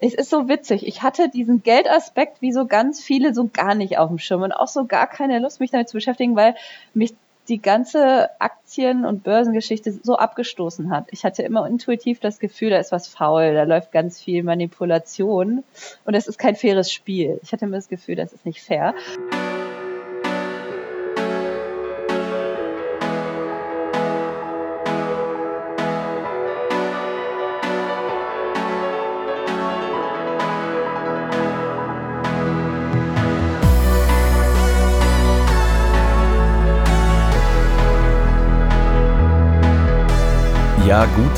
[0.00, 0.86] es ist so witzig.
[0.86, 4.52] Ich hatte diesen Geldaspekt wie so ganz viele so gar nicht auf dem Schirm und
[4.52, 6.54] auch so gar keine Lust, mich damit zu beschäftigen, weil
[6.94, 7.14] mich
[7.48, 11.06] die ganze Aktien- und Börsengeschichte so abgestoßen hat.
[11.12, 15.62] Ich hatte immer intuitiv das Gefühl, da ist was faul, da läuft ganz viel Manipulation
[16.04, 17.38] und es ist kein faires Spiel.
[17.42, 18.94] Ich hatte immer das Gefühl, das ist nicht fair.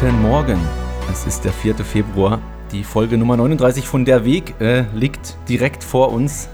[0.00, 0.60] Guten Morgen.
[1.10, 1.74] Es ist der 4.
[1.74, 2.38] Februar.
[2.70, 6.48] Die Folge Nummer 39 von Der Weg äh, liegt direkt vor uns.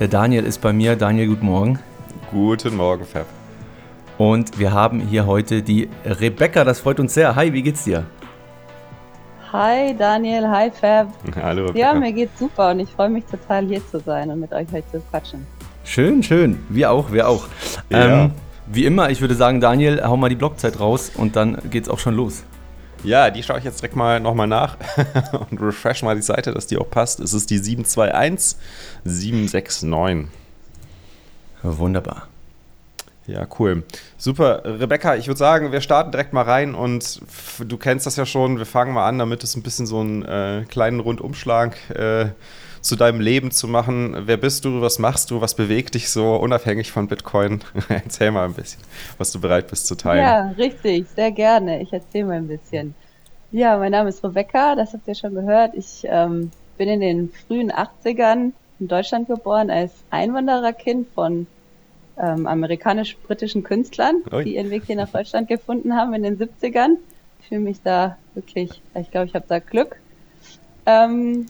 [0.00, 0.96] Der Daniel ist bei mir.
[0.96, 1.78] Daniel, guten Morgen.
[2.30, 3.26] Guten Morgen, Fab.
[4.16, 6.64] Und wir haben hier heute die Rebecca.
[6.64, 7.36] Das freut uns sehr.
[7.36, 8.06] Hi, wie geht's dir?
[9.52, 11.08] Hi Daniel, hi Fab.
[11.42, 11.78] Hallo Rebecca.
[11.78, 14.68] Ja, mir geht's super und ich freue mich total hier zu sein und mit euch
[14.72, 15.46] heute zu quatschen.
[15.84, 16.58] Schön, schön.
[16.70, 17.48] Wir auch, wir auch.
[17.90, 18.24] Ja.
[18.24, 18.30] Ähm,
[18.66, 21.98] wie immer, ich würde sagen, Daniel, hau mal die Blockzeit raus und dann geht's auch
[21.98, 22.44] schon los.
[23.04, 24.76] Ja, die schaue ich jetzt direkt mal nochmal nach
[25.50, 27.20] und refresh mal die Seite, dass die auch passt.
[27.20, 30.28] Es ist die 721769.
[31.62, 32.28] Wunderbar.
[33.26, 33.82] Ja, cool.
[34.16, 34.62] Super.
[34.64, 37.20] Rebecca, ich würde sagen, wir starten direkt mal rein und
[37.60, 38.56] du kennst das ja schon.
[38.56, 42.30] Wir fangen mal an, damit es ein bisschen so einen äh, kleinen Rundumschlag äh,
[42.88, 44.16] zu deinem Leben zu machen.
[44.26, 44.80] Wer bist du?
[44.80, 45.40] Was machst du?
[45.40, 47.60] Was bewegt dich so unabhängig von Bitcoin?
[47.88, 48.82] Erzähl mal ein bisschen,
[49.18, 50.22] was du bereit bist zu teilen.
[50.22, 51.82] Ja, richtig, sehr gerne.
[51.82, 52.94] Ich erzähle mal ein bisschen.
[53.50, 55.74] Ja, mein Name ist Rebecca, das habt ihr schon gehört.
[55.74, 61.46] Ich ähm, bin in den frühen 80ern in Deutschland geboren als Einwandererkind von
[62.18, 64.44] ähm, amerikanisch-britischen Künstlern, Oi.
[64.44, 66.96] die ihren Weg hier nach Deutschland gefunden haben in den 70ern.
[67.40, 69.96] Ich fühle mich da wirklich, ich glaube, ich habe da Glück.
[70.86, 71.46] Ähm,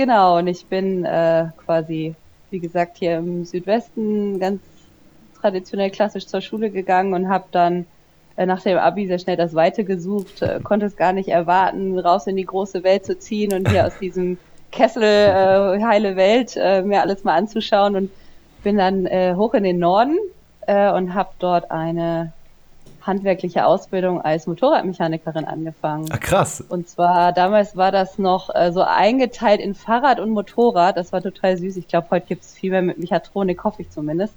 [0.00, 2.14] Genau, und ich bin äh, quasi,
[2.48, 4.62] wie gesagt, hier im Südwesten ganz
[5.38, 7.84] traditionell klassisch zur Schule gegangen und habe dann
[8.38, 11.98] äh, nach dem Abi sehr schnell das Weite gesucht, äh, konnte es gar nicht erwarten,
[11.98, 14.38] raus in die große Welt zu ziehen und hier aus diesem
[14.72, 18.10] Kessel äh, heile Welt äh, mir alles mal anzuschauen und
[18.62, 20.16] bin dann äh, hoch in den Norden
[20.66, 22.32] äh, und habe dort eine
[23.02, 26.06] handwerkliche Ausbildung als Motorradmechanikerin angefangen.
[26.10, 26.62] Ah, krass.
[26.68, 30.96] Und zwar damals war das noch äh, so eingeteilt in Fahrrad und Motorrad.
[30.96, 31.76] Das war total süß.
[31.76, 34.34] Ich glaube, heute gibt es viel mehr mit Mechatronik, hoffe ich zumindest.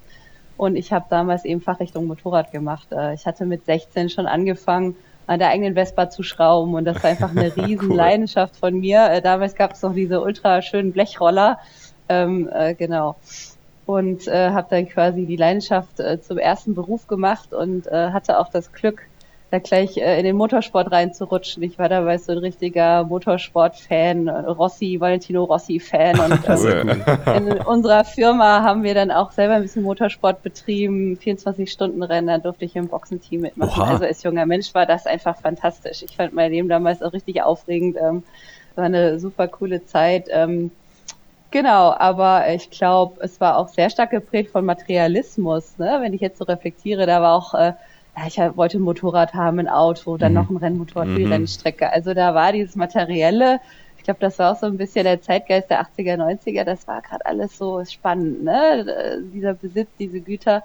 [0.56, 2.88] Und ich habe damals eben Fachrichtung Motorrad gemacht.
[2.92, 4.96] Äh, ich hatte mit 16 schon angefangen,
[5.26, 7.96] an der eigenen Vespa zu schrauben und das war einfach eine riesen cool.
[7.96, 9.10] Leidenschaft von mir.
[9.10, 11.58] Äh, damals gab es noch diese ultra schönen Blechroller.
[12.08, 13.16] Ähm, äh, genau
[13.86, 18.38] und äh, habe dann quasi die Leidenschaft äh, zum ersten Beruf gemacht und äh, hatte
[18.38, 19.02] auch das Glück,
[19.50, 21.62] da gleich äh, in den Motorsport reinzurutschen.
[21.62, 28.62] Ich war dabei so ein richtiger Motorsport-Fan, Rossi, Valentino Rossi-Fan und äh, in unserer Firma
[28.62, 33.42] haben wir dann auch selber ein bisschen Motorsport betrieben, 24-Stunden-Rennen, da durfte ich im Boxenteam
[33.42, 33.82] mitmachen.
[33.82, 33.92] Oha.
[33.92, 36.02] Also als junger Mensch war das einfach fantastisch.
[36.02, 37.96] Ich fand mein Leben damals auch richtig aufregend.
[38.00, 38.22] Ähm,
[38.74, 40.26] war eine super coole Zeit.
[40.30, 40.70] Ähm,
[41.54, 45.78] Genau, aber ich glaube, es war auch sehr stark geprägt von Materialismus.
[45.78, 45.98] Ne?
[46.00, 47.74] Wenn ich jetzt so reflektiere, da war auch, äh,
[48.16, 50.38] ja, ich wollte ein Motorrad haben, ein Auto, dann mhm.
[50.38, 51.32] noch ein Rennmotorrad für die mhm.
[51.32, 51.92] Rennstrecke.
[51.92, 53.60] Also da war dieses Materielle,
[53.96, 57.00] ich glaube, das war auch so ein bisschen der Zeitgeist der 80er, 90er, das war
[57.02, 59.22] gerade alles so spannend, ne?
[59.32, 60.64] Dieser Besitz, diese Güter.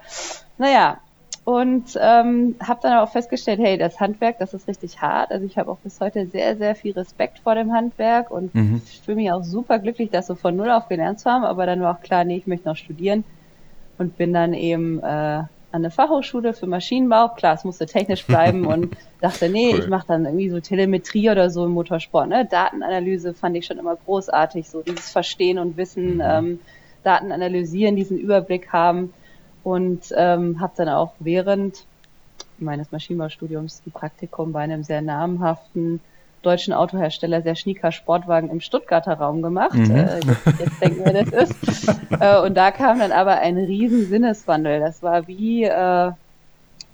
[0.58, 0.98] Naja,
[1.46, 5.32] und ähm, habe dann auch festgestellt, hey, das Handwerk, das ist richtig hart.
[5.32, 8.82] Also ich habe auch bis heute sehr, sehr viel Respekt vor dem Handwerk und mhm.
[8.86, 11.44] ich fühle mich auch super glücklich, das so von null auf gelernt zu haben.
[11.44, 13.24] Aber dann war auch klar, nee, ich möchte noch studieren
[13.98, 17.30] und bin dann eben äh, an eine Fachhochschule für Maschinenbau.
[17.30, 19.80] Klar, es musste technisch bleiben und dachte, nee, cool.
[19.80, 22.28] ich mache dann irgendwie so Telemetrie oder so im Motorsport.
[22.28, 22.48] Ne?
[22.50, 26.24] Datenanalyse fand ich schon immer großartig, so dieses Verstehen und Wissen, mhm.
[26.24, 26.60] ähm,
[27.04, 29.14] Daten analysieren, diesen Überblick haben
[29.64, 31.86] und ähm, habe dann auch während
[32.58, 36.02] meines Maschinenbaustudiums ein Praktikum bei einem sehr namhaften
[36.42, 39.74] deutschen Autohersteller sehr schnieker Sportwagen im Stuttgarter Raum gemacht.
[39.74, 39.96] Mhm.
[39.96, 41.88] Äh, jetzt, jetzt denken wir, das ist.
[42.20, 44.80] äh, und da kam dann aber ein riesen Sinneswandel.
[44.80, 46.12] Das war wie, äh,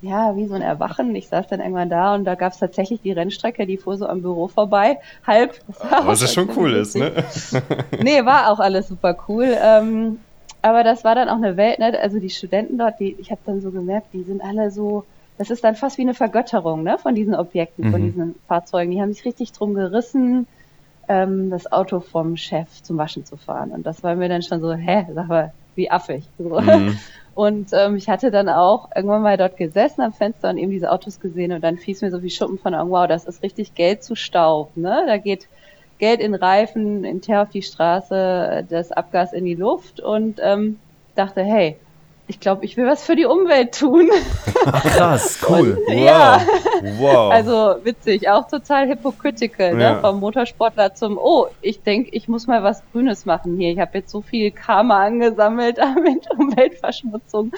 [0.02, 1.16] ja, wie so ein Erwachen.
[1.16, 4.08] Ich saß dann irgendwann da und da gab es tatsächlich die Rennstrecke, die fuhr so
[4.08, 4.98] am Büro vorbei.
[5.26, 5.60] Halb.
[6.06, 7.12] Was ja schon cool ist, ne?
[8.02, 9.56] nee, war auch alles super cool.
[9.62, 10.20] Ähm,
[10.66, 11.96] aber das war dann auch eine Welt, ne?
[12.02, 15.06] Also die Studenten dort, die, ich habe dann so gemerkt, die sind alle so,
[15.38, 16.98] das ist dann fast wie eine Vergötterung, ne?
[16.98, 17.92] Von diesen Objekten, mhm.
[17.92, 18.90] von diesen Fahrzeugen.
[18.90, 20.48] Die haben sich richtig drum gerissen,
[21.08, 23.74] ähm, das Auto vom Chef zum Waschen zu fahren.
[23.74, 26.24] Und das war mir dann schon so, hä, sag mal, wie affig.
[26.40, 26.60] So.
[26.60, 26.98] Mhm.
[27.36, 30.90] Und ähm, ich hatte dann auch irgendwann mal dort gesessen am Fenster und eben diese
[30.90, 33.44] Autos gesehen und dann fiel es mir so wie Schuppen von Augen, wow, das ist
[33.44, 35.04] richtig Geld zu Staub, ne?
[35.06, 35.50] Da geht
[35.98, 40.80] Geld in Reifen, in Teer auf die Straße, das Abgas in die Luft und ähm,
[41.16, 41.78] dachte, hey,
[42.28, 44.10] ich glaube, ich will was für die Umwelt tun.
[44.64, 45.80] Krass, cool.
[45.86, 46.42] Und, ja.
[46.98, 47.32] Wow.
[47.32, 49.84] Also witzig, auch total hypocritical, ne?
[49.84, 49.94] ja.
[49.94, 50.02] ne?
[50.02, 53.72] vom Motorsportler zum, oh, ich denke, ich muss mal was Grünes machen hier.
[53.72, 57.52] Ich habe jetzt so viel Karma angesammelt mit Umweltverschmutzung.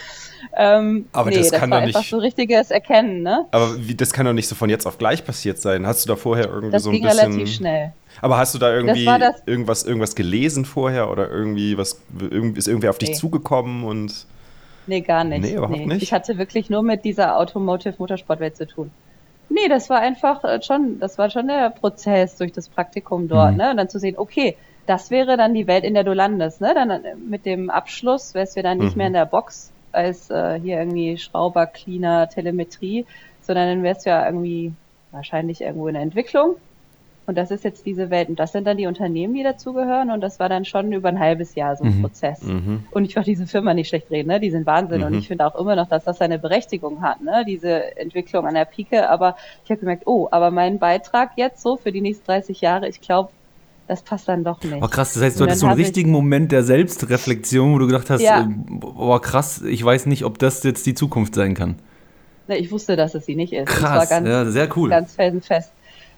[0.53, 2.09] Ähm, aber nee, das, das kann war doch einfach nicht.
[2.09, 3.45] so richtiges Erkennen, ne?
[3.51, 5.87] Aber wie, das kann doch nicht so von jetzt auf gleich passiert sein.
[5.87, 7.19] Hast du da vorher irgendwie das so ein ging bisschen.
[7.19, 7.93] relativ schnell.
[8.21, 9.07] Aber hast du da irgendwie
[9.45, 12.01] irgendwas, irgendwas gelesen vorher oder irgendwie was
[12.55, 13.15] ist irgendwer auf dich nee.
[13.15, 14.25] zugekommen und
[14.87, 15.41] Nee, gar nicht.
[15.41, 15.85] Nee, überhaupt nee.
[15.85, 16.01] nicht.
[16.01, 18.89] Ich hatte wirklich nur mit dieser Automotive Motorsportwelt zu tun.
[19.49, 23.51] Nee, das war einfach äh, schon, das war schon der Prozess durch das Praktikum dort,
[23.51, 23.57] mhm.
[23.57, 23.71] ne?
[23.71, 24.55] Und dann zu sehen, okay,
[24.85, 26.73] das wäre dann die Welt, in der du landest, ne?
[26.73, 28.97] Dann äh, mit dem Abschluss wärst du dann nicht mhm.
[28.97, 33.05] mehr in der Box als äh, hier irgendwie Schrauber, Cleaner, Telemetrie,
[33.41, 34.71] sondern dann wärst du ja irgendwie
[35.11, 36.55] wahrscheinlich irgendwo in der Entwicklung
[37.27, 38.29] und das ist jetzt diese Welt.
[38.29, 40.11] Und das sind dann die Unternehmen, die dazugehören.
[40.11, 42.01] Und das war dann schon über ein halbes Jahr so ein mhm.
[42.01, 42.41] Prozess.
[42.41, 42.85] Mhm.
[42.91, 44.39] Und ich will diese Firma nicht schlecht reden, ne?
[44.39, 45.01] Die sind Wahnsinn.
[45.01, 45.07] Mhm.
[45.07, 47.43] Und ich finde auch immer noch, dass das seine Berechtigung hat, ne?
[47.45, 49.09] Diese Entwicklung an der Pike.
[49.09, 49.35] Aber
[49.65, 53.01] ich habe gemerkt, oh, aber mein Beitrag jetzt so für die nächsten 30 Jahre, ich
[53.01, 53.29] glaube,
[53.89, 54.81] das passt dann doch nicht.
[54.81, 58.09] Oh krass, das heißt, du hattest so einen richtigen Moment der Selbstreflexion, wo du gedacht
[58.09, 58.49] hast, ja.
[58.81, 61.75] oh krass, ich weiß nicht, ob das jetzt die Zukunft sein kann.
[62.47, 63.65] Ne, ich wusste, dass es sie nicht ist.
[63.65, 64.89] Krass, ganz, ja, sehr cool.
[64.89, 65.71] Ganz felsenfest.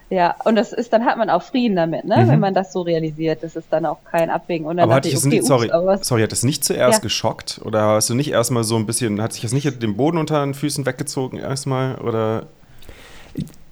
[0.10, 2.18] Ja, und das ist, dann hat man auch Frieden damit, ne?
[2.18, 2.30] Mhm.
[2.30, 3.44] wenn man das so realisiert.
[3.44, 4.66] Das ist dann auch kein Abwägen.
[4.66, 7.00] Und dann aber hat dich das okay, nicht, sorry, ups, sorry, hat das nicht zuerst
[7.00, 7.04] ja.
[7.04, 7.62] geschockt?
[7.64, 10.44] Oder hast du nicht erstmal so ein bisschen, hat sich das nicht den Boden unter
[10.44, 11.96] den Füßen weggezogen erstmal?
[12.00, 12.48] Oder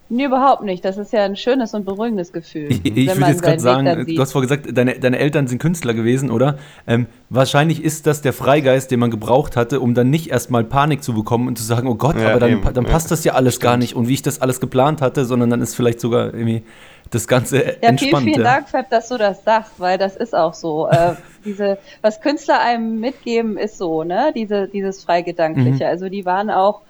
[0.09, 0.86] Nee, überhaupt nicht.
[0.86, 2.71] Das ist ja ein schönes und beruhigendes Gefühl.
[2.71, 5.94] Ich, ich würde jetzt gerade sagen, du hast vorhin gesagt, deine, deine Eltern sind Künstler
[5.94, 6.57] gewesen, oder?
[6.88, 11.04] Ähm, wahrscheinlich ist das der Freigeist, den man gebraucht hatte, um dann nicht erstmal Panik
[11.04, 13.24] zu bekommen und zu sagen, oh Gott, ja, aber dann, eben, dann passt ja, das
[13.25, 13.63] ja alles stimmt.
[13.63, 16.63] gar nicht und wie ich das alles geplant hatte, sondern dann ist vielleicht sogar irgendwie
[17.12, 18.00] das Ganze ja, entspannt.
[18.00, 20.88] Vielen, vielen Dank, Fab, dass du das sagst, weil das ist auch so.
[20.89, 21.15] äh,
[21.45, 24.31] diese, was Künstler einem mitgeben, ist so, ne?
[24.36, 25.86] Diese, dieses Freigedankliche.
[25.86, 25.89] Mhm.
[25.89, 26.81] Also die waren auch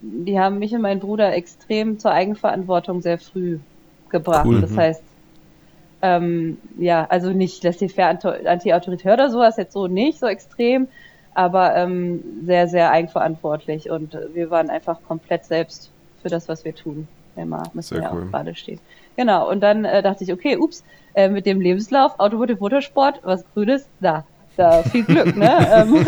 [0.00, 3.58] die haben mich und meinen Bruder extrem zur Eigenverantwortung sehr früh
[4.10, 4.46] gebracht.
[4.46, 4.60] Cool.
[4.60, 4.78] Das mhm.
[4.78, 5.02] heißt,
[6.02, 10.88] ähm, ja, also nicht laissez-faire anti-autoritär oder sowas, jetzt so nicht so extrem,
[11.34, 15.90] aber ähm, sehr, sehr eigenverantwortlich und wir waren einfach komplett selbst
[16.22, 17.08] für das, was wir tun.
[17.34, 18.22] Immer müssen wir cool.
[18.22, 18.80] auch gerade stehen.
[19.16, 20.84] Genau, und dann äh, dachte ich, okay, ups,
[21.14, 24.24] äh, mit dem Lebenslauf, Automotive Motorsport, was Grünes, da,
[24.56, 25.68] da viel Glück, ne?
[25.72, 26.06] ähm,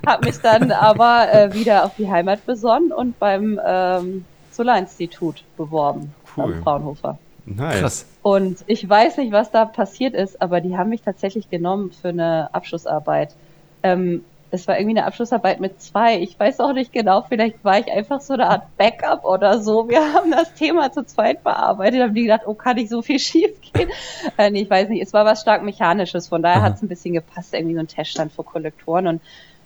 [0.06, 6.14] hab mich dann aber äh, wieder auf die Heimat besonnen und beim ähm, Solarinstitut beworben.
[6.36, 6.44] Cool.
[6.44, 7.18] Am Fraunhofer.
[7.44, 7.80] Nice.
[7.80, 8.06] Krass.
[8.22, 12.08] Und ich weiß nicht, was da passiert ist, aber die haben mich tatsächlich genommen für
[12.08, 13.34] eine Abschlussarbeit.
[13.82, 16.20] Ähm, es war irgendwie eine Abschlussarbeit mit zwei.
[16.20, 19.88] Ich weiß auch nicht genau, vielleicht war ich einfach so eine Art Backup oder so.
[19.88, 23.18] Wir haben das Thema zu zweit bearbeitet, haben die gedacht, oh, kann nicht so viel
[23.18, 23.88] schief gehen?
[24.36, 26.88] Äh, nee, ich weiß nicht, es war was stark Mechanisches, von daher hat es ein
[26.88, 29.22] bisschen gepasst, irgendwie so ein Teststand vor Kollektoren und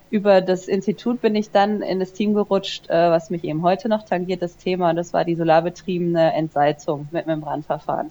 [0.08, 3.88] über das Institut bin ich dann in das Team gerutscht, äh, was mich eben heute
[3.88, 8.08] noch tangiert, das Thema, und das war die solarbetriebene Entsalzung mit Membranverfahren.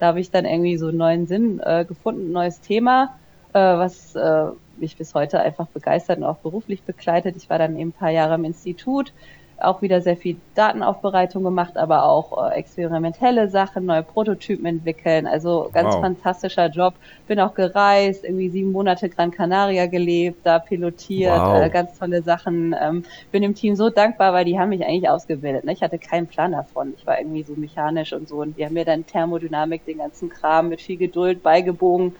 [0.00, 3.14] Da habe ich dann irgendwie so einen neuen Sinn äh, gefunden, ein neues Thema,
[3.52, 4.46] äh, was äh,
[4.78, 7.36] mich bis heute einfach begeistert und auch beruflich begleitet.
[7.36, 9.12] Ich war dann eben ein paar Jahre im Institut,
[9.58, 15.26] auch wieder sehr viel Datenaufbereitung gemacht, aber auch äh, experimentelle Sachen, neue Prototypen entwickeln.
[15.26, 16.02] Also ganz wow.
[16.02, 16.94] fantastischer Job.
[17.26, 21.62] Bin auch gereist, irgendwie sieben Monate Gran Canaria gelebt, da pilotiert, wow.
[21.62, 22.74] äh, ganz tolle Sachen.
[22.78, 25.64] Ähm, bin dem Team so dankbar, weil die haben mich eigentlich ausgebildet.
[25.64, 25.72] Ne?
[25.72, 26.94] Ich hatte keinen Plan davon.
[26.96, 30.28] Ich war irgendwie so mechanisch und so und die haben mir dann Thermodynamik, den ganzen
[30.28, 32.14] Kram mit viel Geduld beigebogen.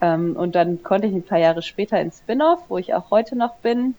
[0.00, 3.36] Ähm, und dann konnte ich ein paar Jahre später ins Spin-off, wo ich auch heute
[3.36, 3.94] noch bin.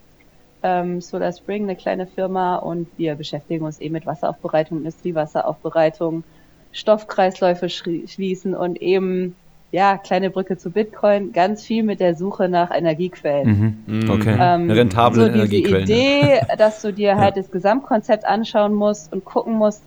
[0.62, 6.24] Ähm, Solar Spring, eine kleine Firma, und wir beschäftigen uns eben mit Wasseraufbereitung, Industriewaseraufbereitung,
[6.72, 9.36] Stoffkreisläufe schließen und eben
[9.72, 13.84] ja, kleine Brücke zu Bitcoin, ganz viel mit der Suche nach Energiequellen.
[13.86, 14.02] Mhm.
[14.04, 14.10] mhm.
[14.10, 14.36] Okay.
[14.40, 15.86] Ähm, Rentable so Energiequellen.
[15.86, 17.42] Die Idee, dass du dir halt ja.
[17.44, 19.84] das Gesamtkonzept anschauen musst und gucken musst,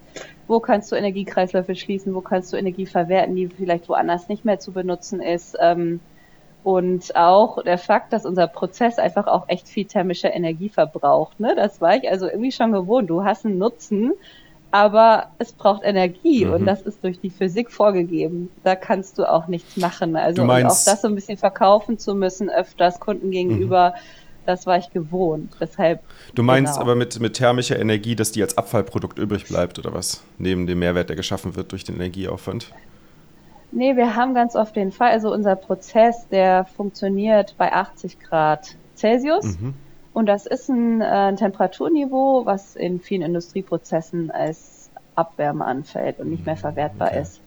[0.49, 4.58] wo kannst du Energiekreisläufe schließen, wo kannst du Energie verwerten, die vielleicht woanders nicht mehr
[4.58, 5.56] zu benutzen ist.
[5.61, 6.00] Ähm,
[6.64, 11.40] und auch der Fakt, dass unser Prozess einfach auch echt viel thermische Energie verbraucht.
[11.40, 11.54] Ne?
[11.56, 13.11] Das war ich also irgendwie schon gewohnt.
[13.11, 14.12] Du hast einen Nutzen,
[14.70, 16.52] aber es braucht Energie mhm.
[16.54, 18.49] und das ist durch die Physik vorgegeben.
[18.62, 20.16] Da kannst du auch nichts machen.
[20.16, 23.90] Also auch das so ein bisschen verkaufen zu müssen, öfters Kunden gegenüber.
[23.90, 24.22] Mhm.
[24.46, 25.56] Das war ich gewohnt.
[25.61, 26.00] Deshalb.
[26.34, 26.82] Du meinst genau.
[26.82, 30.22] aber mit, mit thermischer Energie, dass die als Abfallprodukt übrig bleibt oder was?
[30.38, 32.72] Neben dem Mehrwert, der geschaffen wird durch den Energieaufwand?
[33.70, 38.76] Nee, wir haben ganz oft den Fall, also unser Prozess, der funktioniert bei 80 Grad
[38.96, 39.58] Celsius.
[39.58, 39.75] Mhm.
[40.12, 46.30] Und das ist ein, äh, ein Temperaturniveau, was in vielen Industrieprozessen als Abwärme anfällt und
[46.30, 47.22] nicht mehr verwertbar okay.
[47.22, 47.41] ist.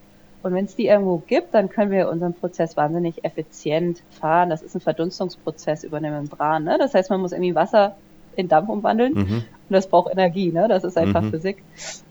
[0.46, 4.52] Und wenn es die irgendwo gibt, dann können wir unseren Prozess wahnsinnig effizient fahren.
[4.52, 6.66] Das ist ein Verdunstungsprozess über eine Membran.
[6.66, 6.78] Ne?
[6.78, 7.96] Das heißt, man muss irgendwie Wasser
[8.36, 9.34] in Dampf umwandeln mhm.
[9.38, 10.52] und das braucht Energie.
[10.52, 10.68] Ne?
[10.68, 11.32] Das ist einfach mhm.
[11.32, 11.64] Physik.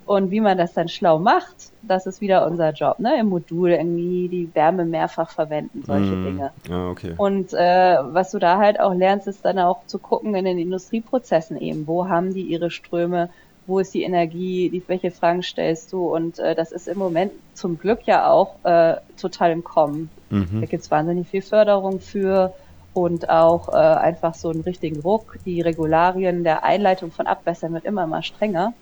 [0.05, 2.99] Und wie man das dann schlau macht, das ist wieder unser Job.
[2.99, 3.21] Ne?
[3.21, 6.25] Im Modul irgendwie die Wärme mehrfach verwenden, solche mhm.
[6.25, 6.51] Dinge.
[6.69, 7.15] Ja, okay.
[7.17, 10.59] Und äh, was du da halt auch lernst, ist dann auch zu gucken in den
[10.59, 13.31] Industrieprozessen eben, wo haben die ihre Ströme,
[13.67, 16.15] wo ist die Energie, die, welche Fragen stellst du?
[16.15, 20.11] Und äh, das ist im Moment zum Glück ja auch äh, total im Kommen.
[20.31, 20.61] Mhm.
[20.61, 22.53] Da gibt's wahnsinnig viel Förderung für
[22.93, 25.39] und auch äh, einfach so einen richtigen Druck.
[25.45, 28.75] Die Regularien der Einleitung von Abwässern wird immer mal strenger.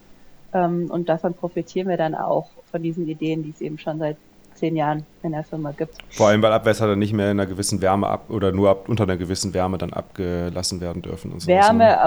[0.53, 4.17] Ähm, und davon profitieren wir dann auch von diesen Ideen, die es eben schon seit
[4.55, 5.97] zehn Jahren in der Firma gibt.
[6.11, 8.89] Vor allem, weil Abwässer dann nicht mehr in einer gewissen Wärme ab oder nur ab,
[8.89, 11.33] unter einer gewissen Wärme dann abgelassen werden dürfen.
[11.33, 12.05] Und Wärme, so.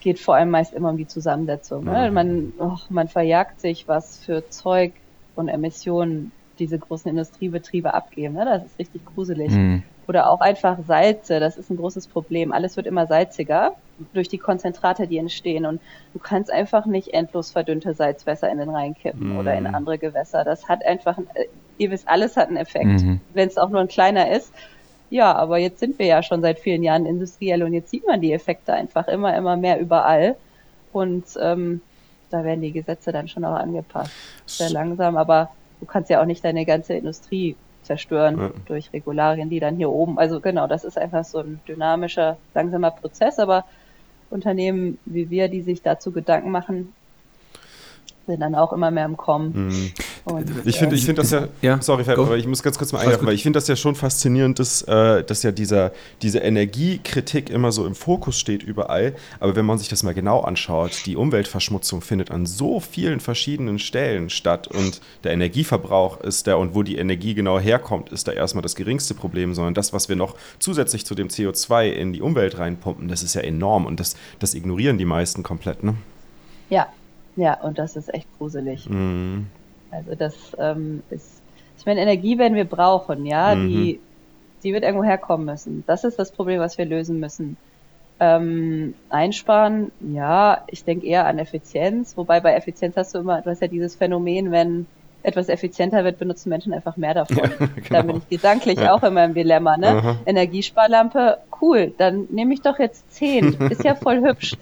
[0.00, 1.84] Geht vor allem meist immer um die Zusammensetzung.
[1.84, 2.10] Ne?
[2.10, 4.92] Man, oh, man verjagt sich, was für Zeug
[5.34, 8.34] und Emissionen diese großen Industriebetriebe abgeben.
[8.34, 8.44] Ne?
[8.44, 9.50] Das ist richtig gruselig.
[9.50, 9.82] Mhm.
[10.06, 12.52] Oder auch einfach Salze, das ist ein großes Problem.
[12.52, 13.74] Alles wird immer salziger
[14.14, 15.66] durch die Konzentrate, die entstehen.
[15.66, 15.80] Und
[16.14, 19.38] du kannst einfach nicht endlos verdünnte Salzwässer in den Rhein kippen mhm.
[19.38, 20.44] oder in andere Gewässer.
[20.44, 21.44] Das hat einfach, äh,
[21.76, 23.20] ihr wisst, alles hat einen Effekt, mhm.
[23.34, 24.52] wenn es auch nur ein kleiner ist.
[25.10, 28.20] Ja, aber jetzt sind wir ja schon seit vielen Jahren industriell und jetzt sieht man
[28.20, 30.36] die Effekte einfach immer, immer mehr überall.
[30.92, 31.80] Und ähm,
[32.30, 34.12] da werden die Gesetze dann schon auch angepasst.
[34.46, 35.50] Sehr langsam, aber
[35.80, 38.50] du kannst ja auch nicht deine ganze Industrie zerstören ja.
[38.66, 40.18] durch Regularien, die dann hier oben.
[40.18, 43.64] Also genau, das ist einfach so ein dynamischer, langsamer Prozess, aber
[44.30, 46.92] Unternehmen wie wir, die sich dazu Gedanken machen,
[48.26, 49.68] sind dann auch immer mehr im Kommen.
[49.68, 49.92] Mhm.
[50.30, 52.92] Und, ich finde ich find das ja, ja sorry, Fab, aber ich muss ganz kurz
[52.92, 55.92] mal eingreifen, weil ich finde das ja schon faszinierend, dass, äh, dass ja dieser,
[56.22, 59.14] diese Energiekritik immer so im Fokus steht überall.
[59.40, 63.78] Aber wenn man sich das mal genau anschaut, die Umweltverschmutzung findet an so vielen verschiedenen
[63.78, 68.32] Stellen statt und der Energieverbrauch ist der und wo die Energie genau herkommt, ist da
[68.32, 72.20] erstmal das geringste Problem, sondern das, was wir noch zusätzlich zu dem CO2 in die
[72.20, 75.94] Umwelt reinpumpen, das ist ja enorm und das, das ignorieren die meisten komplett, ne?
[76.70, 76.88] Ja,
[77.36, 78.90] ja, und das ist echt gruselig.
[78.90, 79.46] Mhm.
[79.90, 81.42] Also das ähm, ist,
[81.78, 83.68] ich meine, Energie werden wir brauchen, ja, mhm.
[83.68, 84.00] die,
[84.62, 85.84] die wird irgendwo herkommen müssen.
[85.86, 87.56] Das ist das Problem, was wir lösen müssen.
[88.20, 93.50] Ähm, einsparen, ja, ich denke eher an Effizienz, wobei bei Effizienz hast du immer, du
[93.50, 94.86] hast ja dieses Phänomen, wenn
[95.22, 97.36] etwas effizienter wird, benutzen Menschen einfach mehr davon.
[97.36, 97.88] Ja, genau.
[97.90, 98.94] Da bin ich gedanklich ja.
[98.94, 99.76] auch in meinem Dilemma.
[99.76, 99.88] Ne?
[99.88, 100.16] Aha.
[100.26, 103.54] Energiesparlampe, cool, dann nehme ich doch jetzt zehn.
[103.70, 104.56] Ist ja voll hübsch.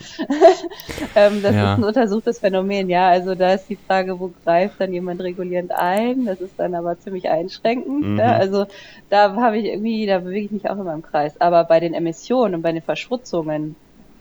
[1.14, 1.72] ähm, das ja.
[1.72, 3.08] ist ein untersuchtes Phänomen, ja.
[3.08, 6.24] Also da ist die Frage, wo greift dann jemand regulierend ein?
[6.24, 8.06] Das ist dann aber ziemlich einschränkend.
[8.06, 8.18] Mhm.
[8.18, 8.36] Ja?
[8.36, 8.66] Also
[9.10, 11.40] da habe ich irgendwie, da bewege ich mich auch in meinem Kreis.
[11.40, 13.76] Aber bei den Emissionen und bei den Verschmutzungen,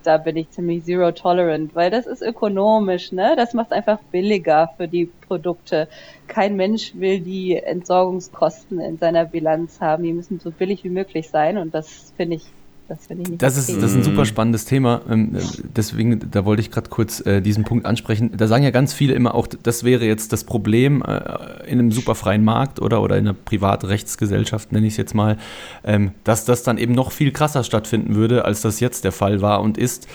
[0.06, 3.36] da bin ich ziemlich zero tolerant, weil das ist ökonomisch, ne?
[3.36, 5.88] Das macht einfach billiger für die Produkte.
[6.28, 10.04] Kein Mensch will die Entsorgungskosten in seiner Bilanz haben.
[10.04, 12.46] Die müssen so billig wie möglich sein und das finde ich
[12.88, 15.02] das finde ich nicht das ist, das ist ein super spannendes Thema.
[15.10, 15.38] Ähm,
[15.76, 18.32] deswegen, da wollte ich gerade kurz äh, diesen Punkt ansprechen.
[18.38, 21.92] Da sagen ja ganz viele immer auch, das wäre jetzt das Problem äh, in einem
[21.92, 25.38] superfreien Markt oder, oder in einer Privatrechtsgesellschaft, nenne ich es jetzt mal,
[25.84, 29.42] ähm, dass das dann eben noch viel krasser stattfinden würde, als das jetzt der Fall
[29.42, 30.08] war und ist.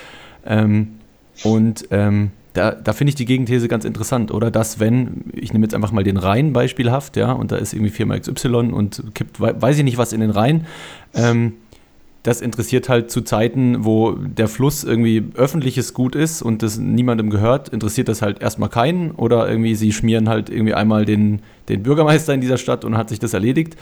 [0.47, 0.97] Ähm,
[1.43, 1.87] und
[2.53, 4.50] da, da finde ich die Gegenthese ganz interessant, oder?
[4.50, 7.91] Dass, wenn, ich nehme jetzt einfach mal den Rhein beispielhaft, ja, und da ist irgendwie
[7.91, 10.67] Firma XY und kippt, weiß ich nicht was in den Rhein,
[11.15, 11.55] ähm,
[12.23, 17.31] das interessiert halt zu Zeiten, wo der Fluss irgendwie öffentliches Gut ist und das niemandem
[17.31, 21.83] gehört, interessiert das halt erstmal keinen oder irgendwie sie schmieren halt irgendwie einmal den, den
[21.83, 23.77] Bürgermeister in dieser Stadt und hat sich das erledigt.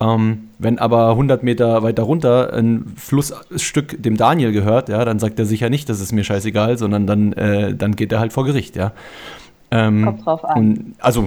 [0.00, 5.38] Ähm, wenn aber 100 Meter weiter runter ein Flussstück dem Daniel gehört, ja, dann sagt
[5.38, 8.44] er sicher nicht, das ist mir scheißegal, sondern dann, äh, dann geht er halt vor
[8.44, 8.92] Gericht, ja.
[9.76, 10.56] Ähm, Kommt drauf an.
[10.56, 11.26] Und, also,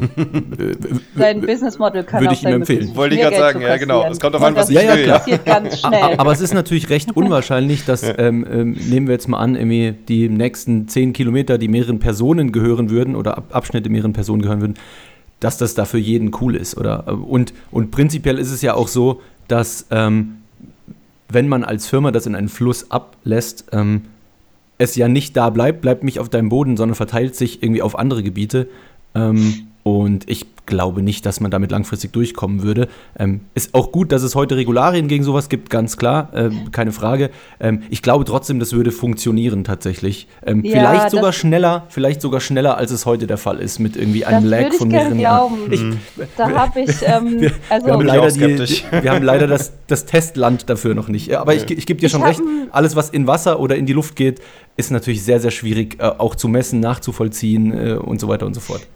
[1.17, 2.95] sein Business Model kann würde ich ihm empfehlen.
[2.95, 4.09] Wollte ich gerade sagen, ja genau.
[4.09, 5.05] Es kommt darauf an, was ich ja, will.
[5.05, 6.15] Ja, passiert ganz schnell.
[6.17, 9.93] Aber es ist natürlich recht unwahrscheinlich, dass, ähm, ähm, nehmen wir jetzt mal an, irgendwie
[10.07, 14.75] die nächsten zehn Kilometer, die mehreren Personen gehören würden oder Abschnitte mehreren Personen gehören würden,
[15.41, 16.77] dass das da für jeden cool ist.
[16.77, 17.05] Oder?
[17.07, 20.37] Und, und prinzipiell ist es ja auch so, dass ähm,
[21.27, 24.03] wenn man als Firma das in einen Fluss ablässt, ähm,
[24.77, 27.97] es ja nicht da bleibt, bleibt nicht auf deinem Boden, sondern verteilt sich irgendwie auf
[27.97, 28.67] andere Gebiete.
[29.15, 32.89] Ähm, und ich glaube nicht, dass man damit langfristig durchkommen würde.
[33.17, 36.91] Ähm, ist auch gut, dass es heute Regularien gegen sowas gibt, ganz klar, äh, keine
[36.91, 37.29] Frage.
[37.59, 40.27] Ähm, ich glaube trotzdem, das würde funktionieren tatsächlich.
[40.45, 43.95] Ähm, ja, vielleicht sogar schneller, vielleicht sogar schneller, als es heute der Fall ist, mit
[43.95, 45.71] irgendwie einem Lag von mehreren Jahren.
[45.71, 45.81] Ich,
[46.35, 50.05] da habe ich, ähm, wir, also wir, haben leider, die, wir haben leider das, das
[50.05, 51.33] Testland dafür noch nicht.
[51.33, 52.41] Aber ich, ich gebe dir schon recht,
[52.71, 54.41] alles, was in Wasser oder in die Luft geht,
[54.77, 58.53] ist natürlich sehr, sehr schwierig äh, auch zu messen, nachzuvollziehen äh, und so weiter und
[58.53, 58.87] so fort.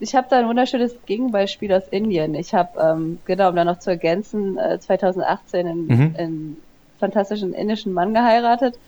[0.00, 2.34] ich habe da ein wunderschönes Gegenbeispiel aus Indien.
[2.34, 6.14] Ich habe, ähm, genau, um da noch zu ergänzen, äh, 2018 einen, mhm.
[6.16, 6.56] einen
[6.98, 8.78] fantastischen indischen Mann geheiratet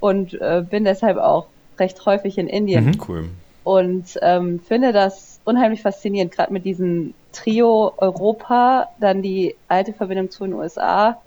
[0.00, 1.46] und äh, bin deshalb auch
[1.78, 2.86] recht häufig in Indien.
[2.86, 3.00] Mhm.
[3.08, 3.28] Cool.
[3.62, 10.30] Und ähm, finde das unheimlich faszinierend, gerade mit diesem Trio Europa, dann die alte Verbindung
[10.30, 11.18] zu den USA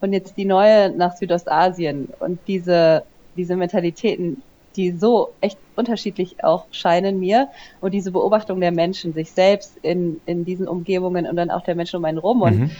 [0.00, 3.02] und jetzt die neue nach Südostasien und diese,
[3.36, 4.42] diese Mentalitäten,
[4.76, 7.48] die so echt unterschiedlich auch scheinen mir
[7.80, 11.74] und diese Beobachtung der Menschen, sich selbst in, in diesen Umgebungen und dann auch der
[11.74, 12.42] Menschen um einen rum.
[12.42, 12.70] Und mhm.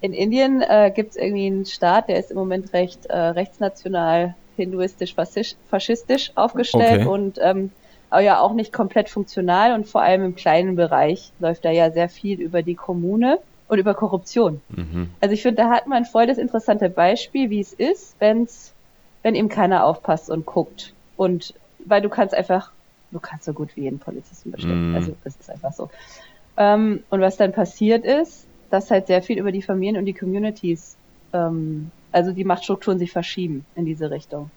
[0.00, 4.34] in Indien äh, gibt es irgendwie einen Staat, der ist im Moment recht äh, rechtsnational,
[4.56, 7.08] hinduistisch, faschistisch aufgestellt okay.
[7.08, 7.70] und ähm,
[8.10, 11.90] aber ja auch nicht komplett funktional und vor allem im kleinen Bereich läuft da ja
[11.90, 13.38] sehr viel über die Kommune
[13.68, 14.60] und über Korruption.
[14.70, 15.10] Mhm.
[15.20, 18.74] Also ich finde, da hat man voll das interessante Beispiel, wie es ist, wenn's,
[19.22, 20.92] wenn eben keiner aufpasst und guckt.
[21.16, 22.72] Und weil du kannst einfach,
[23.10, 24.90] du kannst so gut wie jeden Polizisten bestimmen.
[24.90, 24.96] Mhm.
[24.96, 25.90] Also das ist einfach so.
[26.56, 30.14] Ähm, und was dann passiert ist, dass halt sehr viel über die Familien und die
[30.14, 30.96] Communities,
[31.32, 34.50] ähm, also die Machtstrukturen sich verschieben in diese Richtung.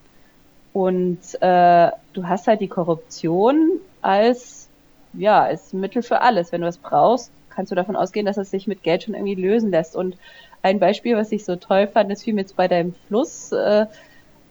[0.74, 4.70] Und äh, du hast halt die Korruption als
[5.14, 6.52] ja als Mittel für alles.
[6.52, 9.36] Wenn du es brauchst, kannst du davon ausgehen, dass es sich mit Geld schon irgendwie
[9.36, 9.96] lösen lässt.
[9.96, 10.18] Und
[10.62, 13.88] ein Beispiel, was ich so toll fand, fiel mir jetzt bei deinem Fluss, äh,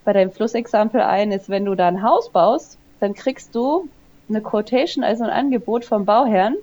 [0.03, 3.87] bei deinem Flussexempel ein, ist, wenn du da ein Haus baust, dann kriegst du
[4.29, 6.55] eine Quotation, also ein Angebot vom Bauherrn,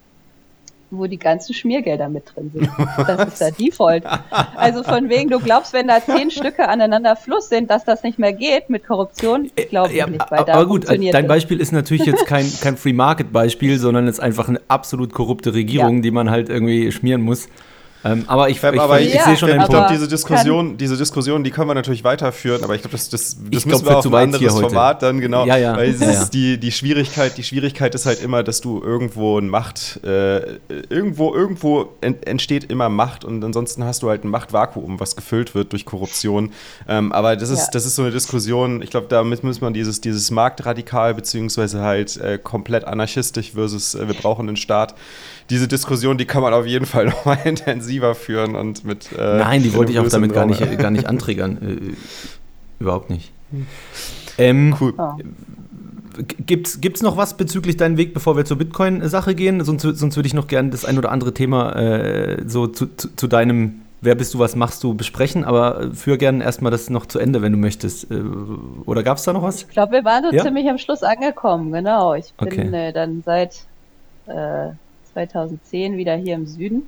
[0.91, 2.71] wo die ganzen Schmiergelder mit drin sind.
[3.07, 4.05] Das ist der Default.
[4.57, 8.19] Also von wegen, du glaubst, wenn da zehn Stücke aneinander Fluss sind, dass das nicht
[8.19, 9.51] mehr geht mit Korruption?
[9.55, 11.27] Ich glaube ja, nicht, weil Aber gut, dein das.
[11.27, 16.03] Beispiel ist natürlich jetzt kein, kein Free-Market-Beispiel, sondern ist einfach eine absolut korrupte Regierung, ja.
[16.03, 17.49] die man halt irgendwie schmieren muss.
[18.05, 19.91] Ähm, aber ich, ich, aber ich, ich sehe schon den Punkt.
[19.91, 23.67] Diese Diskussion, diese Diskussion, die können wir natürlich weiterführen, aber ich glaube, das, das, das
[23.67, 25.47] müssen glaub, wir auf ein anderes Format dann genau.
[25.47, 25.77] Ja, ja.
[25.77, 26.25] Weil ja, ja.
[26.27, 31.35] Die, die Schwierigkeit, die Schwierigkeit ist halt immer, dass du irgendwo ein Macht, äh, irgendwo,
[31.35, 35.73] irgendwo ent, entsteht immer Macht und ansonsten hast du halt ein Machtvakuum, was gefüllt wird
[35.73, 36.53] durch Korruption.
[36.87, 38.81] Ähm, aber das ist, das ist so eine Diskussion.
[38.83, 44.07] Ich glaube, damit muss man dieses, dieses Marktradikal beziehungsweise halt äh, komplett anarchistisch versus äh,
[44.07, 44.95] wir brauchen einen Staat
[45.51, 49.11] diese Diskussion, die kann man auf jeden Fall noch mal intensiver führen und mit.
[49.13, 51.59] Äh, Nein, die wollte ich auch damit gar nicht, gar nicht antriggern.
[51.61, 53.33] Äh, überhaupt nicht.
[54.37, 54.95] Ähm, cool.
[54.97, 55.13] Oh.
[56.47, 59.63] Gibt es noch was bezüglich deinen Weg, bevor wir zur Bitcoin-Sache gehen?
[59.63, 63.15] Sonst, sonst würde ich noch gerne das ein oder andere Thema äh, so zu, zu,
[63.15, 67.07] zu, deinem Wer bist du, was machst du besprechen, aber führ gerne erstmal das noch
[67.07, 68.11] zu Ende, wenn du möchtest.
[68.11, 68.21] Äh,
[68.85, 69.63] oder gab es da noch was?
[69.63, 70.43] Ich glaube, wir waren so ja?
[70.43, 72.15] ziemlich am Schluss angekommen, genau.
[72.15, 72.89] Ich bin okay.
[72.89, 73.65] äh, dann seit
[74.27, 74.71] äh,
[75.13, 76.87] 2010 wieder hier im Süden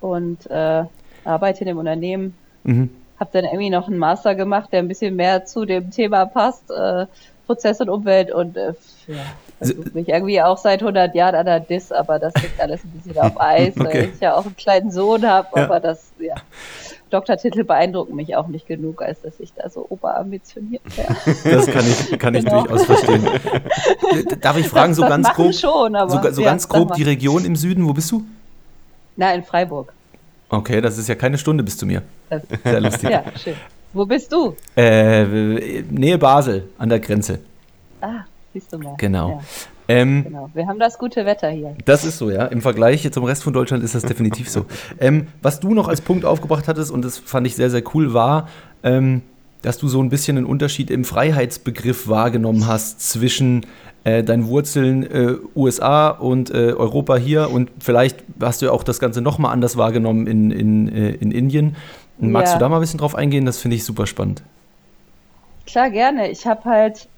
[0.00, 0.84] und äh,
[1.24, 2.34] arbeite in dem Unternehmen.
[2.64, 2.90] Mhm.
[3.18, 6.70] Habe dann irgendwie noch einen Master gemacht, der ein bisschen mehr zu dem Thema passt,
[6.70, 7.06] äh,
[7.46, 8.74] Prozess und Umwelt und äh,
[9.06, 9.16] ja,
[9.56, 12.90] versuche mich irgendwie auch seit 100 Jahren an der DIS, aber das liegt alles ein
[12.90, 13.84] bisschen auf Eis, okay.
[13.84, 15.64] weil ich ja auch einen kleinen Sohn habe, ja.
[15.64, 16.34] aber das, ja.
[17.10, 21.16] Doktortitel beeindrucken mich auch nicht genug, als dass ich da so oberambitioniert wäre.
[21.44, 22.62] Das kann ich, kann ich genau.
[22.62, 23.26] durchaus verstehen.
[24.40, 26.94] Darf ich fragen, das, so das ganz grob, schon, aber, so, so ja, ganz grob
[26.94, 28.24] die Region im Süden, wo bist du?
[29.16, 29.92] Na, in Freiburg.
[30.48, 32.02] Okay, das ist ja keine Stunde bis zu mir.
[32.30, 33.10] Das, Sehr lustig.
[33.10, 33.54] Ja, schön.
[33.92, 34.54] Wo bist du?
[34.76, 37.40] Äh, Nähe Basel, an der Grenze.
[38.00, 38.94] Ah, siehst du mal.
[38.98, 39.30] Genau.
[39.30, 39.40] Ja.
[39.88, 40.50] Ähm, genau.
[40.52, 41.74] Wir haben das gute Wetter hier.
[41.86, 42.44] Das ist so, ja.
[42.46, 44.66] Im Vergleich zum Rest von Deutschland ist das definitiv so.
[45.00, 48.12] Ähm, was du noch als Punkt aufgebracht hattest, und das fand ich sehr, sehr cool,
[48.12, 48.48] war,
[48.82, 49.22] ähm,
[49.62, 53.66] dass du so ein bisschen einen Unterschied im Freiheitsbegriff wahrgenommen hast zwischen
[54.04, 58.84] äh, deinen Wurzeln äh, USA und äh, Europa hier und vielleicht hast du ja auch
[58.84, 61.76] das Ganze nochmal anders wahrgenommen in, in, äh, in Indien.
[62.18, 62.58] Magst ja.
[62.58, 63.46] du da mal ein bisschen drauf eingehen?
[63.46, 64.42] Das finde ich super spannend.
[65.66, 66.30] Klar, gerne.
[66.30, 67.08] Ich habe halt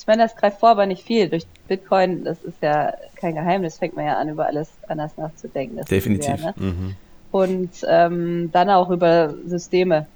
[0.00, 1.28] ich meine, das greift vor, aber nicht viel.
[1.28, 5.84] Durch Bitcoin, das ist ja kein Geheimnis, fängt man ja an, über alles anders nachzudenken.
[5.84, 6.40] Definitiv.
[6.40, 6.54] Sehr, ne?
[6.56, 6.96] mhm.
[7.30, 10.06] Und ähm, dann auch über Systeme.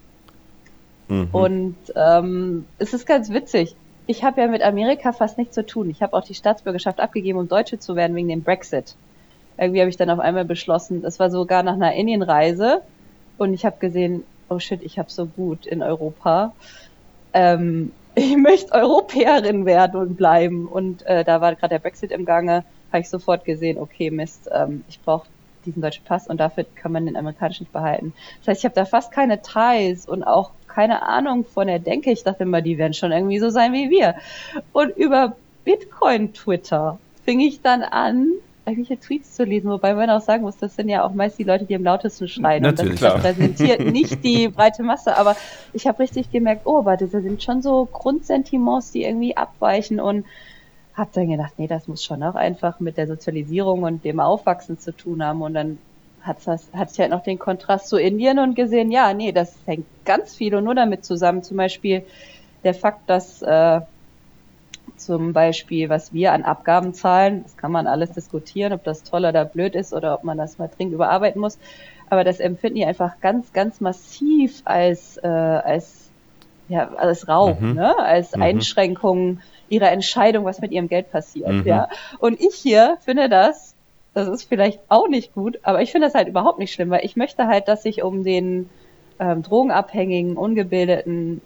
[1.09, 1.29] Mhm.
[1.33, 3.75] Und ähm, es ist ganz witzig.
[4.07, 5.91] Ich habe ja mit Amerika fast nichts zu tun.
[5.91, 8.95] Ich habe auch die Staatsbürgerschaft abgegeben, um Deutsche zu werden wegen dem Brexit.
[9.59, 12.81] Irgendwie habe ich dann auf einmal beschlossen, das war sogar nach einer Indienreise
[13.37, 16.55] und ich habe gesehen, oh shit, ich habe so gut in Europa.
[17.33, 20.67] Ähm, ich möchte Europäerin werden und bleiben.
[20.67, 24.49] Und äh, da war gerade der Brexit im Gange, habe ich sofort gesehen, okay, Mist,
[24.53, 25.27] ähm, ich brauche
[25.65, 28.15] diesen deutschen Pass und dafür kann man den amerikanischen nicht behalten.
[28.41, 32.11] Das heißt, ich habe da fast keine Ties und auch keine Ahnung von der Denke.
[32.11, 34.15] Ich dachte immer, die werden schon irgendwie so sein wie wir.
[34.73, 38.29] Und über Bitcoin-Twitter fing ich dann an,
[38.71, 41.45] irgendwelche Tweets zu lesen, wobei man auch sagen muss, das sind ja auch meist die
[41.45, 42.63] Leute, die am lautesten schreien.
[42.63, 45.37] Natürlich, und das repräsentiert nicht die breite Masse, aber
[45.73, 50.25] ich habe richtig gemerkt, oh, warte, da sind schon so Grundsentiments, die irgendwie abweichen und
[50.95, 54.79] habe dann gedacht, nee, das muss schon auch einfach mit der Sozialisierung und dem Aufwachsen
[54.79, 55.43] zu tun haben.
[55.43, 55.79] Und dann
[56.23, 59.87] hat das hat halt noch den Kontrast zu Indien und gesehen, ja, nee, das hängt
[60.05, 61.43] ganz viel und nur damit zusammen.
[61.43, 62.05] Zum Beispiel
[62.65, 63.81] der Fakt, dass äh,
[64.97, 69.25] zum Beispiel, was wir an Abgaben zahlen, das kann man alles diskutieren, ob das toll
[69.25, 71.59] oder blöd ist oder ob man das mal dringend überarbeiten muss.
[72.09, 76.11] Aber das empfinden die einfach ganz, ganz massiv als, äh, als,
[76.69, 77.75] ja, als Raub, mhm.
[77.75, 77.99] ne?
[77.99, 78.43] als mhm.
[78.43, 81.53] Einschränkung ihrer Entscheidung, was mit ihrem Geld passiert.
[81.53, 81.67] Mhm.
[81.67, 81.89] Ja?
[82.19, 83.75] Und ich hier finde das,
[84.13, 87.05] das ist vielleicht auch nicht gut, aber ich finde das halt überhaupt nicht schlimm, weil
[87.05, 88.69] ich möchte halt, dass sich um den
[89.21, 91.41] ähm, drogenabhängigen, ungebildeten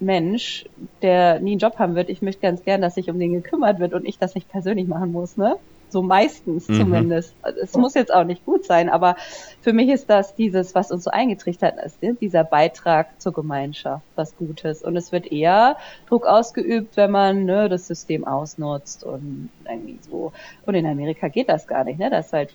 [0.00, 0.66] Mensch,
[1.02, 3.78] der nie einen Job haben wird, ich möchte ganz gern, dass sich um den gekümmert
[3.78, 5.56] wird und ich das nicht persönlich machen muss, ne?
[5.88, 6.80] So meistens mhm.
[6.80, 7.34] zumindest.
[7.62, 9.16] Es muss jetzt auch nicht gut sein, aber
[9.60, 12.16] für mich ist das dieses, was uns so eingetrichtert ist, ne?
[12.20, 14.82] dieser Beitrag zur Gemeinschaft, was Gutes.
[14.82, 15.76] Und es wird eher
[16.08, 20.32] Druck ausgeübt, wenn man ne, das System ausnutzt und irgendwie so.
[20.66, 22.10] Und in Amerika geht das gar nicht, ne?
[22.10, 22.54] Das ist halt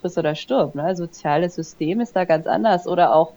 [0.00, 0.94] friss oder stirb, ne?
[0.94, 2.86] Soziales System ist da ganz anders.
[2.86, 3.32] Oder auch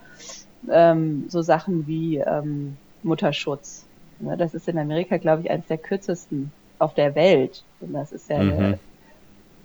[0.69, 2.75] ähm, so Sachen wie ähm,
[3.07, 3.85] Mutterschutz.
[4.19, 4.37] Ne?
[4.37, 7.63] Das ist in Amerika, glaube ich, eines der kürzesten auf der Welt.
[7.79, 8.51] Und das ist ja mhm.
[8.51, 8.79] eine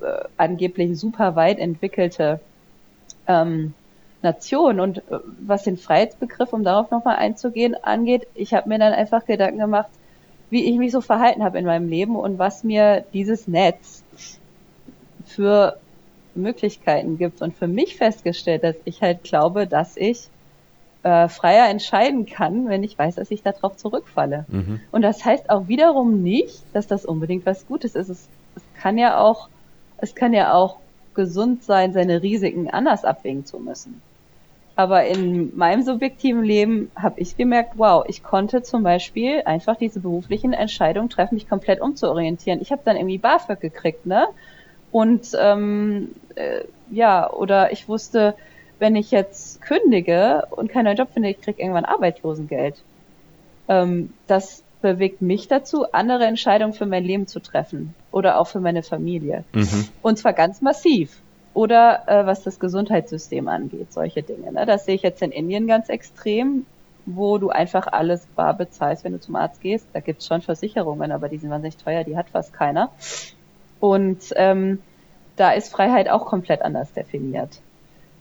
[0.00, 2.40] äh, angeblich super weit entwickelte
[3.26, 3.74] ähm,
[4.22, 4.80] Nation.
[4.80, 9.26] Und äh, was den Freiheitsbegriff, um darauf nochmal einzugehen, angeht, ich habe mir dann einfach
[9.26, 9.90] Gedanken gemacht,
[10.50, 14.04] wie ich mich so verhalten habe in meinem Leben und was mir dieses Netz
[15.24, 15.78] für
[16.34, 17.42] Möglichkeiten gibt.
[17.42, 20.28] Und für mich festgestellt, dass ich halt glaube, dass ich
[21.02, 24.44] äh, freier entscheiden kann, wenn ich weiß, dass ich darauf zurückfalle.
[24.48, 24.80] Mhm.
[24.90, 28.08] Und das heißt auch wiederum nicht, dass das unbedingt was Gutes ist.
[28.08, 29.48] Es, es kann ja auch
[30.02, 30.78] es kann ja auch
[31.14, 34.02] gesund sein, seine Risiken anders abwägen zu müssen.
[34.74, 40.00] Aber in meinem subjektiven Leben habe ich gemerkt, wow, ich konnte zum Beispiel einfach diese
[40.00, 42.60] beruflichen Entscheidungen treffen, mich komplett umzuorientieren.
[42.60, 44.26] Ich habe dann irgendwie BAföG gekriegt, ne?
[44.90, 48.34] Und ähm, äh, ja, oder ich wusste,
[48.82, 52.82] wenn ich jetzt kündige und keinen Job finde, ich krieg irgendwann Arbeitslosengeld.
[53.68, 58.58] Ähm, das bewegt mich dazu, andere Entscheidungen für mein Leben zu treffen oder auch für
[58.58, 59.44] meine Familie.
[59.52, 59.86] Mhm.
[60.02, 61.20] Und zwar ganz massiv.
[61.54, 64.50] Oder äh, was das Gesundheitssystem angeht, solche Dinge.
[64.50, 64.66] Ne?
[64.66, 66.66] Das sehe ich jetzt in Indien ganz extrem,
[67.06, 69.86] wo du einfach alles bar bezahlst, wenn du zum Arzt gehst.
[69.92, 72.90] Da gibt's schon Versicherungen, aber die sind wahnsinnig teuer, die hat fast keiner.
[73.78, 74.80] Und ähm,
[75.36, 77.60] da ist Freiheit auch komplett anders definiert.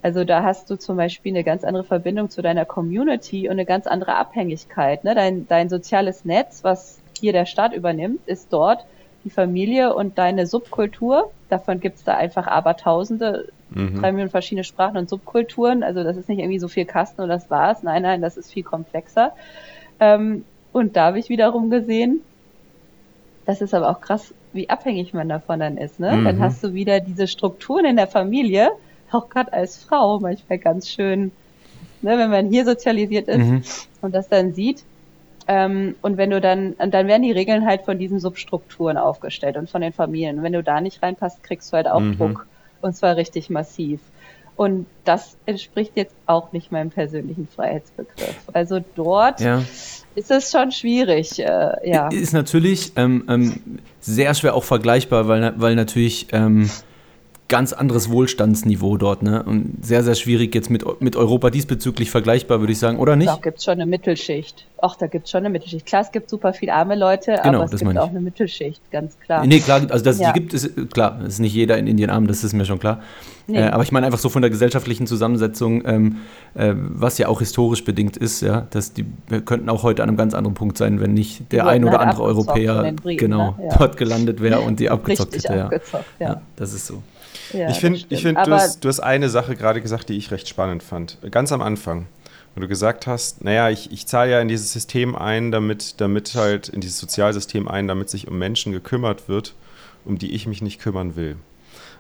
[0.02, 3.66] Also da hast du zum Beispiel eine ganz andere Verbindung zu deiner Community und eine
[3.66, 5.04] ganz andere Abhängigkeit.
[5.04, 5.14] Ne?
[5.14, 8.86] Dein, dein soziales Netz, was hier der Staat übernimmt, ist dort
[9.24, 11.32] die Familie und deine Subkultur.
[11.50, 14.00] Davon gibt's da einfach abertausende, mhm.
[14.00, 15.84] drei Millionen verschiedene Sprachen und Subkulturen.
[15.84, 17.84] Also das ist nicht irgendwie so viel Kasten und das war's.
[17.84, 19.34] Nein, nein, das ist viel komplexer.
[20.00, 22.22] Ähm, und da habe ich wiederum gesehen,
[23.46, 26.00] das ist aber auch krass, wie abhängig man davon dann ist.
[26.00, 26.14] Ne?
[26.14, 26.26] Mhm.
[26.26, 28.72] Dann hast du wieder diese Strukturen in der Familie,
[29.12, 31.32] auch gerade als Frau manchmal ganz schön,
[32.02, 33.64] ne, wenn man hier sozialisiert ist mhm.
[34.02, 34.84] und das dann sieht.
[35.48, 39.58] Ähm, und wenn du dann, und dann werden die Regeln halt von diesen Substrukturen aufgestellt
[39.58, 40.38] und von den Familien.
[40.38, 42.18] Und wenn du da nicht reinpasst, kriegst du halt auch mhm.
[42.18, 42.48] Druck.
[42.82, 44.00] Und zwar richtig massiv.
[44.56, 48.36] Und das entspricht jetzt auch nicht meinem persönlichen Freiheitsbegriff.
[48.54, 49.64] Also dort ja.
[50.14, 51.40] ist es schon schwierig.
[51.40, 52.10] Äh, ja.
[52.10, 56.70] Ist natürlich ähm, ähm, sehr schwer auch vergleichbar, weil, weil natürlich ähm,
[57.52, 59.44] ganz anderes Wohlstandsniveau dort, ne?
[59.44, 63.30] Und sehr, sehr schwierig jetzt mit, mit Europa diesbezüglich vergleichbar, würde ich sagen, oder nicht?
[63.30, 64.66] Da gibt es schon eine Mittelschicht.
[64.82, 65.86] Ach, da gibt es schon eine Mittelschicht.
[65.86, 69.20] Klar, es gibt super viele arme Leute, genau, aber es gibt auch eine Mittelschicht, ganz
[69.20, 69.46] klar.
[69.46, 70.32] Nee, klar, also das, ja.
[70.32, 72.80] die gibt es, klar, es ist nicht jeder in Indien arm, das ist mir schon
[72.80, 73.02] klar.
[73.48, 73.60] Nee.
[73.60, 76.18] Äh, aber ich meine einfach so von der gesellschaftlichen Zusammensetzung, ähm,
[76.56, 80.10] äh, was ja auch historisch bedingt ist, ja, dass die wir könnten auch heute an
[80.10, 83.68] einem ganz anderen Punkt sein, wenn nicht der ein oder andere Europäer Briten, genau ne?
[83.70, 83.78] ja.
[83.78, 85.66] dort gelandet wäre und die abgezockt Richtig hätte.
[85.66, 86.28] Abgezockt, ja.
[86.28, 86.42] ja.
[86.56, 87.04] das ist so.
[87.54, 90.48] Ja, ich finde, find, du, hast, du hast eine Sache gerade gesagt, die ich recht
[90.48, 91.18] spannend fand.
[91.32, 92.08] Ganz am Anfang,
[92.56, 96.36] wo du gesagt hast, naja, ich, ich zahle ja in dieses System ein, damit, damit
[96.36, 99.54] halt, in dieses Sozialsystem ein, damit sich um Menschen gekümmert wird,
[100.06, 101.38] um die ich mich nicht kümmern will.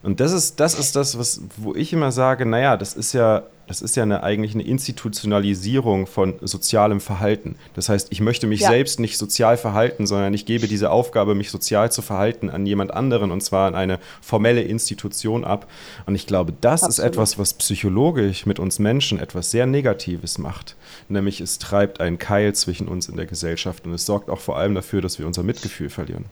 [0.03, 3.43] Und das ist, das ist das, was, wo ich immer sage, naja, das ist ja,
[3.67, 7.55] das ist ja eine, eigentlich eine Institutionalisierung von sozialem Verhalten.
[7.75, 8.69] Das heißt, ich möchte mich ja.
[8.69, 12.91] selbst nicht sozial verhalten, sondern ich gebe diese Aufgabe, mich sozial zu verhalten, an jemand
[12.91, 15.67] anderen und zwar an eine formelle Institution ab.
[16.07, 16.97] Und ich glaube, das Absolut.
[16.97, 20.75] ist etwas, was psychologisch mit uns Menschen etwas sehr Negatives macht.
[21.09, 24.57] Nämlich es treibt einen Keil zwischen uns in der Gesellschaft und es sorgt auch vor
[24.57, 26.25] allem dafür, dass wir unser Mitgefühl verlieren.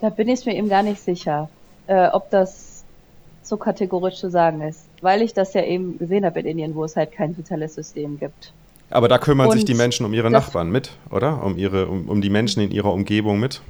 [0.00, 1.50] Da bin ich mir eben gar nicht sicher
[1.90, 2.84] äh, ob das
[3.42, 6.84] so kategorisch zu sagen ist, weil ich das ja eben gesehen habe in Indien, wo
[6.84, 8.52] es halt kein soziales System gibt.
[8.90, 11.44] Aber da kümmern Und sich die Menschen um ihre Nachbarn mit, oder?
[11.44, 13.60] Um, ihre, um, um die Menschen in ihrer Umgebung mit?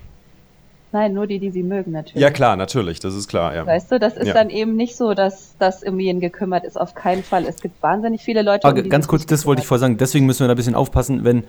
[0.92, 2.20] Nein, nur die, die sie mögen, natürlich.
[2.20, 3.64] Ja, klar, natürlich, das ist klar, ja.
[3.64, 4.34] Weißt du, das ist ja.
[4.34, 7.46] dann eben nicht so, dass das um jeden gekümmert ist, auf keinen Fall.
[7.46, 8.66] Es gibt wahnsinnig viele Leute.
[8.66, 10.74] Aber um ganz kurz, das wollte ich vorher sagen, deswegen müssen wir da ein bisschen
[10.74, 11.44] aufpassen, wenn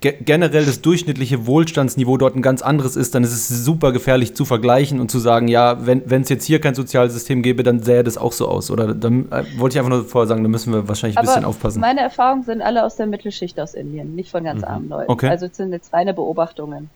[0.00, 4.44] generell das durchschnittliche Wohlstandsniveau dort ein ganz anderes ist, dann ist es super gefährlich zu
[4.44, 8.18] vergleichen und zu sagen, ja, wenn es jetzt hier kein Sozialsystem gäbe, dann sähe das
[8.18, 8.70] auch so aus.
[8.70, 11.34] Oder dann äh, wollte ich einfach nur vorher sagen, da müssen wir wahrscheinlich ein Aber
[11.34, 11.80] bisschen aufpassen.
[11.80, 14.68] Meine Erfahrungen sind alle aus der Mittelschicht aus Indien, nicht von ganz mhm.
[14.68, 15.10] armen Leuten.
[15.10, 15.28] Okay.
[15.28, 16.90] Also es sind jetzt reine Beobachtungen.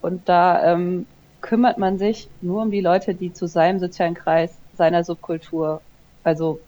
[0.00, 1.06] Und da ähm,
[1.40, 5.80] kümmert man sich nur um die Leute, die zu seinem sozialen Kreis, seiner Subkultur,
[6.24, 6.60] also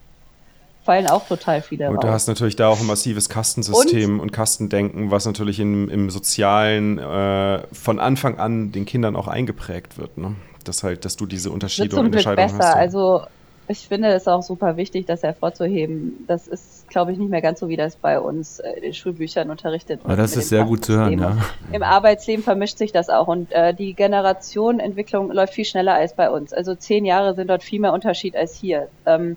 [0.85, 2.03] fallen auch total viele Und raus.
[2.03, 6.11] du hast natürlich da auch ein massives Kastensystem und, und Kastendenken, was natürlich im, im
[6.11, 10.19] Sozialen äh, von Anfang an den Kindern auch eingeprägt wird.
[10.19, 10.37] Ne?
[10.65, 12.71] Das halt, dass du diese Unterschiede und Unterscheidungen besser.
[12.71, 12.77] hast.
[12.77, 13.23] Also
[13.71, 16.25] ich finde es auch super wichtig, das hervorzuheben.
[16.27, 19.49] Das ist, glaube ich, nicht mehr ganz so, wie das bei uns in den Schulbüchern
[19.49, 20.07] unterrichtet wird.
[20.07, 21.37] Aber das ist sehr gut zu hören, ja.
[21.71, 26.31] Im Arbeitsleben vermischt sich das auch und äh, die Generationenentwicklung läuft viel schneller als bei
[26.31, 26.53] uns.
[26.53, 28.89] Also zehn Jahre sind dort viel mehr Unterschied als hier.
[29.07, 29.37] Ähm,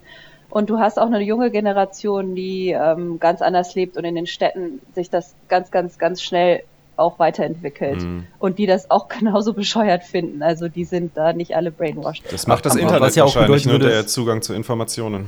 [0.53, 4.27] und du hast auch eine junge Generation, die ähm, ganz anders lebt und in den
[4.27, 6.61] Städten sich das ganz, ganz, ganz schnell
[6.95, 8.25] auch weiterentwickelt mhm.
[8.37, 10.43] und die das auch genauso bescheuert finden.
[10.43, 12.31] Also die sind da nicht alle brainwashed.
[12.31, 15.25] Das macht das Internet was ja auch wahrscheinlich nur der Zugang zu Informationen.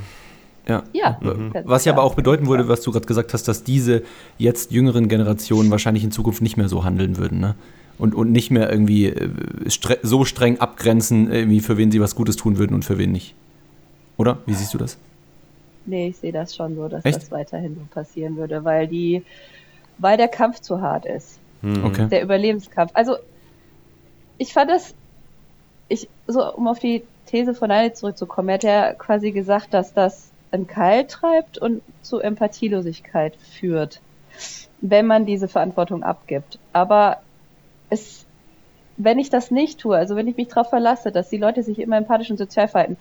[0.68, 0.84] Ja.
[0.92, 1.52] ja mhm.
[1.64, 4.04] Was ja aber auch bedeuten würde, was du gerade gesagt hast, dass diese
[4.38, 7.56] jetzt jüngeren Generationen wahrscheinlich in Zukunft nicht mehr so handeln würden, ne?
[7.98, 9.30] Und, und nicht mehr irgendwie äh,
[9.68, 13.10] stre so streng abgrenzen, irgendwie für wen sie was Gutes tun würden und für wen
[13.10, 13.34] nicht.
[14.18, 14.38] Oder?
[14.46, 14.98] Wie siehst du das?
[15.86, 17.16] Nee, ich sehe das schon so, dass Echt?
[17.16, 19.24] das weiterhin so passieren würde, weil die,
[19.98, 21.38] weil der Kampf zu hart ist.
[21.62, 21.84] Hm.
[21.84, 22.08] Okay.
[22.08, 22.90] Der Überlebenskampf.
[22.94, 23.16] Also,
[24.38, 24.94] ich fand das,
[25.88, 29.94] ich, so, um auf die These von Heine zurückzukommen, er hat ja quasi gesagt, dass
[29.94, 34.00] das einen Keil treibt und zu Empathielosigkeit führt,
[34.80, 36.58] wenn man diese Verantwortung abgibt.
[36.72, 37.18] Aber
[37.90, 38.26] es,
[38.96, 41.78] wenn ich das nicht tue, also wenn ich mich darauf verlasse, dass die Leute sich
[41.78, 42.96] immer empathisch und sozial verhalten,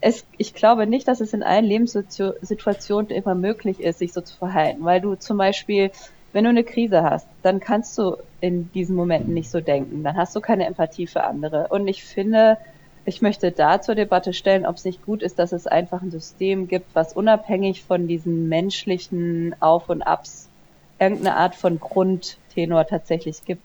[0.00, 4.36] es, ich glaube nicht, dass es in allen Lebenssituationen immer möglich ist, sich so zu
[4.36, 5.90] verhalten, weil du zum Beispiel,
[6.32, 10.16] wenn du eine Krise hast, dann kannst du in diesen Momenten nicht so denken, dann
[10.16, 11.68] hast du keine Empathie für andere.
[11.68, 12.58] Und ich finde,
[13.04, 16.10] ich möchte da zur Debatte stellen, ob es nicht gut ist, dass es einfach ein
[16.10, 20.48] System gibt, was unabhängig von diesen menschlichen Auf und Abs
[20.98, 21.80] irgendeine Art von
[22.58, 23.62] Grundtenor tatsächlich gibt.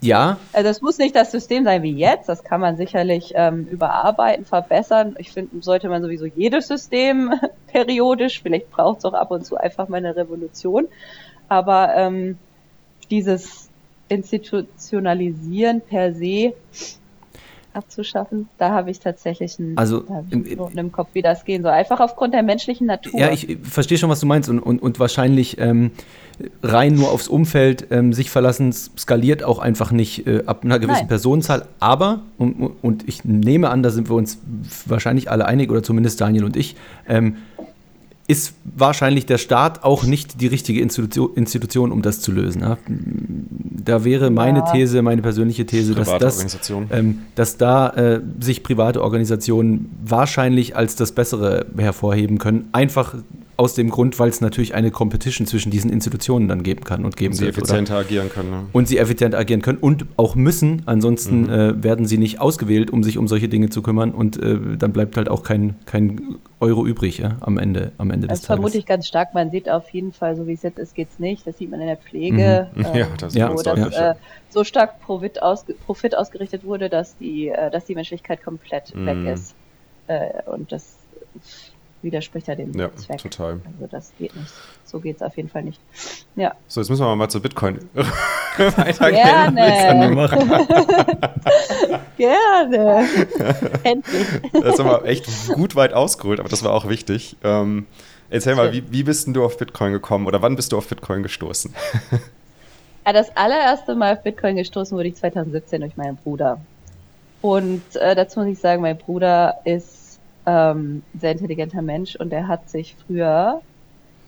[0.00, 0.38] Ja.
[0.52, 4.44] Also es muss nicht das System sein wie jetzt, das kann man sicherlich ähm, überarbeiten,
[4.44, 5.14] verbessern.
[5.18, 7.32] Ich finde, sollte man sowieso jedes System
[7.68, 10.88] periodisch, vielleicht braucht es auch ab und zu einfach mal eine Revolution.
[11.48, 12.38] Aber ähm,
[13.10, 13.68] dieses
[14.08, 16.54] Institutionalisieren per se
[17.74, 18.48] abzuschaffen.
[18.58, 21.72] Da habe ich tatsächlich einen, also, im, im, Kopf, wie das gehen soll.
[21.72, 23.18] Einfach aufgrund der menschlichen Natur.
[23.18, 25.92] Ja, ich verstehe schon, was du meinst und, und, und wahrscheinlich ähm,
[26.62, 31.00] rein nur aufs Umfeld ähm, sich verlassen skaliert auch einfach nicht äh, ab einer gewissen
[31.00, 31.08] Nein.
[31.08, 31.66] Personenzahl.
[31.80, 34.38] Aber, und, und ich nehme an, da sind wir uns
[34.86, 36.76] wahrscheinlich alle einig oder zumindest Daniel und ich,
[37.08, 37.36] ähm,
[38.26, 42.62] ist wahrscheinlich der Staat auch nicht die richtige Institution, Institution um das zu lösen.
[42.62, 42.78] Ja?
[42.88, 44.72] Da wäre meine ja.
[44.72, 46.58] These, meine persönliche These, dass, das,
[46.90, 52.68] ähm, dass da äh, sich private Organisationen wahrscheinlich als das Bessere hervorheben können.
[52.72, 53.14] Einfach
[53.56, 57.16] aus dem Grund, weil es natürlich eine Competition zwischen diesen Institutionen dann geben kann und
[57.16, 57.54] geben und sie wird.
[57.54, 58.04] Sie effizienter oder?
[58.04, 58.50] agieren können.
[58.50, 58.66] Ne?
[58.72, 60.82] Und sie effizient agieren können und auch müssen.
[60.86, 61.50] Ansonsten mhm.
[61.50, 64.12] äh, werden sie nicht ausgewählt, um sich um solche Dinge zu kümmern.
[64.12, 68.26] Und äh, dann bleibt halt auch kein, kein Euro übrig ja, am Ende, am Ende
[68.26, 68.58] das des Tages.
[68.58, 69.34] vermute ich ganz stark.
[69.34, 71.46] Man sieht auf jeden Fall, so wie es jetzt ist, geht es nicht.
[71.46, 72.68] Das sieht man in der Pflege.
[72.74, 72.82] Mhm.
[72.94, 74.14] ja, das ist wo das äh,
[74.50, 79.06] so stark Profit, ausge Profit, ausgerichtet wurde, dass die, äh, dass die Menschlichkeit komplett mhm.
[79.06, 79.54] weg ist.
[80.06, 80.98] Äh, und das
[82.04, 83.18] widerspricht ja dem ja, Zweck.
[83.18, 83.60] total.
[83.64, 84.52] Also das geht nicht.
[84.84, 85.80] So geht es auf jeden Fall nicht.
[86.36, 86.54] Ja.
[86.68, 87.80] So, jetzt müssen wir mal zu Bitcoin
[88.56, 89.56] weitergehen.
[89.56, 90.30] Gerne.
[92.16, 93.08] Gerne.
[93.82, 94.26] Endlich.
[94.52, 97.36] Das haben wir echt gut weit ausgeholt, aber das war auch wichtig.
[97.42, 97.86] Ähm,
[98.30, 100.86] erzähl mal, wie, wie bist denn du auf Bitcoin gekommen oder wann bist du auf
[100.86, 101.74] Bitcoin gestoßen?
[103.04, 106.60] das allererste Mal auf Bitcoin gestoßen wurde ich 2017 durch meinen Bruder.
[107.42, 110.03] Und äh, dazu muss ich sagen, mein Bruder ist
[110.46, 113.60] ähm, sehr intelligenter Mensch und er hat sich früher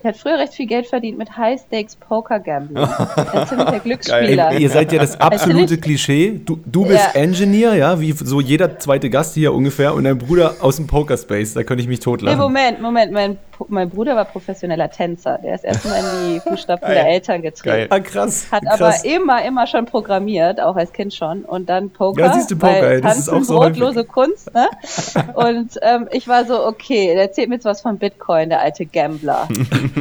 [0.02, 2.76] der hat früher recht viel Geld verdient mit High-Stakes-Poker-Gambling.
[2.76, 4.52] Ein ziemlicher Glücksspieler.
[4.58, 6.40] Ihr seid ja das absolute Klischee.
[6.44, 7.20] Du, du bist ja.
[7.20, 11.54] Engineer, ja, wie so jeder zweite Gast hier ungefähr und dein Bruder aus dem Poker-Space.
[11.54, 12.38] Da könnte ich mich totlachen.
[12.38, 13.10] Nee, Moment, Moment.
[13.10, 13.38] Mein,
[13.68, 15.38] mein Bruder war professioneller Tänzer.
[15.42, 17.92] Der ist erstmal in die Fußstapfen der Eltern getreten.
[17.92, 18.46] Ah, krass.
[18.50, 18.80] Hat krass.
[18.80, 21.44] aber immer, immer schon programmiert, auch als Kind schon.
[21.44, 22.20] Und dann Poker.
[22.20, 24.68] Ja, siehst du Poker, ey, das ist auch so brotlose Kunst, ne?
[25.34, 28.86] Und ähm, ich war so, okay, der erzählt mir jetzt was von Bitcoin, der alte
[28.86, 29.48] Gambler.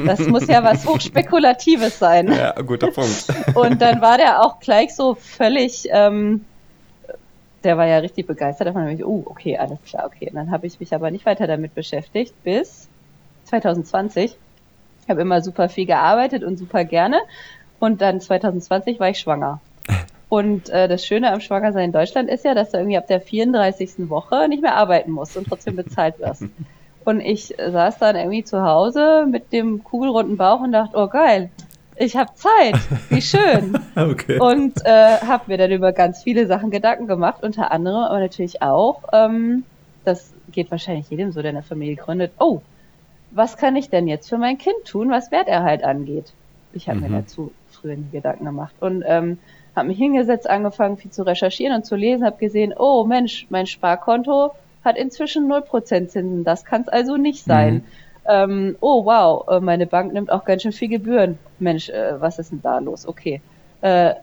[0.05, 2.31] Das muss ja was Hochspekulatives sein.
[2.31, 3.25] Ja, guter Punkt.
[3.55, 6.45] Und dann war der auch gleich so völlig ähm,
[7.65, 8.83] der war ja richtig begeistert davon.
[8.83, 10.29] Und ich, oh, okay, alles klar, okay.
[10.29, 12.87] Und dann habe ich mich aber nicht weiter damit beschäftigt bis
[13.45, 14.35] 2020.
[15.01, 17.19] Ich habe immer super viel gearbeitet und super gerne.
[17.79, 19.59] Und dann 2020 war ich schwanger.
[20.29, 23.21] Und äh, das Schöne am Schwangersein in Deutschland ist ja, dass du irgendwie ab der
[23.21, 24.09] 34.
[24.09, 26.45] Woche nicht mehr arbeiten musst und trotzdem bezahlt wirst.
[27.05, 31.51] Und ich saß dann irgendwie zu Hause mit dem kugelrunden Bauch und dachte, oh geil,
[31.97, 32.79] ich habe Zeit,
[33.09, 33.77] wie schön.
[33.95, 34.39] okay.
[34.39, 38.63] Und äh, habe mir dann über ganz viele Sachen Gedanken gemacht, unter anderem aber natürlich
[38.63, 39.63] auch, ähm,
[40.03, 42.61] das geht wahrscheinlich jedem so, der eine Familie gründet, oh,
[43.35, 46.33] was kann ich denn jetzt für mein Kind tun, was Werterhalt angeht?
[46.73, 47.11] Ich habe mhm.
[47.11, 49.37] mir dazu früher nie Gedanken gemacht und ähm,
[49.75, 53.67] habe mich hingesetzt, angefangen viel zu recherchieren und zu lesen, habe gesehen, oh Mensch, mein
[53.67, 54.51] Sparkonto
[54.83, 57.75] hat inzwischen 0% Zinsen, das kann es also nicht sein.
[57.75, 57.83] Mhm.
[58.27, 61.37] Ähm, oh wow, äh, meine Bank nimmt auch ganz schön viel Gebühren.
[61.59, 63.07] Mensch, äh, was ist denn da los?
[63.07, 63.41] Okay.
[63.81, 64.15] Äh,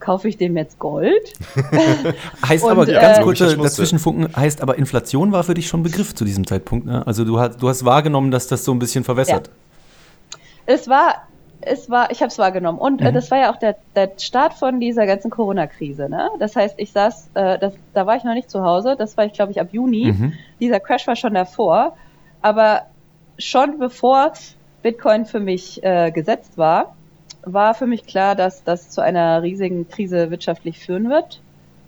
[0.00, 1.32] kaufe ich dem jetzt Gold?
[2.46, 6.14] heißt und, aber, ganz äh, kurz dazwischenfunken, heißt aber Inflation war für dich schon Begriff
[6.14, 6.86] zu diesem Zeitpunkt.
[6.86, 7.06] Ne?
[7.06, 9.48] Also du hast, du hast wahrgenommen, dass das so ein bisschen verwässert.
[9.48, 10.38] Ja.
[10.66, 11.26] Es war,
[11.60, 12.78] es war, ich habe es wahrgenommen.
[12.78, 13.14] Und äh, mhm.
[13.14, 16.08] das war ja auch der, der Start von dieser ganzen Corona-Krise.
[16.08, 16.28] Ne?
[16.38, 19.26] Das heißt, ich saß, äh, das, da war ich noch nicht zu Hause, das war
[19.26, 20.12] ich, glaube ich, ab Juni.
[20.12, 20.32] Mhm.
[20.60, 21.96] Dieser Crash war schon davor.
[22.42, 22.82] Aber
[23.38, 24.32] schon bevor
[24.82, 26.94] Bitcoin für mich äh, gesetzt war,
[27.42, 31.40] war für mich klar, dass das zu einer riesigen Krise wirtschaftlich führen wird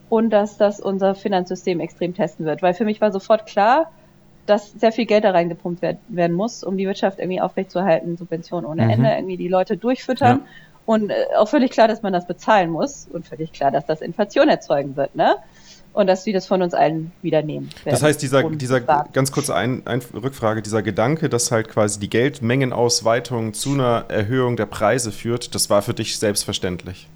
[0.09, 2.63] und dass das unser Finanzsystem extrem testen wird.
[2.63, 3.91] Weil für mich war sofort klar,
[4.47, 8.85] dass sehr viel Geld da reingepumpt werden, muss, um die Wirtschaft irgendwie aufrechtzuerhalten, Subventionen ohne
[8.85, 8.91] mhm.
[8.91, 10.39] Ende, irgendwie die Leute durchfüttern.
[10.39, 10.47] Ja.
[10.85, 14.01] Und äh, auch völlig klar, dass man das bezahlen muss und völlig klar, dass das
[14.01, 15.15] Inflation erzeugen wird.
[15.15, 15.37] Ne?
[15.93, 17.71] Und dass sie das von uns allen wieder nehmen.
[17.85, 22.11] Das heißt, dieser, dieser ganz kurze ein, ein, Rückfrage, dieser Gedanke, dass halt quasi die
[22.11, 27.09] Geldmengenausweitung zu einer Erhöhung der Preise führt, das war für dich selbstverständlich.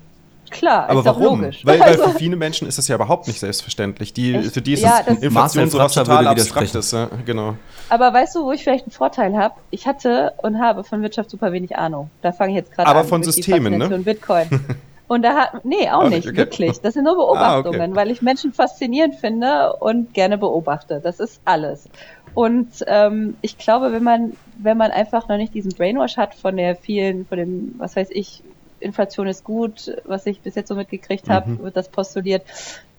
[0.51, 1.43] Klar, aber warum?
[1.43, 4.13] Weil, weil also, für viele Menschen ist das ja überhaupt nicht selbstverständlich.
[4.13, 6.93] Die, für die ist ja, das Inflation so was total Abstraktes.
[6.93, 7.57] Ja, genau.
[7.89, 9.55] Aber weißt du, wo ich vielleicht einen Vorteil habe?
[9.71, 12.11] Ich hatte und habe von Wirtschaft super wenig Ahnung.
[12.23, 12.97] Da fange ich jetzt gerade an.
[12.97, 13.89] Aber von Systemen, ne?
[13.99, 14.49] Bitcoin.
[15.09, 16.37] Und da hat, nee, auch, auch nicht, okay.
[16.37, 16.81] wirklich.
[16.81, 17.97] Das sind nur Beobachtungen, ah, okay.
[17.97, 21.01] weil ich Menschen faszinierend finde und gerne beobachte.
[21.03, 21.89] Das ist alles.
[22.35, 26.57] Und ähm, ich glaube, wenn man, wenn man einfach noch nicht diesen Brainwash hat von
[26.57, 28.43] der vielen, von dem, was weiß ich,
[28.81, 31.63] Inflation ist gut, was ich bis jetzt so mitgekriegt habe, mhm.
[31.63, 32.43] wird das postuliert,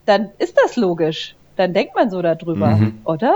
[0.05, 1.35] dann ist das logisch.
[1.55, 2.99] Dann denkt man so darüber, mhm.
[3.03, 3.35] oder?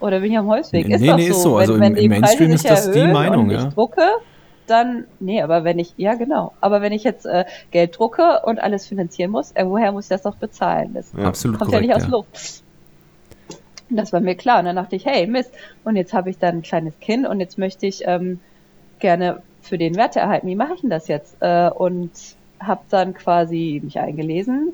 [0.00, 0.88] Oder bin ich am Holzweg?
[0.88, 1.56] Nee, ist nee, nee, ist so.
[1.56, 3.68] Also wenn, im, Mainstream ist das die Meinung, ja.
[3.68, 4.02] Ich drucke,
[4.66, 8.58] dann, nee, aber wenn ich, ja genau, aber wenn ich jetzt äh, Geld drucke und
[8.58, 10.94] alles finanzieren muss, äh, woher muss ich das doch bezahlen?
[10.94, 12.62] Das ja, absolut kommt korrekt, ja nicht aus Luft.
[13.90, 14.60] Das war mir klar.
[14.60, 15.52] Und dann dachte ich, hey, Mist,
[15.84, 18.40] und jetzt habe ich dann ein kleines Kind und jetzt möchte ich ähm,
[19.00, 20.46] gerne für den Werte erhalten.
[20.46, 21.36] Wie mache ich denn das jetzt?
[21.40, 22.10] Äh, und
[22.58, 24.72] habe dann quasi mich eingelesen,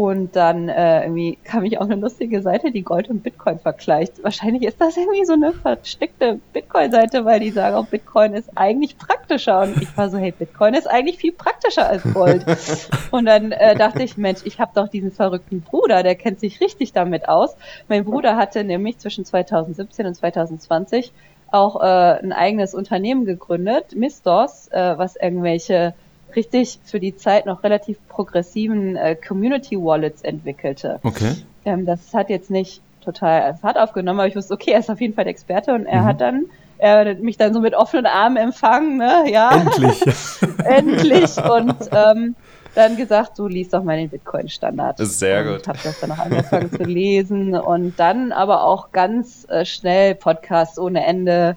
[0.00, 4.24] und dann äh, irgendwie kam ich auf eine lustige Seite, die Gold und Bitcoin vergleicht.
[4.24, 8.96] Wahrscheinlich ist das irgendwie so eine versteckte Bitcoin-Seite, weil die sagen auch, Bitcoin ist eigentlich
[8.96, 9.60] praktischer.
[9.60, 12.46] Und ich war so, hey, Bitcoin ist eigentlich viel praktischer als Gold.
[13.10, 16.62] und dann äh, dachte ich, Mensch, ich habe doch diesen verrückten Bruder, der kennt sich
[16.62, 17.54] richtig damit aus.
[17.88, 21.12] Mein Bruder hatte nämlich zwischen 2017 und 2020
[21.50, 25.92] auch äh, ein eigenes Unternehmen gegründet, Mistos, äh, was irgendwelche
[26.36, 31.00] richtig für die Zeit noch relativ progressiven äh, Community Wallets entwickelte.
[31.02, 31.34] Okay.
[31.64, 35.00] Ähm, das hat jetzt nicht total Fahrt aufgenommen, aber ich wusste, okay, er ist auf
[35.00, 36.06] jeden Fall der Experte und er mhm.
[36.06, 36.46] hat dann
[36.80, 39.24] er hat mich dann so mit offenen Armen empfangen, ne?
[39.30, 39.50] Ja.
[39.50, 40.02] Endlich.
[40.64, 41.36] Endlich.
[41.36, 42.34] Und ähm,
[42.74, 44.98] dann gesagt, du liest doch mal den Bitcoin-Standard.
[44.98, 45.68] Sehr und gut.
[45.68, 50.78] Hab das dann auch angefangen zu lesen und dann aber auch ganz äh, schnell Podcasts
[50.78, 51.56] ohne Ende.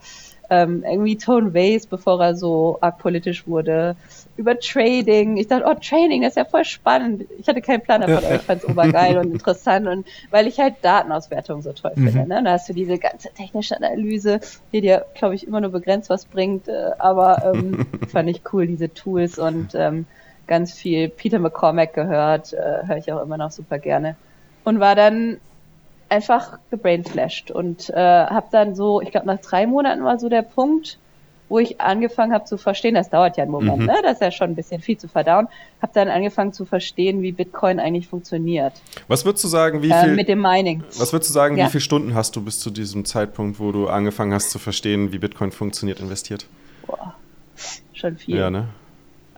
[0.49, 3.95] Ähm, irgendwie Tone Ways, bevor er so arg politisch wurde
[4.35, 5.37] über Trading.
[5.37, 7.25] Ich dachte, oh, Trading, das ist ja voll spannend.
[7.39, 10.59] Ich hatte keinen Plan davon, aber ich fand es obergeil und interessant und weil ich
[10.59, 12.09] halt Datenauswertung so toll mhm.
[12.09, 12.27] finde.
[12.27, 12.41] Ne?
[12.43, 14.39] Da hast du diese ganze technische Analyse,
[14.71, 18.65] die dir, glaube ich, immer nur begrenzt was bringt, äh, aber ähm, fand ich cool,
[18.65, 20.05] diese Tools und ähm,
[20.47, 24.15] ganz viel Peter McCormack gehört, äh, höre ich auch immer noch super gerne.
[24.63, 25.37] Und war dann
[26.09, 30.43] einfach gebrainflashed und äh, habe dann so, ich glaube nach drei Monaten war so der
[30.43, 30.97] Punkt,
[31.53, 33.85] wo ich angefangen habe zu verstehen, das dauert ja einen Moment, mhm.
[33.85, 33.99] ne?
[34.01, 35.47] das ist ja schon ein bisschen viel zu verdauen,
[35.83, 38.73] habe dann angefangen zu verstehen, wie Bitcoin eigentlich funktioniert.
[39.07, 40.13] Was würdest du sagen, wie äh, viel...
[40.13, 40.83] Äh, mit dem Mining.
[40.97, 41.67] Was würdest du sagen, ja?
[41.67, 45.11] wie viele Stunden hast du bis zu diesem Zeitpunkt, wo du angefangen hast zu verstehen,
[45.11, 46.47] wie Bitcoin funktioniert, investiert?
[46.87, 47.13] Boah,
[47.93, 48.35] schon viel.
[48.35, 48.69] Ja, ne?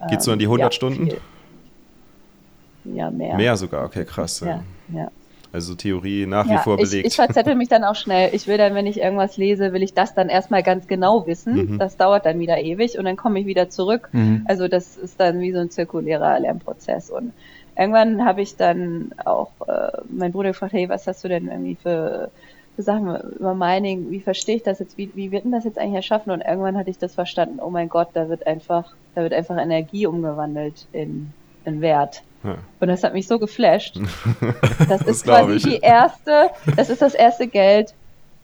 [0.10, 1.06] Geht so an die 100 ähm, ja, Stunden?
[1.08, 2.96] Viel.
[2.96, 3.36] Ja, mehr.
[3.36, 4.40] Mehr sogar, okay, krass.
[4.40, 5.12] Ja, ja.
[5.56, 6.94] Also Theorie nach ja, wie vor belegt.
[6.94, 8.30] Ich, ich verzettel mich dann auch schnell.
[8.34, 11.56] Ich will dann, wenn ich irgendwas lese, will ich das dann erstmal ganz genau wissen.
[11.56, 11.80] Mhm.
[11.80, 14.10] Das dauert dann wieder ewig und dann komme ich wieder zurück.
[14.12, 14.44] Mhm.
[14.50, 17.10] Also das ist dann wie so ein zirkulärer Lernprozess.
[17.10, 17.32] Und
[17.78, 21.78] irgendwann habe ich dann auch äh, mein Bruder gefragt, hey, was hast du denn irgendwie
[21.82, 22.32] für,
[22.76, 25.80] für Sachen über Mining, wie verstehe ich das jetzt, wie, wie wird denn das jetzt
[25.80, 26.34] eigentlich erschaffen?
[26.34, 29.58] Und irgendwann hatte ich das verstanden, oh mein Gott, da wird einfach, da wird einfach
[29.58, 31.32] Energie umgewandelt in,
[31.64, 32.24] in Wert.
[32.46, 32.58] Ja.
[32.80, 34.00] Und das hat mich so geflasht.
[34.88, 37.94] Das ist das quasi die erste, das ist das erste Geld,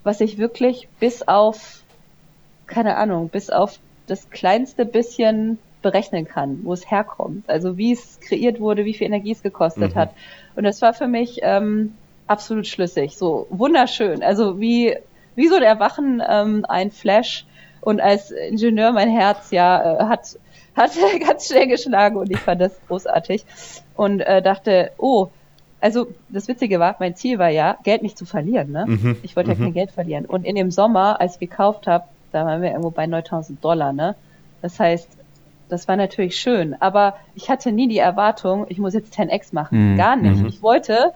[0.04, 1.84] was ich wirklich bis auf,
[2.66, 7.50] keine Ahnung, bis auf das kleinste bisschen berechnen kann, wo es herkommt.
[7.50, 10.00] Also wie es kreiert wurde, wie viel Energie es gekostet mhm.
[10.00, 10.14] hat.
[10.56, 11.96] Und das war für mich ähm,
[12.28, 13.18] absolut schlüssig.
[13.18, 14.24] So wunderschön.
[14.24, 14.96] Also wie,
[15.36, 17.46] wie so ein Erwachen, ähm, ein Flash.
[17.82, 20.38] Und als Ingenieur mein Herz ja äh, hat,
[20.76, 23.46] hat ganz schnell geschlagen und ich fand das großartig.
[23.96, 25.28] Und äh, dachte, oh,
[25.80, 28.72] also das Witzige war, mein Ziel war ja, Geld nicht zu verlieren.
[28.72, 28.86] Ne?
[28.88, 29.18] Mhm.
[29.24, 29.64] Ich wollte ja mhm.
[29.64, 30.26] kein Geld verlieren.
[30.26, 33.92] Und in dem Sommer, als ich gekauft habe, da waren wir irgendwo bei 9000 Dollar.
[33.92, 34.16] Ne?
[34.62, 35.10] Das heißt,
[35.70, 39.94] das war natürlich schön, aber ich hatte nie die Erwartung, ich muss jetzt 10x machen.
[39.94, 39.98] Mhm.
[39.98, 40.42] Gar nicht.
[40.42, 40.48] Mhm.
[40.48, 41.14] Ich wollte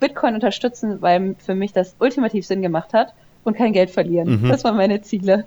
[0.00, 4.42] Bitcoin unterstützen, weil für mich das ultimativ Sinn gemacht hat und kein Geld verlieren.
[4.42, 4.48] Mhm.
[4.48, 5.44] Das waren meine Ziele.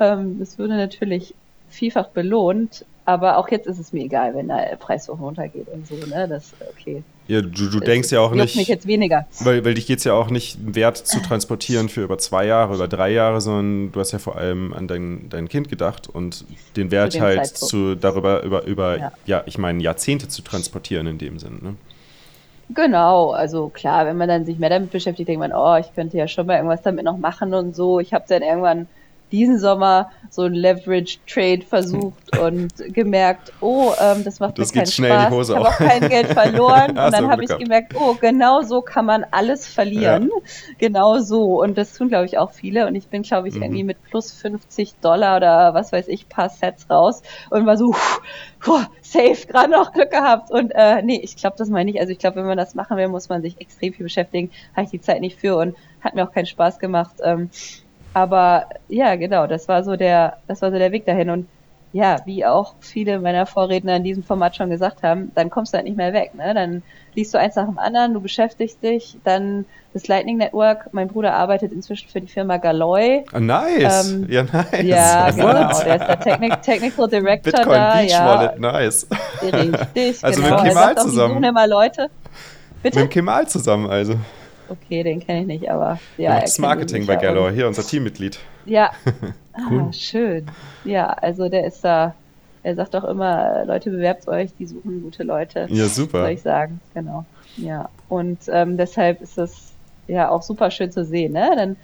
[0.00, 1.34] Ähm, das würde natürlich
[1.68, 5.86] vielfach belohnt, aber auch jetzt ist es mir egal, wenn der Preis so runtergeht und
[5.86, 6.28] so, ne?
[6.28, 7.02] Das okay.
[7.26, 8.56] Ja, du, du denkst ja auch nicht.
[8.56, 9.26] mich jetzt weniger.
[9.40, 12.74] Weil, weil dich geht es ja auch nicht, Wert zu transportieren für über zwei Jahre,
[12.74, 16.44] über drei Jahre, sondern du hast ja vor allem an dein, dein Kind gedacht und
[16.76, 17.70] den Wert halt Zeitpunkt.
[17.70, 19.12] zu darüber, über, über ja.
[19.24, 21.76] ja, ich meine, Jahrzehnte zu transportieren in dem Sinn, ne?
[22.74, 26.18] Genau, also klar, wenn man dann sich mehr damit beschäftigt, denkt man, oh, ich könnte
[26.18, 28.00] ja schon mal irgendwas damit noch machen und so.
[28.00, 28.86] Ich habe dann irgendwann
[29.32, 34.80] diesen Sommer so ein Leverage Trade versucht und gemerkt, oh, ähm, das macht das mir
[34.80, 35.24] keinen schnell Spaß.
[35.24, 38.14] In die Hose ich habe auch kein Geld verloren und dann habe ich gemerkt, oh,
[38.14, 40.30] genau so kann man alles verlieren.
[40.34, 40.74] Ja.
[40.78, 43.62] Genau so und das tun glaube ich auch viele und ich bin glaube ich mhm.
[43.62, 47.94] irgendwie mit plus 50 Dollar oder was weiß ich paar Sets raus und war so
[48.60, 52.00] puh, safe gerade noch Glück gehabt und äh, nee, ich glaube das meine ich.
[52.00, 54.50] Also ich glaube, wenn man das machen will, muss man sich extrem viel beschäftigen.
[54.74, 57.16] Habe ich die Zeit nicht für und hat mir auch keinen Spaß gemacht.
[57.22, 57.50] Ähm,
[58.18, 61.30] aber ja, genau, das war so der, das war so der Weg dahin.
[61.30, 61.48] Und
[61.92, 65.76] ja, wie auch viele meiner Vorredner in diesem Format schon gesagt haben, dann kommst du
[65.76, 66.34] halt nicht mehr weg.
[66.34, 66.52] Ne?
[66.52, 66.82] Dann
[67.14, 69.64] liest du eins nach dem anderen, du beschäftigst dich, dann
[69.94, 70.92] das Lightning Network.
[70.92, 73.24] Mein Bruder arbeitet inzwischen für die Firma Galoy.
[73.32, 74.10] Oh, nice.
[74.10, 74.82] Ähm, ja, nice.
[74.82, 75.52] Ja, genau.
[75.52, 77.92] Der ist der Technic Technical Director Bitcoin da.
[77.94, 78.26] Beach ja.
[78.26, 79.06] Wallet, nice.
[79.42, 80.62] Richtig, also genau.
[80.62, 81.44] mit Kemal zusammen.
[81.44, 82.10] Auch, immer Leute.
[82.82, 83.00] Bitte?
[83.00, 84.14] Mit Kemal zusammen also.
[84.68, 86.40] Okay, den kenne ich nicht, aber ja.
[86.40, 88.38] Das Marketing bei Gallow, hier unser Teammitglied.
[88.66, 88.90] Ja.
[89.70, 89.86] cool.
[89.88, 90.46] Ah, schön.
[90.84, 92.14] Ja, also der ist da,
[92.62, 95.66] er sagt auch immer, Leute, bewerbt euch, die suchen gute Leute.
[95.70, 96.22] Ja, super.
[96.22, 97.24] Soll ich sagen, genau.
[97.56, 97.88] Ja.
[98.08, 99.72] Und ähm, deshalb ist es
[100.06, 101.50] ja auch super schön zu sehen, ne?
[101.56, 101.76] Dann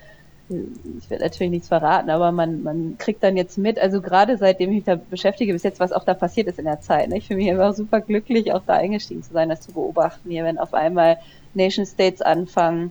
[0.48, 4.70] ich werde natürlich nichts verraten, aber man, man kriegt dann jetzt mit, also gerade seitdem
[4.70, 7.08] ich mich da beschäftige, bis jetzt, was auch da passiert ist in der Zeit.
[7.08, 7.16] Ne?
[7.16, 10.44] Ich fühle mich einfach super glücklich, auch da eingestiegen zu sein, das zu beobachten hier,
[10.44, 11.18] wenn auf einmal
[11.54, 12.90] Nation States anfangen,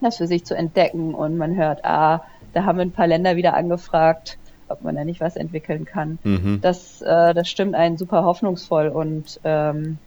[0.00, 3.54] das für sich zu entdecken und man hört, ah, da haben ein paar Länder wieder
[3.54, 4.38] angefragt,
[4.68, 6.18] ob man da nicht was entwickeln kann.
[6.24, 6.60] Mhm.
[6.60, 9.98] Das, äh, das stimmt einen super hoffnungsvoll und ähm,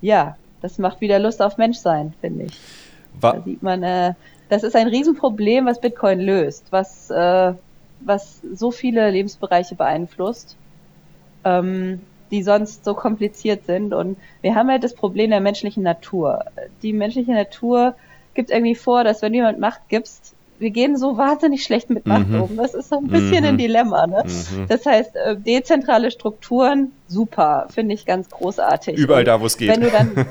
[0.00, 2.58] ja, das macht wieder Lust auf Menschsein, finde ich.
[3.20, 4.14] Wa da sieht man, äh,
[4.48, 7.54] das ist ein Riesenproblem, was Bitcoin löst, was, äh,
[8.00, 10.56] was so viele Lebensbereiche beeinflusst,
[11.44, 12.00] ähm,
[12.32, 13.94] die sonst so kompliziert sind.
[13.94, 16.46] Und wir haben halt das Problem der menschlichen Natur.
[16.82, 17.94] Die menschliche Natur
[18.34, 22.06] gibt irgendwie vor, dass wenn du jemand Macht gibst, wir gehen so wahnsinnig schlecht mit
[22.06, 22.42] Macht mhm.
[22.42, 22.56] um.
[22.56, 23.50] Das ist so ein bisschen mhm.
[23.50, 24.06] ein Dilemma.
[24.06, 24.24] Ne?
[24.24, 24.66] Mhm.
[24.68, 28.96] Das heißt, äh, dezentrale Strukturen, super, finde ich ganz großartig.
[28.96, 29.68] Überall und da, wo es geht.
[29.68, 30.12] Wenn du dann,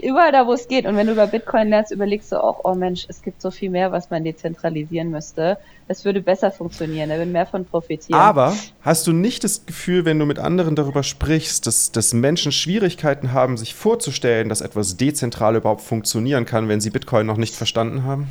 [0.00, 0.86] überall da, wo es geht.
[0.86, 3.70] Und wenn du über Bitcoin lernst, überlegst du auch, oh Mensch, es gibt so viel
[3.70, 5.58] mehr, was man dezentralisieren müsste.
[5.88, 8.20] Das würde besser funktionieren, da würden mehr von profitieren.
[8.20, 12.52] Aber hast du nicht das Gefühl, wenn du mit anderen darüber sprichst, dass, dass Menschen
[12.52, 17.54] Schwierigkeiten haben, sich vorzustellen, dass etwas dezentral überhaupt funktionieren kann, wenn sie Bitcoin noch nicht
[17.54, 18.28] verstanden haben?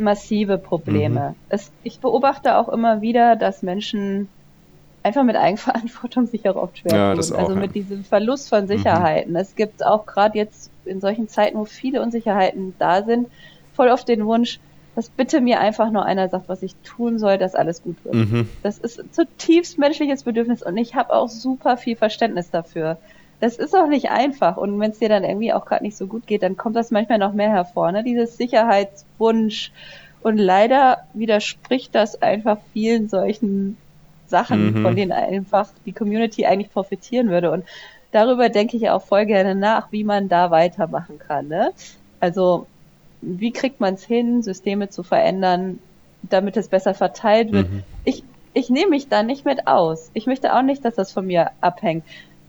[0.00, 1.30] massive Probleme.
[1.30, 1.34] Mhm.
[1.50, 4.28] Es, ich beobachte auch immer wieder, dass Menschen
[5.02, 7.34] einfach mit Eigenverantwortung sich auch oft schwer ja, tun.
[7.34, 8.66] Auch, also mit diesem Verlust von.
[8.66, 9.32] Sicherheiten.
[9.32, 9.36] Mhm.
[9.36, 13.28] Es gibt auch gerade jetzt in solchen Zeiten, wo viele Unsicherheiten da sind,
[13.74, 14.60] voll oft den Wunsch,
[14.94, 18.14] dass bitte mir einfach nur einer sagt, was ich tun soll, dass alles gut wird.
[18.14, 18.48] Mhm.
[18.62, 22.98] Das ist zutiefst menschliches Bedürfnis und ich habe auch super viel Verständnis dafür
[23.40, 24.56] das ist auch nicht einfach.
[24.58, 26.90] Und wenn es dir dann irgendwie auch gerade nicht so gut geht, dann kommt das
[26.90, 28.04] manchmal noch mehr hervor, ne?
[28.04, 29.72] Dieses Sicherheitswunsch.
[30.22, 33.78] Und leider widerspricht das einfach vielen solchen
[34.30, 34.82] Sachen, mhm.
[34.82, 37.50] von denen einfach die Community eigentlich profitieren würde.
[37.50, 37.64] Und
[38.12, 41.48] darüber denke ich auch voll gerne nach, wie man da weitermachen kann.
[41.48, 41.72] Ne?
[42.20, 42.66] Also
[43.20, 45.78] wie kriegt man es hin, Systeme zu verändern,
[46.22, 47.70] damit es besser verteilt wird?
[47.70, 47.82] Mhm.
[48.04, 48.24] Ich,
[48.54, 50.10] ich nehme mich da nicht mit aus.
[50.14, 52.04] Ich möchte auch nicht, dass das von mir abhängt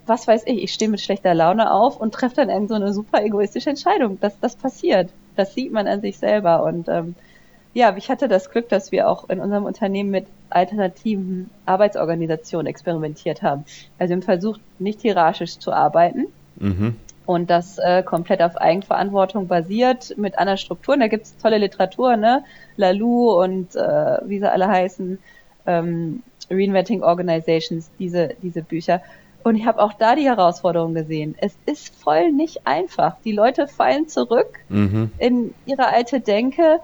[0.06, 2.94] was weiß ich, ich stehe mit schlechter Laune auf und treffe dann irgend so eine
[2.94, 4.20] super egoistische Entscheidung.
[4.20, 5.10] Das, das passiert.
[5.36, 6.64] Das sieht man an sich selber.
[6.64, 7.16] Und ähm,
[7.74, 13.42] ja, ich hatte das Glück, dass wir auch in unserem Unternehmen mit alternativen Arbeitsorganisationen experimentiert
[13.42, 13.66] haben.
[13.98, 16.28] Also wir haben versucht, nicht hierarchisch zu arbeiten.
[16.58, 16.96] Mhm.
[17.26, 21.00] Und das äh, komplett auf Eigenverantwortung basiert, mit anderen Strukturen.
[21.00, 22.44] Da gibt's tolle Literatur, ne?
[22.76, 25.18] Lalu und äh, wie sie alle heißen,
[25.66, 29.02] ähm, Reinventing Organizations, diese, diese Bücher.
[29.44, 31.36] Und ich habe auch da die Herausforderung gesehen.
[31.40, 33.16] Es ist voll nicht einfach.
[33.24, 35.12] Die Leute fallen zurück mhm.
[35.18, 36.80] in ihre alte Denke,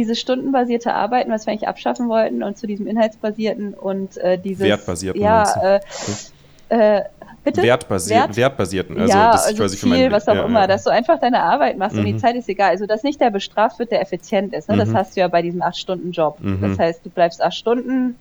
[0.00, 4.66] diese stundenbasierte Arbeiten, was wir eigentlich abschaffen wollten, und zu diesem inhaltsbasierten und äh, dieses
[4.66, 5.20] wertbasierten.
[5.20, 5.80] Ja, äh,
[6.70, 7.02] äh,
[7.44, 7.62] bitte?
[7.62, 8.36] Wertbasi Wert?
[8.36, 8.98] Wertbasierten.
[8.98, 10.66] Also ja, das also quasi Ziel, für mein, was auch ja, immer, ja.
[10.66, 12.00] dass du einfach deine Arbeit machst mhm.
[12.00, 12.18] und die mhm.
[12.18, 12.70] Zeit ist egal.
[12.70, 14.68] Also dass nicht der bestraft wird, der effizient ist.
[14.68, 14.76] Ne?
[14.76, 14.80] Mhm.
[14.80, 16.38] Das hast du ja bei diesem acht Stunden Job.
[16.40, 16.62] Mhm.
[16.62, 18.16] Das heißt, du bleibst acht Stunden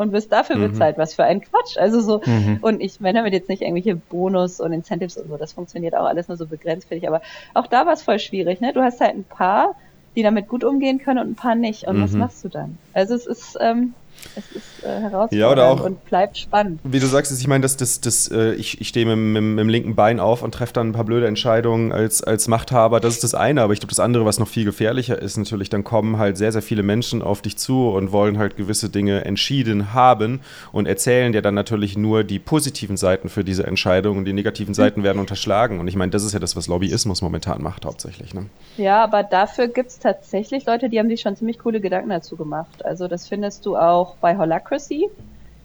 [0.00, 0.72] und wirst dafür mhm.
[0.72, 0.96] bezahlt.
[0.96, 1.76] Was für ein Quatsch.
[1.76, 2.58] Also so, mhm.
[2.62, 6.06] und ich meine damit jetzt nicht irgendwelche Bonus und Incentives und so, das funktioniert auch
[6.06, 7.06] alles nur so begrenzt für dich.
[7.06, 7.20] Aber
[7.52, 8.72] auch da war es voll schwierig, ne?
[8.72, 9.74] Du hast halt ein paar,
[10.16, 11.84] die damit gut umgehen können und ein paar nicht.
[11.84, 12.02] Und mhm.
[12.02, 12.78] was machst du dann?
[12.92, 13.94] Also es ist, ähm,
[14.36, 16.80] es ist äh, herausfordernd ja, oder auch, und bleibt spannend.
[16.84, 19.58] Wie du sagst, ich meine, das, das, das, äh, ich, ich stehe mit, mit, mit,
[19.58, 23.00] dem linken Bein auf und treffe dann ein paar blöde Entscheidungen als, als Machthaber.
[23.00, 25.70] Das ist das eine, aber ich glaube, das andere, was noch viel gefährlicher ist, natürlich,
[25.70, 29.24] dann kommen halt sehr, sehr viele Menschen auf dich zu und wollen halt gewisse Dinge
[29.24, 30.40] entschieden haben
[30.72, 34.74] und erzählen dir dann natürlich nur die positiven Seiten für diese Entscheidung und die negativen
[34.74, 35.80] Seiten werden unterschlagen.
[35.80, 38.34] Und ich meine, das ist ja das, was Lobbyismus momentan macht, hauptsächlich.
[38.34, 38.46] Ne?
[38.76, 42.36] Ja, aber dafür gibt es tatsächlich Leute, die haben sich schon ziemlich coole Gedanken dazu
[42.36, 42.84] gemacht.
[42.84, 45.08] Also das findest du auch bei Holacracy.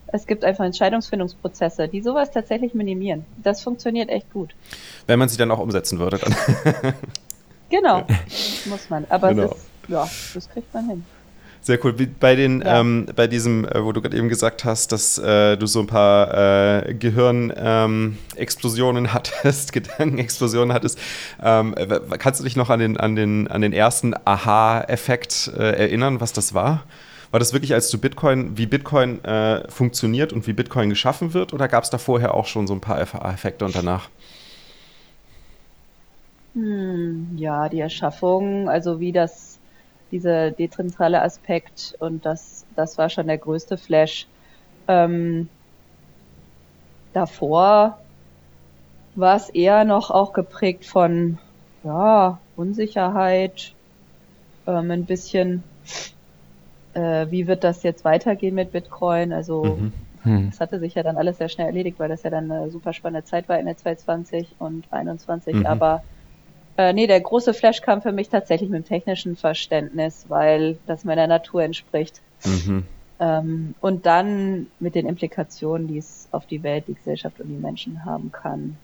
[0.08, 3.26] Es gibt einfach Entscheidungsfindungsprozesse, die sowas tatsächlich minimieren.
[3.44, 4.56] Das funktioniert echt gut.
[5.08, 6.36] Wenn man sie dann auch umsetzen würde, dann.
[7.70, 8.04] genau,
[8.66, 9.06] muss man.
[9.10, 9.48] Aber genau.
[9.48, 11.06] das, ja, das kriegt man hin.
[11.66, 11.94] Sehr cool.
[12.20, 12.80] Bei den, ja.
[12.80, 15.88] ähm, bei diesem, äh, wo du gerade eben gesagt hast, dass äh, du so ein
[15.88, 21.00] paar äh, Gehirnexplosionen ähm, hattest, Gedankenexplosionen hattest,
[21.44, 21.74] ähm,
[22.20, 26.34] kannst du dich noch an den, an den, an den ersten Aha-Effekt äh, erinnern, was
[26.34, 26.84] das war?
[27.36, 31.52] War das wirklich, als du Bitcoin, wie Bitcoin äh, funktioniert und wie Bitcoin geschaffen wird,
[31.52, 34.08] oder gab es da vorher auch schon so ein paar FA-Effekte und danach?
[36.54, 39.60] Hm, ja, die Erschaffung, also wie das,
[40.12, 44.28] dieser dezentrale Aspekt und das, das war schon der größte Flash.
[44.88, 45.50] Ähm,
[47.12, 48.00] davor
[49.16, 51.38] war es eher noch auch geprägt von
[51.84, 53.74] ja, Unsicherheit,
[54.68, 55.66] ähm, ein bisschen
[56.96, 59.32] äh, wie wird das jetzt weitergehen mit Bitcoin?
[59.32, 59.94] Also mhm.
[60.26, 60.50] Hm.
[60.50, 62.94] das hatte sich ja dann alles sehr schnell erledigt, weil das ja dann eine super
[62.94, 65.56] spannende Zeit war in der 2020 und 2021.
[65.58, 65.66] Mhm.
[65.68, 66.04] Aber
[66.78, 71.04] äh, nee, der große Flash kam für mich tatsächlich mit dem technischen Verständnis, weil das
[71.04, 72.22] meiner Natur entspricht.
[72.44, 72.86] Mhm.
[73.20, 77.62] Ähm, und dann mit den Implikationen, die es auf die Welt, die Gesellschaft und die
[77.62, 78.78] Menschen haben kann.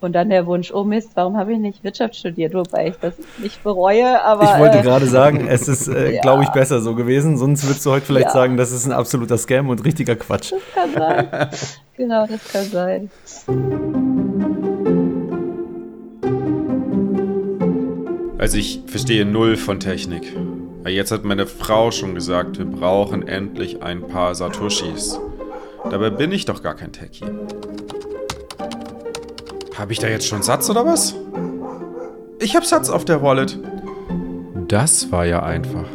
[0.00, 3.14] Und dann der Wunsch, oh Mist, warum habe ich nicht Wirtschaft studiert, wobei ich das
[3.38, 4.44] nicht bereue, aber.
[4.44, 6.22] Ich wollte äh, gerade sagen, es ist, äh, ja.
[6.22, 7.36] glaube ich, besser so gewesen.
[7.36, 8.32] Sonst würdest du heute vielleicht ja.
[8.32, 10.52] sagen, das ist ein absoluter Scam und richtiger Quatsch.
[10.52, 11.48] Das kann sein.
[11.96, 13.10] genau, das kann sein.
[18.38, 20.34] Also ich verstehe null von Technik.
[20.86, 25.20] Jetzt hat meine Frau schon gesagt, wir brauchen endlich ein paar Satoshis.
[25.90, 27.26] Dabei bin ich doch gar kein Techie.
[29.80, 31.14] Habe ich da jetzt schon Satz oder was?
[32.38, 33.58] Ich habe Satz auf der Wallet.
[34.68, 35.86] Das war ja einfach.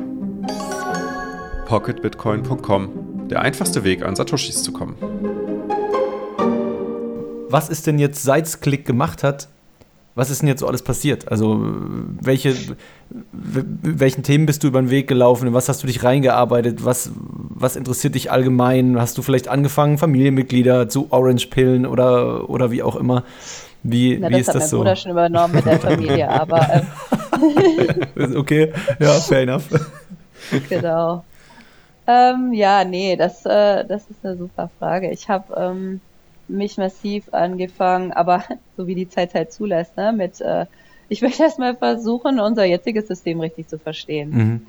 [1.67, 3.27] Pocketbitcoin.com.
[3.29, 4.95] Der einfachste Weg, an Satoshis zu kommen.
[7.47, 9.49] Was ist denn jetzt, seit es Klick gemacht hat,
[10.15, 11.27] was ist denn jetzt so alles passiert?
[11.29, 11.63] Also,
[12.21, 12.55] welche,
[13.33, 15.53] welchen Themen bist du über den Weg gelaufen?
[15.53, 16.85] Was hast du dich reingearbeitet?
[16.85, 18.99] Was, was interessiert dich allgemein?
[18.99, 23.23] Hast du vielleicht angefangen, Familienmitglieder zu Orange-Pillen oder, oder wie auch immer?
[23.87, 24.83] Wie, Na, wie ist das, das so?
[24.83, 26.83] Das hat mein Bruder schon übernommen mit der Familie, aber.
[28.15, 29.67] Ähm okay, ja, fair enough.
[30.69, 31.25] genau.
[32.07, 35.11] Ähm, ja, nee, das, äh, das ist eine super Frage.
[35.11, 35.99] Ich habe ähm,
[36.47, 38.43] mich massiv angefangen, aber
[38.77, 40.65] so wie die Zeit halt zulässt, ne, mit, äh,
[41.09, 44.29] ich möchte erstmal versuchen, unser jetziges System richtig zu verstehen.
[44.29, 44.67] Mhm.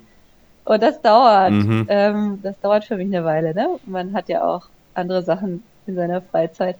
[0.65, 1.51] Und das dauert.
[1.51, 1.85] Mhm.
[1.87, 3.79] Ähm, das dauert für mich eine Weile, ne?
[3.85, 6.75] Man hat ja auch andere Sachen in seiner Freizeit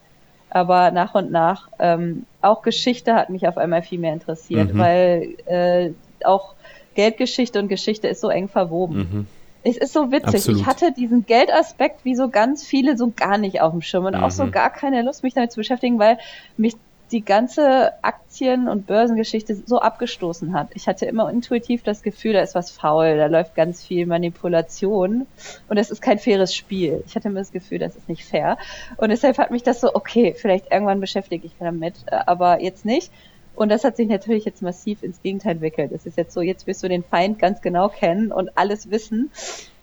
[0.50, 4.80] aber nach und nach ähm, auch Geschichte hat mich auf einmal viel mehr interessiert, mhm.
[4.80, 5.92] weil äh,
[6.26, 6.54] auch
[6.96, 8.98] Geldgeschichte und Geschichte ist so eng verwoben.
[8.98, 9.28] Mhm.
[9.64, 10.36] Es ist so witzig.
[10.36, 10.62] Absolut.
[10.62, 14.16] Ich hatte diesen Geldaspekt wie so ganz viele so gar nicht auf dem Schirm und
[14.16, 14.24] mhm.
[14.24, 14.52] auch so mhm.
[14.52, 16.18] gar keine Lust, mich damit zu beschäftigen, weil
[16.56, 16.76] mich
[17.12, 20.70] die ganze Aktien- und Börsengeschichte so abgestoßen hat.
[20.74, 25.26] Ich hatte immer intuitiv das Gefühl, da ist was faul, da läuft ganz viel Manipulation
[25.70, 27.04] und es ist kein faires Spiel.
[27.08, 28.58] Ich hatte immer das Gefühl, das ist nicht fair.
[28.98, 32.84] Und deshalb hat mich das so, okay, vielleicht irgendwann beschäftige ich mich damit, aber jetzt
[32.84, 33.12] nicht.
[33.56, 35.92] Und das hat sich natürlich jetzt massiv ins Gegenteil entwickelt.
[35.92, 39.32] Es ist jetzt so, jetzt wirst du den Feind ganz genau kennen und alles wissen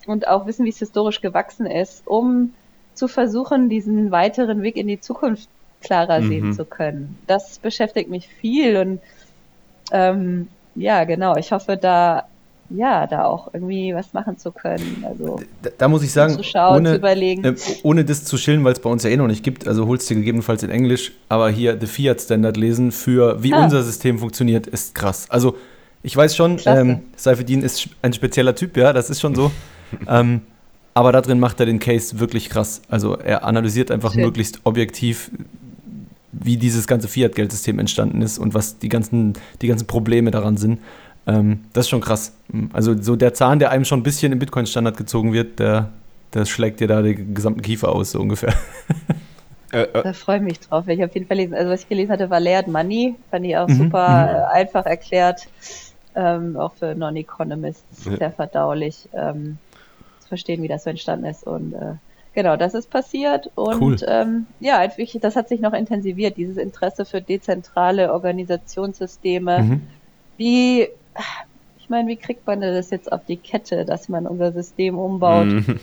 [0.05, 2.53] und auch wissen, wie es historisch gewachsen ist, um
[2.93, 5.49] zu versuchen, diesen weiteren Weg in die Zukunft
[5.81, 6.27] klarer mhm.
[6.27, 7.17] sehen zu können.
[7.27, 8.99] Das beschäftigt mich viel und
[9.91, 11.35] ähm, ja, genau.
[11.37, 12.25] Ich hoffe, da
[12.69, 15.03] ja, da auch irgendwie was machen zu können.
[15.07, 18.63] Also da, da muss ich sagen, zu schauen, ohne, zu äh, ohne das zu schillen,
[18.63, 21.11] weil es bei uns ja eh noch nicht gibt, also holst du gegebenenfalls in Englisch,
[21.29, 23.63] aber hier The Fiat Standard lesen für wie ah.
[23.63, 25.27] unser System funktioniert, ist krass.
[25.29, 25.57] Also
[26.01, 29.51] ich weiß schon, ähm, Seifedin ist ein spezieller Typ, ja, das ist schon so.
[30.07, 30.41] ähm,
[30.93, 32.81] aber da drin macht er den Case wirklich krass.
[32.89, 34.21] Also er analysiert einfach Schön.
[34.21, 35.29] möglichst objektiv,
[36.43, 40.79] wie dieses ganze Fiat-Geldsystem entstanden ist und was die ganzen, die ganzen Probleme daran sind.
[41.27, 42.35] Ähm, das ist schon krass.
[42.73, 45.91] Also so der Zahn, der einem schon ein bisschen im Bitcoin-Standard gezogen wird, der,
[46.33, 48.53] der schlägt dir da den gesamten Kiefer aus, so ungefähr.
[49.71, 50.03] Äh, äh.
[50.03, 50.87] Da freue ich mich drauf.
[50.87, 51.53] Ich auf jeden Fall lesen.
[51.53, 53.15] Also was ich gelesen hatte, war Layered Money.
[53.31, 53.75] Fand ich auch mhm.
[53.75, 54.35] super mhm.
[54.35, 55.47] Äh, einfach erklärt.
[56.15, 58.15] Ähm, auch für Non-Economists ja.
[58.15, 59.57] sehr verdaulich ähm,
[60.21, 61.45] zu verstehen, wie das so entstanden ist.
[61.45, 61.95] Und äh,
[62.35, 63.49] genau, das ist passiert.
[63.55, 63.97] Und cool.
[64.07, 64.85] ähm, ja,
[65.21, 69.59] das hat sich noch intensiviert, dieses Interesse für dezentrale Organisationssysteme.
[69.63, 69.81] Mhm.
[70.37, 70.89] Wie
[71.85, 75.45] ich meine, wie kriegt man das jetzt auf die Kette, dass man unser System umbaut,
[75.45, 75.79] mhm.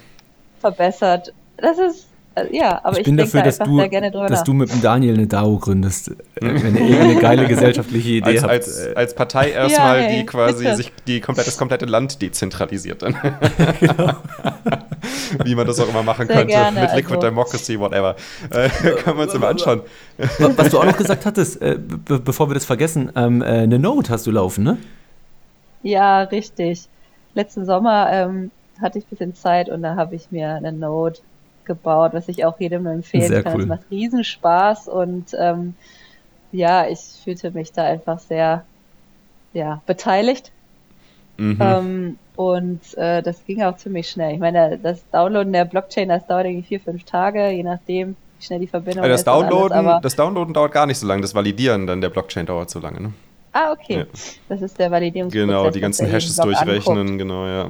[0.60, 1.32] verbessert?
[1.56, 4.52] Das ist äh, ja, aber ich, ich bin dafür, da dass, du, da dass du
[4.52, 8.52] mit dem Daniel eine DAO gründest, äh, wenn ihr irgendeine geile gesellschaftliche Idee als, habt.
[8.52, 10.76] Als, als Partei erstmal, ja, die quasi bitte.
[10.76, 13.16] sich die komplett, das komplette Land dezentralisiert dann.
[13.80, 14.12] genau.
[15.44, 16.52] Wie man das auch immer machen Sehr könnte.
[16.52, 17.28] Gerne, mit Liquid also.
[17.28, 18.16] Democracy, whatever.
[18.50, 19.82] Äh, können wir uns immer anschauen.
[20.38, 23.78] Was du auch noch gesagt hattest, äh, be bevor wir das vergessen, ähm, äh, eine
[23.78, 24.78] Note hast du laufen, ne?
[25.82, 26.88] Ja, richtig.
[27.34, 31.20] Letzten Sommer ähm, hatte ich ein bisschen Zeit und da habe ich mir eine Note
[31.64, 33.54] gebaut, was ich auch jedem empfehlen sehr kann.
[33.54, 33.62] Cool.
[33.62, 35.74] Es macht Riesenspaß und ähm,
[36.52, 38.64] ja, ich fühlte mich da einfach sehr
[39.52, 40.50] ja, beteiligt.
[41.38, 41.58] Mhm.
[41.60, 44.34] Ähm, und äh, das ging auch ziemlich schnell.
[44.34, 48.44] Ich meine, das Downloaden der Blockchain, das dauert irgendwie vier, fünf Tage, je nachdem, wie
[48.44, 49.26] schnell die Verbindung also das ist.
[49.26, 52.70] Downloaden, alles, das Downloaden dauert gar nicht so lange, das Validieren dann der Blockchain dauert
[52.70, 53.12] so lange, ne?
[53.52, 53.98] Ah, okay.
[53.98, 54.04] Ja.
[54.48, 55.46] Das ist der Validierungsprozess.
[55.46, 57.18] Genau, die ganzen Hashes durchrechnen, anguckt.
[57.18, 57.68] genau, ja.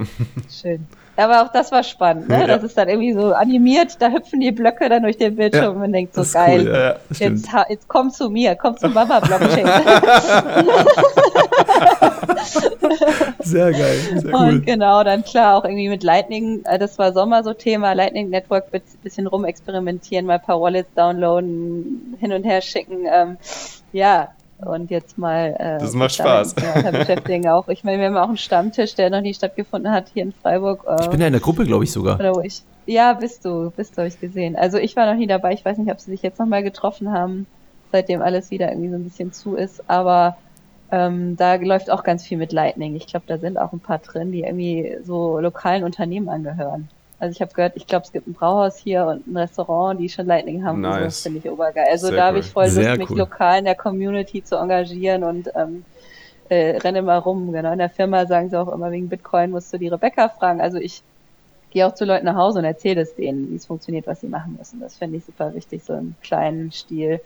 [0.49, 0.87] Schön.
[1.15, 2.41] Aber auch das war spannend, ne?
[2.41, 2.47] Ja.
[2.47, 5.69] Das ist dann irgendwie so animiert, da hüpfen die Blöcke dann durch den Bildschirm ja,
[5.69, 6.61] und man denkt so geil.
[6.61, 6.73] Cool.
[6.73, 6.95] Ja,
[7.27, 9.67] jetzt, jetzt komm zu mir, komm zu Mama Blockchain.
[13.39, 14.49] sehr geil, sehr cool.
[14.49, 18.29] Und genau, dann klar auch irgendwie mit Lightning, äh, das war Sommer so Thema, Lightning
[18.29, 18.71] Network
[19.03, 23.05] bisschen rumexperimentieren, mal ein paar Wallets downloaden, hin und her schicken.
[23.05, 23.37] Ähm,
[23.91, 24.29] ja,
[24.65, 25.55] und jetzt mal.
[25.57, 26.55] Äh, das macht Spaß.
[26.61, 27.67] Ja, beschäftigen auch.
[27.67, 30.85] Ich meine, wir haben auch einen Stammtisch, der noch nie stattgefunden hat hier in Freiburg.
[30.87, 32.19] Äh, ich bin ja in der Gruppe, glaube ich sogar.
[32.19, 34.55] Oder wo ich, ja, bist du, bist du, habe ich gesehen.
[34.55, 35.53] Also ich war noch nie dabei.
[35.53, 37.47] Ich weiß nicht, ob sie sich jetzt nochmal getroffen haben,
[37.91, 39.89] seitdem alles wieder irgendwie so ein bisschen zu ist.
[39.89, 40.37] Aber
[40.91, 42.95] ähm, da läuft auch ganz viel mit Lightning.
[42.95, 46.89] Ich glaube, da sind auch ein paar drin, die irgendwie so lokalen Unternehmen angehören.
[47.23, 50.09] Also ich habe gehört, ich glaube, es gibt ein Brauhaus hier und ein Restaurant, die
[50.09, 50.81] schon Lightning haben.
[50.81, 51.03] Nice.
[51.03, 51.85] Das finde ich obergeil.
[51.89, 53.19] Also Sehr da habe ich voll Lust, Sehr mich cool.
[53.19, 55.85] lokal in der Community zu engagieren und ähm,
[56.49, 57.53] äh, renne mal rum.
[57.53, 60.59] Genau, in der Firma sagen sie auch immer, wegen Bitcoin musst du die Rebecca fragen.
[60.59, 61.01] Also ich
[61.71, 64.27] gehe auch zu Leuten nach Hause und erzähle es denen, wie es funktioniert, was sie
[64.27, 64.81] machen müssen.
[64.81, 67.21] Das finde ich super wichtig, so im kleinen Stil.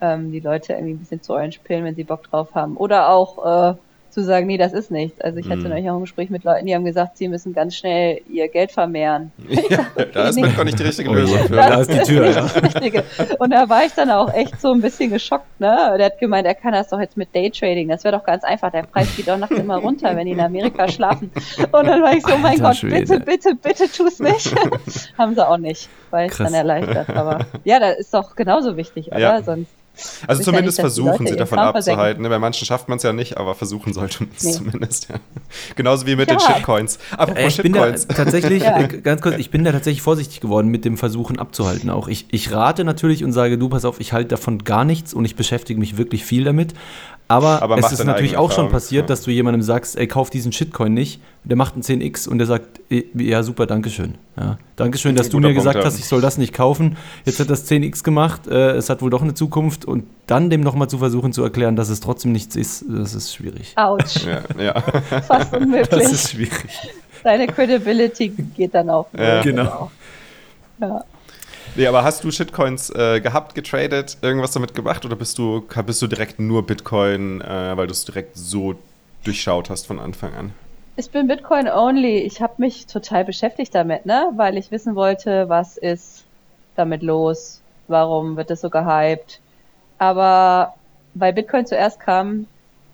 [0.00, 2.76] Ähm, die Leute irgendwie ein bisschen zu Orange pillen, wenn sie Bock drauf haben.
[2.76, 3.74] Oder auch äh,
[4.16, 5.20] zu sagen, nee, das ist nichts.
[5.20, 5.68] Also ich hatte mhm.
[5.68, 8.72] neulich auch ein Gespräch mit Leuten, die haben gesagt, sie müssen ganz schnell ihr Geld
[8.72, 9.30] vermehren.
[9.46, 11.38] Ja, da ist Bitcoin nicht die richtige Lösung.
[11.40, 11.56] Für.
[11.56, 12.46] Da ist die Tür, ja.
[13.38, 15.96] Und da war ich dann auch echt so ein bisschen geschockt, ne?
[15.98, 18.72] Der hat gemeint, er kann das doch jetzt mit Daytrading, das wäre doch ganz einfach,
[18.72, 21.30] der Preis geht doch nachts immer runter, wenn die in Amerika schlafen.
[21.70, 23.00] Und dann war ich so, oh mein Gott, Schwede.
[23.00, 24.54] bitte, bitte, bitte tu's nicht.
[25.18, 27.10] haben sie auch nicht, weil es dann erleichtert.
[27.10, 29.18] Aber ja, das ist doch genauso wichtig, oder?
[29.18, 29.42] Ja.
[29.42, 29.68] Sonst
[30.26, 32.22] also zumindest ja nicht, versuchen sie davon abzuhalten.
[32.22, 32.28] Ne?
[32.28, 34.52] Bei manchen schafft man es ja nicht, aber versuchen sollte man es nee.
[34.52, 35.08] zumindest.
[35.08, 35.16] Ja.
[35.74, 36.36] Genauso wie mit ja.
[36.36, 36.98] den Shitcoins.
[37.12, 38.06] Apropos äh, ich Shitcoins.
[38.06, 38.80] Bin da tatsächlich, ja.
[38.80, 42.08] äh, ganz kurz, ich bin da tatsächlich vorsichtig geworden mit dem Versuchen abzuhalten auch.
[42.08, 45.24] Ich, ich rate natürlich und sage, du pass auf, ich halte davon gar nichts und
[45.24, 46.74] ich beschäftige mich wirklich viel damit.
[47.28, 49.06] Aber, aber es ist natürlich auch schon passiert, ja.
[49.08, 51.20] dass du jemandem sagst, ey, kauf diesen Shitcoin nicht.
[51.42, 54.14] Der macht einen 10x und der sagt, ja, super, Dankeschön.
[54.36, 55.84] Ja, Dankeschön, dass du mir Punkt, gesagt ja.
[55.84, 56.96] hast, ich soll das nicht kaufen.
[57.24, 60.60] Jetzt hat das 10x gemacht, äh, es hat wohl doch eine Zukunft und dann dem
[60.60, 63.72] nochmal zu versuchen zu erklären, dass es trotzdem nichts ist, das ist schwierig.
[63.76, 64.24] Autsch.
[64.24, 64.80] Ja, ja.
[65.22, 65.88] Fast unmöglich.
[65.88, 66.94] Das ist schwierig.
[67.24, 69.06] Deine Credibility geht dann auf.
[69.16, 69.42] Ja.
[69.42, 69.90] Genau.
[70.80, 71.04] Ja.
[71.76, 76.00] Nee, aber hast du Shitcoins äh, gehabt, getradet, irgendwas damit gemacht oder bist du, bist
[76.00, 78.76] du direkt nur Bitcoin, äh, weil du es direkt so
[79.24, 80.54] durchschaut hast von Anfang an?
[80.96, 82.20] Ich bin Bitcoin only.
[82.20, 84.32] Ich habe mich total beschäftigt damit, ne?
[84.36, 86.24] Weil ich wissen wollte, was ist
[86.76, 87.60] damit los?
[87.88, 89.40] Warum wird es so gehypt?
[89.98, 90.74] Aber
[91.12, 92.46] weil Bitcoin zuerst kam,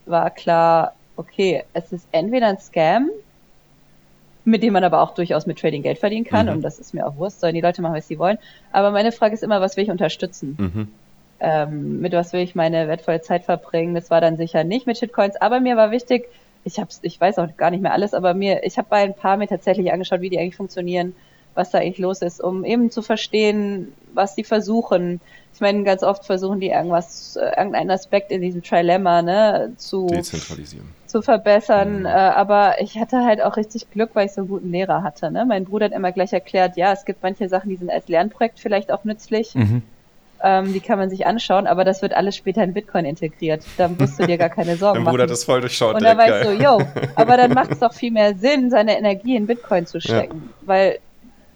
[0.07, 3.11] war klar, okay, es ist entweder ein Scam,
[4.45, 6.47] mit dem man aber auch durchaus mit Trading Geld verdienen kann.
[6.47, 6.53] Mhm.
[6.53, 8.39] Und das ist mir auch Wurst, sollen die Leute machen, was sie wollen.
[8.73, 10.57] Aber meine Frage ist immer, was will ich unterstützen?
[10.59, 10.89] Mhm.
[11.41, 13.95] Ähm, mit was will ich meine wertvolle Zeit verbringen?
[13.95, 16.29] Das war dann sicher nicht mit Shitcoins, aber mir war wichtig,
[16.65, 19.15] ich hab's, ich weiß auch gar nicht mehr alles, aber mir, ich habe bei ein
[19.15, 21.15] paar mir tatsächlich angeschaut, wie die eigentlich funktionieren,
[21.55, 25.21] was da eigentlich los ist, um eben zu verstehen, was die versuchen.
[25.55, 30.07] Ich meine, ganz oft versuchen die irgendwas, äh, irgendeinen Aspekt in diesem Trilemma, ne, zu
[30.07, 32.01] dezentralisieren, zu verbessern.
[32.01, 32.07] Mhm.
[32.07, 35.31] Äh, aber ich hatte halt auch richtig Glück, weil ich so einen guten Lehrer hatte.
[35.31, 35.45] Ne?
[35.47, 38.59] Mein Bruder hat immer gleich erklärt, ja, es gibt manche Sachen, die sind als Lernprojekt
[38.59, 39.55] vielleicht auch nützlich.
[39.55, 39.83] Mhm.
[40.45, 43.63] Ähm, die kann man sich anschauen, aber das wird alles später in Bitcoin integriert.
[43.77, 45.05] Da musst du dir gar keine Sorgen machen.
[45.05, 45.95] Mein Bruder hat das voll durchschaut.
[45.95, 46.81] Und da war ich so, yo,
[47.15, 50.51] aber dann macht es doch viel mehr Sinn, seine Energie in Bitcoin zu stecken.
[50.63, 50.67] Ja.
[50.67, 50.99] Weil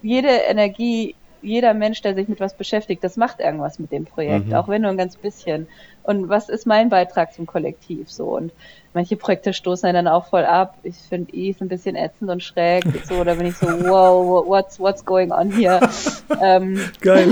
[0.01, 4.47] jede Energie, jeder Mensch, der sich mit was beschäftigt, das macht irgendwas mit dem Projekt,
[4.47, 4.53] mhm.
[4.53, 5.67] auch wenn nur ein ganz bisschen.
[6.03, 8.37] Und was ist mein Beitrag zum Kollektiv so?
[8.37, 8.53] Und
[8.97, 10.75] manche Projekte stoßen dann auch voll ab.
[10.81, 12.83] Ich finde ETH ein bisschen ätzend und schräg.
[13.05, 15.79] So, da bin ich so, wow, what's, what's going on here?
[16.41, 17.31] ähm, Geil.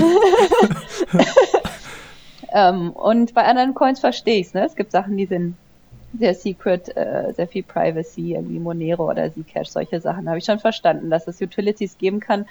[2.52, 4.54] ähm, und bei anderen Coins verstehe ich es.
[4.54, 4.64] Ne?
[4.64, 5.56] Es gibt Sachen, die sind
[6.16, 10.60] sehr secret, äh, sehr viel Privacy, irgendwie Monero oder Zcash, solche Sachen habe ich schon
[10.60, 12.46] verstanden, dass es Utilities geben kann.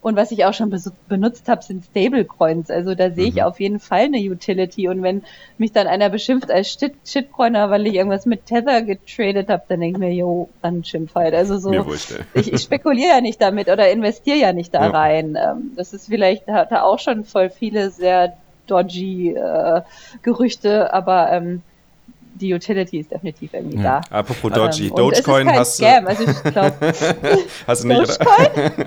[0.00, 0.72] Und was ich auch schon
[1.08, 2.70] benutzt habe, sind Stablecoins.
[2.70, 3.42] Also da sehe ich mhm.
[3.42, 4.88] auf jeden Fall eine Utility.
[4.88, 5.22] Und wenn
[5.58, 9.80] mich dann einer beschimpft als Shit Shitcoiner, weil ich irgendwas mit Tether getradet habe, dann
[9.80, 11.34] denke ich mir, jo, dann schimpf halt.
[11.34, 11.72] Also so,
[12.34, 14.90] ich, ich spekuliere ja nicht damit oder investiere ja nicht da ja.
[14.90, 15.36] rein.
[15.36, 18.36] Ähm, das ist vielleicht, hat er auch schon voll viele sehr
[18.66, 19.82] dodgy äh,
[20.22, 21.62] Gerüchte, aber ähm,
[22.40, 24.00] die Utility ist definitiv irgendwie ja.
[24.10, 24.18] da.
[24.18, 26.10] Apropos Dodgy, ähm, Dogecoin hast Scam, du.
[26.10, 26.74] Also ich glaub,
[27.66, 28.84] hast du nicht, Dogecoin?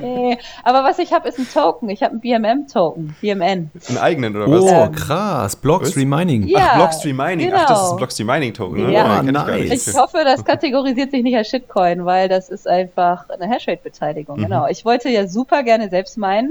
[0.00, 1.88] Nee, aber was ich habe, ist ein Token.
[1.88, 3.70] Ich habe einen BMM-Token, BMN.
[3.88, 4.62] Einen eigenen oder was?
[4.62, 5.56] Oh, ähm, krass.
[5.56, 6.46] Blockstream Mining.
[6.46, 7.48] Ja, Ach, Blockstream Mining.
[7.48, 7.62] Genau.
[7.62, 8.86] Ach, das ist ein Blockstream Mining-Token.
[8.86, 8.92] Ne?
[8.92, 9.88] Ja, oh, nice.
[9.88, 14.38] Ich hoffe, das kategorisiert sich nicht als Shitcoin, weil das ist einfach eine Hashrate-Beteiligung.
[14.38, 14.42] Mhm.
[14.44, 14.66] Genau.
[14.68, 16.50] Ich wollte ja super gerne selbst meinen.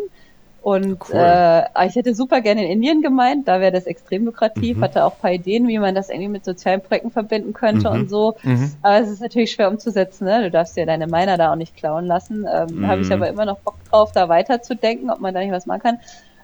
[0.66, 1.20] Und cool.
[1.20, 4.82] äh, ich hätte super gerne in Indien gemeint, da wäre das extrem lukrativ, mhm.
[4.84, 7.96] hatte auch ein paar Ideen, wie man das irgendwie mit sozialen Projekten verbinden könnte mhm.
[7.96, 8.36] und so.
[8.42, 8.72] Mhm.
[8.82, 10.42] Aber es ist natürlich schwer umzusetzen, ne?
[10.42, 12.48] Du darfst dir deine Miner da auch nicht klauen lassen.
[12.52, 13.14] Ähm, Habe ich mhm.
[13.14, 16.00] aber immer noch Bock drauf, da weiterzudenken, ob man da nicht was machen kann.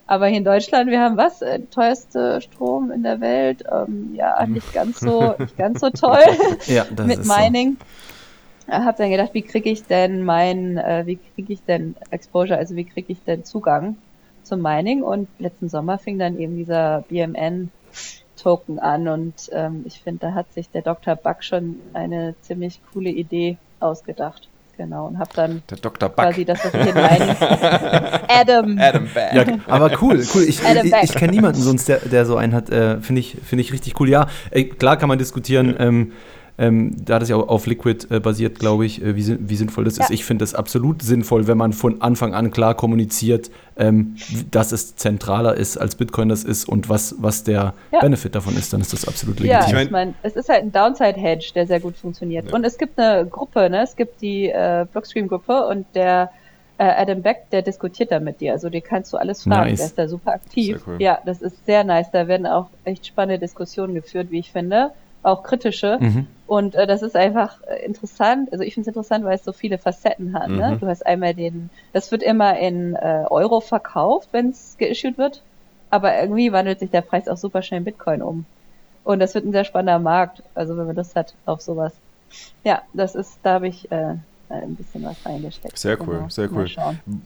[0.06, 1.42] Aber hier in Deutschland, wir haben was?
[1.42, 3.64] Äh, teuerste Strom in der Welt.
[3.72, 6.20] Ähm, ja, nicht ganz so, nicht ganz so toll
[6.68, 7.78] ja, das mit Mining.
[8.68, 8.72] So.
[8.72, 12.76] Hab dann gedacht, wie kriege ich denn mein, äh, wie kriege ich denn Exposure, also
[12.76, 13.96] wie kriege ich denn Zugang
[14.52, 17.72] zum Mining und letzten Sommer fing dann eben dieser BMN
[18.36, 21.16] Token an und ähm, ich finde, da hat sich der Dr.
[21.16, 24.50] Buck schon eine ziemlich coole Idee ausgedacht.
[24.78, 26.10] Genau, und habe dann der Dr.
[26.10, 26.26] Buck.
[26.26, 27.36] quasi das, was ich in Mining
[28.28, 28.78] Adam.
[28.78, 29.34] Adam Back.
[29.34, 30.44] Ja, aber cool, cool.
[30.44, 32.70] Ich, ich, ich kenne niemanden sonst, der, der so einen hat.
[32.70, 34.10] Äh, finde ich, find ich richtig cool.
[34.10, 35.76] Ja, ey, klar kann man diskutieren.
[35.80, 36.12] Ähm,
[36.62, 39.84] ähm, da das ja auch auf Liquid äh, basiert, glaube ich, äh, wie, wie, sinnvoll
[39.84, 40.04] das ja.
[40.04, 40.12] ist.
[40.12, 44.16] Ich finde es absolut sinnvoll, wenn man von Anfang an klar kommuniziert, ähm,
[44.52, 48.00] dass es zentraler ist, als Bitcoin das ist und was, was der ja.
[48.00, 49.76] Benefit davon ist, dann ist das absolut legitim.
[49.76, 52.50] Ja, ich meine, es ist halt ein Downside-Hedge, der sehr gut funktioniert.
[52.50, 52.54] Ja.
[52.54, 53.82] Und es gibt eine Gruppe, ne?
[53.82, 56.30] es gibt die äh, Blockstream-Gruppe und der
[56.78, 58.52] äh, Adam Beck, der diskutiert da mit dir.
[58.52, 59.72] Also die kannst du alles fragen.
[59.72, 59.80] Nice.
[59.80, 60.84] Der ist da super aktiv.
[60.86, 60.98] Cool.
[61.00, 62.12] Ja, das ist sehr nice.
[62.12, 64.92] Da werden auch echt spannende Diskussionen geführt, wie ich finde
[65.24, 65.98] auch kritische.
[66.00, 66.28] Mhm.
[66.48, 68.52] Und äh, das ist einfach äh, interessant.
[68.52, 70.50] Also ich finde es interessant, weil es so viele Facetten hat.
[70.50, 70.54] Ne?
[70.56, 70.60] Mhm.
[70.60, 70.78] Ne?
[70.80, 75.42] Du hast einmal den, das wird immer in äh, Euro verkauft, wenn es geissued wird.
[75.90, 78.46] Aber irgendwie wandelt sich der Preis auch super schnell in Bitcoin um.
[79.04, 81.94] Und das wird ein sehr spannender Markt, also wenn man das hat auf sowas.
[82.64, 84.16] Ja, das ist, da habe ich äh,
[84.52, 85.78] äh, ein bisschen was reingesteckt.
[85.78, 86.30] Sehr cool, genau.
[86.30, 86.70] sehr cool.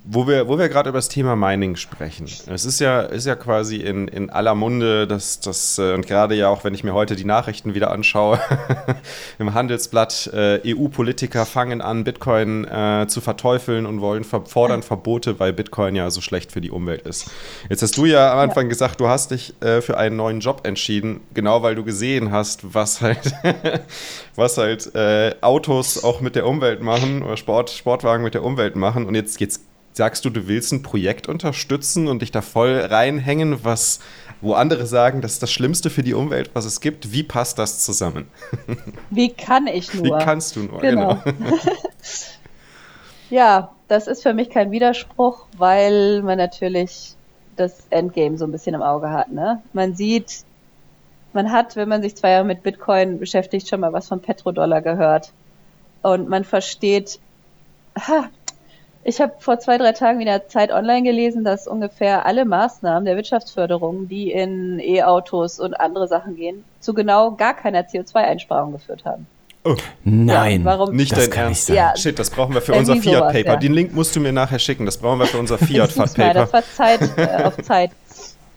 [0.04, 2.26] Wo wir, wo wir gerade über das Thema Mining sprechen.
[2.26, 6.36] Es ist ja, ist ja quasi in, in aller Munde, dass das, äh, und gerade
[6.36, 8.40] ja auch, wenn ich mir heute die Nachrichten wieder anschaue,
[9.40, 15.54] im Handelsblatt, äh, EU-Politiker fangen an, Bitcoin äh, zu verteufeln und wollen fordern Verbote, weil
[15.54, 17.32] Bitcoin ja so schlecht für die Umwelt ist.
[17.70, 18.70] Jetzt hast du ja am Anfang ja.
[18.70, 22.74] gesagt, du hast dich äh, für einen neuen Job entschieden, genau weil du gesehen hast,
[22.74, 23.34] was halt,
[24.36, 28.76] was halt äh, Autos auch mit der Umwelt machen oder Sport, Sportwagen mit der Umwelt
[28.76, 29.62] machen und jetzt, jetzt
[29.94, 34.00] sagst du, du willst ein Projekt unterstützen und dich da voll reinhängen, was,
[34.42, 37.12] wo andere sagen, das ist das Schlimmste für die Umwelt, was es gibt.
[37.14, 38.28] Wie passt das zusammen?
[39.10, 40.04] Wie kann ich nur?
[40.04, 41.18] Wie kannst du nur, genau.
[41.24, 41.58] genau.
[43.30, 47.16] ja, das ist für mich kein Widerspruch, weil man natürlich
[47.56, 49.32] das Endgame so ein bisschen im Auge hat.
[49.32, 49.62] Ne?
[49.72, 50.44] Man sieht,
[51.32, 54.82] man hat, wenn man sich zwei Jahre mit Bitcoin beschäftigt, schon mal was von Petrodollar
[54.82, 55.32] gehört.
[56.06, 57.20] Und man versteht,
[58.00, 58.30] ha,
[59.04, 63.16] ich habe vor zwei, drei Tagen wieder Zeit online gelesen, dass ungefähr alle Maßnahmen der
[63.16, 69.26] Wirtschaftsförderung, die in E-Autos und andere Sachen gehen, zu genau gar keiner CO2-Einsparung geführt haben.
[69.64, 69.76] Oh.
[70.04, 70.96] Nein, ja, warum?
[70.96, 71.70] nicht das dein Ernst.
[71.70, 71.96] Ja.
[71.98, 73.54] Shit, das brauchen wir für unser Fiat-Paper.
[73.54, 73.56] Ja.
[73.56, 74.86] Den Link musst du mir nachher schicken.
[74.86, 76.34] Das brauchen wir für unser Fiat-Paper.
[76.36, 77.90] das war Zeit äh, auf Zeit.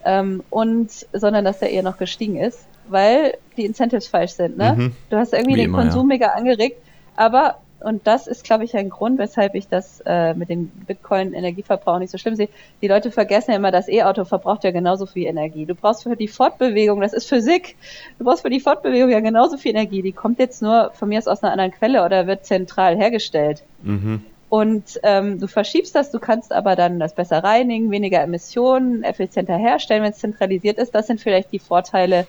[0.05, 4.55] Ähm, und, sondern dass der eher noch gestiegen ist, weil die Incentives falsch sind.
[4.55, 4.75] Ne?
[4.77, 4.95] Mhm.
[5.09, 6.79] Du hast irgendwie Wie den immer, Konsum mega angeregt,
[7.19, 11.99] aber und das ist, glaube ich, ein Grund, weshalb ich das äh, mit dem Bitcoin-Energieverbrauch
[11.99, 12.49] nicht so schlimm sehe.
[12.81, 15.65] Die Leute vergessen ja immer, das E-Auto verbraucht ja genauso viel Energie.
[15.65, 17.77] Du brauchst für die Fortbewegung, das ist Physik,
[18.17, 20.01] du brauchst für die Fortbewegung ja genauso viel Energie.
[20.01, 23.63] Die kommt jetzt nur von mir aus aus einer anderen Quelle oder wird zentral hergestellt.
[23.81, 24.23] Mhm.
[24.49, 29.55] Und ähm, du verschiebst das, du kannst aber dann das besser reinigen, weniger Emissionen, effizienter
[29.57, 30.93] herstellen, wenn es zentralisiert ist.
[30.95, 32.25] Das sind vielleicht die Vorteile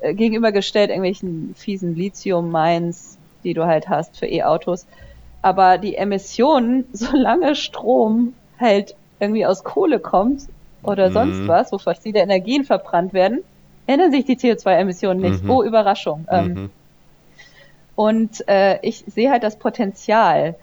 [0.00, 3.15] äh, gegenübergestellt irgendwelchen fiesen Lithium-Mines,
[3.46, 4.86] die du halt hast für E-Autos.
[5.40, 10.42] Aber die Emissionen, solange Strom halt irgendwie aus Kohle kommt
[10.82, 11.14] oder mhm.
[11.14, 13.42] sonst was, wo fossile Energien verbrannt werden,
[13.86, 15.44] ändern sich die CO2-Emissionen nicht.
[15.44, 15.50] Mhm.
[15.50, 16.26] Oh, Überraschung.
[16.30, 16.70] Ähm, mhm.
[17.94, 20.56] und äh, ich sehe halt das Potenzial,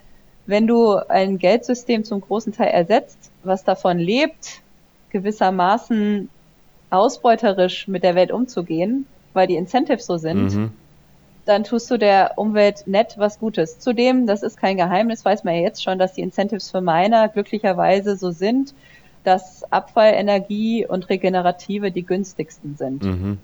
[0.46, 4.62] wenn du ein Geldsystem zum großen Teil ersetzt, was davon lebt,
[5.12, 6.28] gewissermaßen
[6.90, 10.72] ausbeuterisch mit der Welt umzugehen, weil die Incentives so sind, mhm
[11.46, 13.80] dann tust du der Umwelt nett was Gutes.
[13.80, 17.28] Zudem, das ist kein Geheimnis, weiß man ja jetzt schon, dass die Incentives für Miner
[17.28, 18.74] glücklicherweise so sind,
[19.24, 23.04] dass Abfallenergie und Regenerative die günstigsten sind.
[23.04, 23.38] Mhm.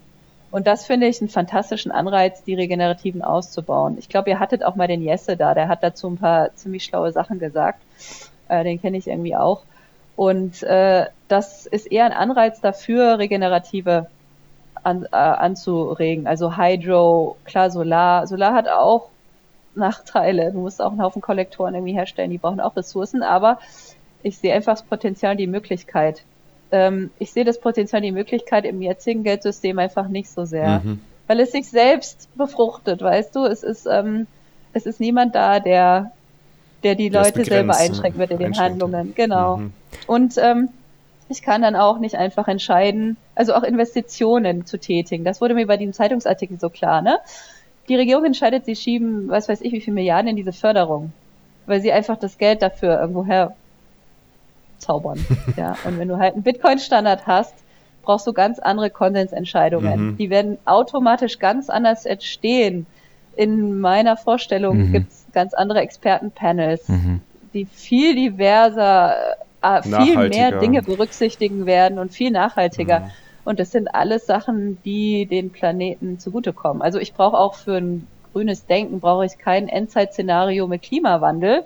[0.52, 3.98] Und das finde ich einen fantastischen Anreiz, die Regenerativen auszubauen.
[4.00, 6.84] Ich glaube, ihr hattet auch mal den Jesse da, der hat dazu ein paar ziemlich
[6.84, 7.82] schlaue Sachen gesagt.
[8.48, 9.62] Äh, den kenne ich irgendwie auch.
[10.16, 14.08] Und äh, das ist eher ein Anreiz dafür, regenerative
[14.84, 16.28] an, äh, anzuregen.
[16.28, 18.28] Also Hydro, klar Solar.
[18.28, 19.10] Solar hat auch
[19.76, 20.52] Nachteile.
[20.52, 23.60] Du musst auch einen Haufen Kollektoren irgendwie herstellen, die brauchen auch Ressourcen, aber
[24.24, 26.24] ich sehe einfach das Potenzial, die Möglichkeit.
[26.72, 30.82] Ähm, ich sehe das Potenzial, die Möglichkeit im jetzigen Geldsystem einfach nicht so sehr.
[30.84, 31.02] Mhm.
[31.28, 33.46] Weil es sich selbst befruchtet, weißt du?
[33.46, 34.28] Es ist, ähm,
[34.74, 36.12] es ist niemand da, der,
[36.84, 39.14] der die der Leute selber einschränkt mit in den Handlungen.
[39.16, 39.58] Genau.
[39.58, 39.74] Mhm.
[40.08, 40.70] Und ähm,
[41.30, 45.24] ich kann dann auch nicht einfach entscheiden, also auch Investitionen zu tätigen.
[45.24, 47.20] Das wurde mir bei dem Zeitungsartikel so klar, ne?
[47.88, 51.12] Die Regierung entscheidet, sie schieben, was weiß ich, wie viel Milliarden in diese Förderung,
[51.66, 53.56] weil sie einfach das Geld dafür irgendwo her
[54.80, 55.24] zaubern.
[55.58, 57.56] ja, und wenn du halt einen Bitcoin-Standard hast,
[58.04, 60.12] brauchst du ganz andere Konsensentscheidungen.
[60.12, 60.18] Mhm.
[60.18, 62.86] Die werden automatisch ganz anders entstehen.
[63.36, 64.92] In meiner Vorstellung mhm.
[64.94, 67.22] gibt es ganz andere Expertenpanels, mhm.
[67.54, 69.16] die viel diverser
[69.62, 73.02] äh, viel mehr Dinge berücksichtigen werden und viel nachhaltiger.
[73.02, 73.12] Mhm.
[73.46, 76.82] Und das sind alles Sachen, die den Planeten zugutekommen.
[76.82, 81.64] Also ich brauche auch für ein grünes Denken, brauche ich kein Endzeit-Szenario mit Klimawandel.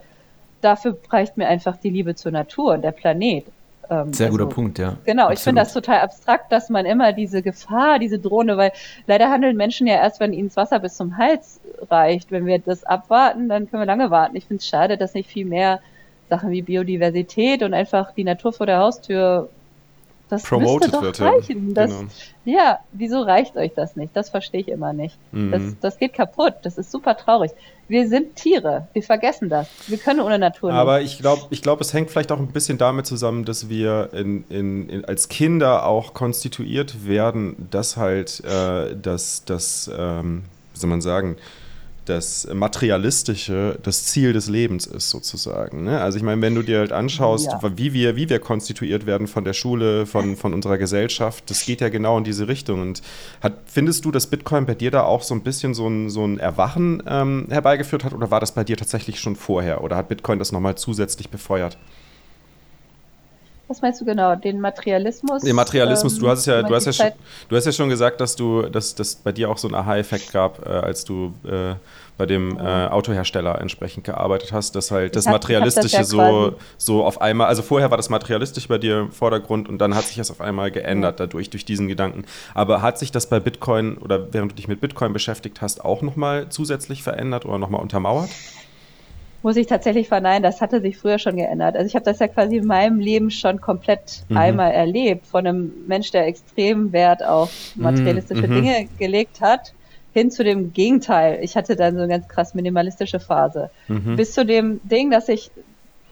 [0.61, 3.45] Dafür reicht mir einfach die Liebe zur Natur und der Planet.
[3.89, 4.95] Ähm, Sehr also, guter Punkt, ja.
[5.03, 5.37] Genau, Absolut.
[5.37, 8.71] ich finde das total abstrakt, dass man immer diese Gefahr, diese Drohne, weil
[9.07, 11.59] leider handeln Menschen ja erst, wenn ihnen das Wasser bis zum Hals
[11.91, 12.31] reicht.
[12.31, 14.37] Wenn wir das abwarten, dann können wir lange warten.
[14.37, 15.81] Ich finde es schade, dass nicht viel mehr
[16.33, 19.49] Sachen wie Biodiversität und einfach die Natur vor der Haustür
[20.29, 21.73] das Promoted doch wird, reichen.
[21.75, 22.09] Das, genau.
[22.45, 24.15] Ja, wieso reicht euch das nicht?
[24.15, 25.15] Das verstehe ich immer nicht.
[25.31, 25.51] Mhm.
[25.51, 26.55] Das, das geht kaputt.
[26.63, 27.51] Das ist super traurig.
[27.87, 28.87] Wir sind Tiere.
[28.93, 29.67] Wir vergessen das.
[29.87, 30.79] Wir können ohne Natur nicht.
[30.79, 34.09] Aber ich glaube, ich glaub, es hängt vielleicht auch ein bisschen damit zusammen, dass wir
[34.13, 40.79] in, in, in, als Kinder auch konstituiert werden, dass halt äh, das, das ähm, wie
[40.79, 41.37] soll man sagen,
[42.05, 45.83] das Materialistische das Ziel des Lebens ist, sozusagen.
[45.83, 46.01] Ne?
[46.01, 47.77] Also ich meine, wenn du dir halt anschaust, ja.
[47.77, 51.81] wie, wir, wie wir konstituiert werden von der Schule, von, von unserer Gesellschaft, das geht
[51.81, 52.81] ja genau in diese Richtung.
[52.81, 53.01] Und
[53.41, 56.25] hat, findest du, dass Bitcoin bei dir da auch so ein bisschen so ein, so
[56.25, 59.83] ein Erwachen ähm, herbeigeführt hat oder war das bei dir tatsächlich schon vorher?
[59.83, 61.77] Oder hat Bitcoin das nochmal zusätzlich befeuert?
[63.73, 64.35] Was meinst du genau?
[64.35, 65.41] Den Materialismus?
[65.41, 67.07] Den Materialismus, ähm, du hast es ja, du hast ja, schon,
[67.49, 70.31] du hast ja schon gesagt, dass du, dass das bei dir auch so einen Aha-Effekt
[70.31, 71.73] gab, äh, als du äh,
[72.15, 76.53] bei dem äh, Autohersteller entsprechend gearbeitet hast, dass halt das hab, Materialistische das ja so,
[76.77, 80.03] so auf einmal, also vorher war das Materialistisch bei dir im Vordergrund und dann hat
[80.05, 82.25] sich das auf einmal geändert dadurch, durch diesen Gedanken.
[82.53, 86.03] Aber hat sich das bei Bitcoin oder während du dich mit Bitcoin beschäftigt hast, auch
[86.03, 88.29] nochmal zusätzlich verändert oder nochmal untermauert?
[89.43, 91.75] Muss ich tatsächlich verneinen, das hatte sich früher schon geändert.
[91.75, 94.37] Also ich habe das ja quasi in meinem Leben schon komplett mhm.
[94.37, 98.53] einmal erlebt, von einem Mensch, der extrem Wert auf materialistische mhm.
[98.53, 99.73] Dinge gelegt hat,
[100.13, 101.39] hin zu dem Gegenteil.
[101.41, 103.69] Ich hatte dann so eine ganz krass minimalistische Phase.
[103.89, 104.15] Mhm.
[104.15, 105.51] Bis zu dem Ding, dass ich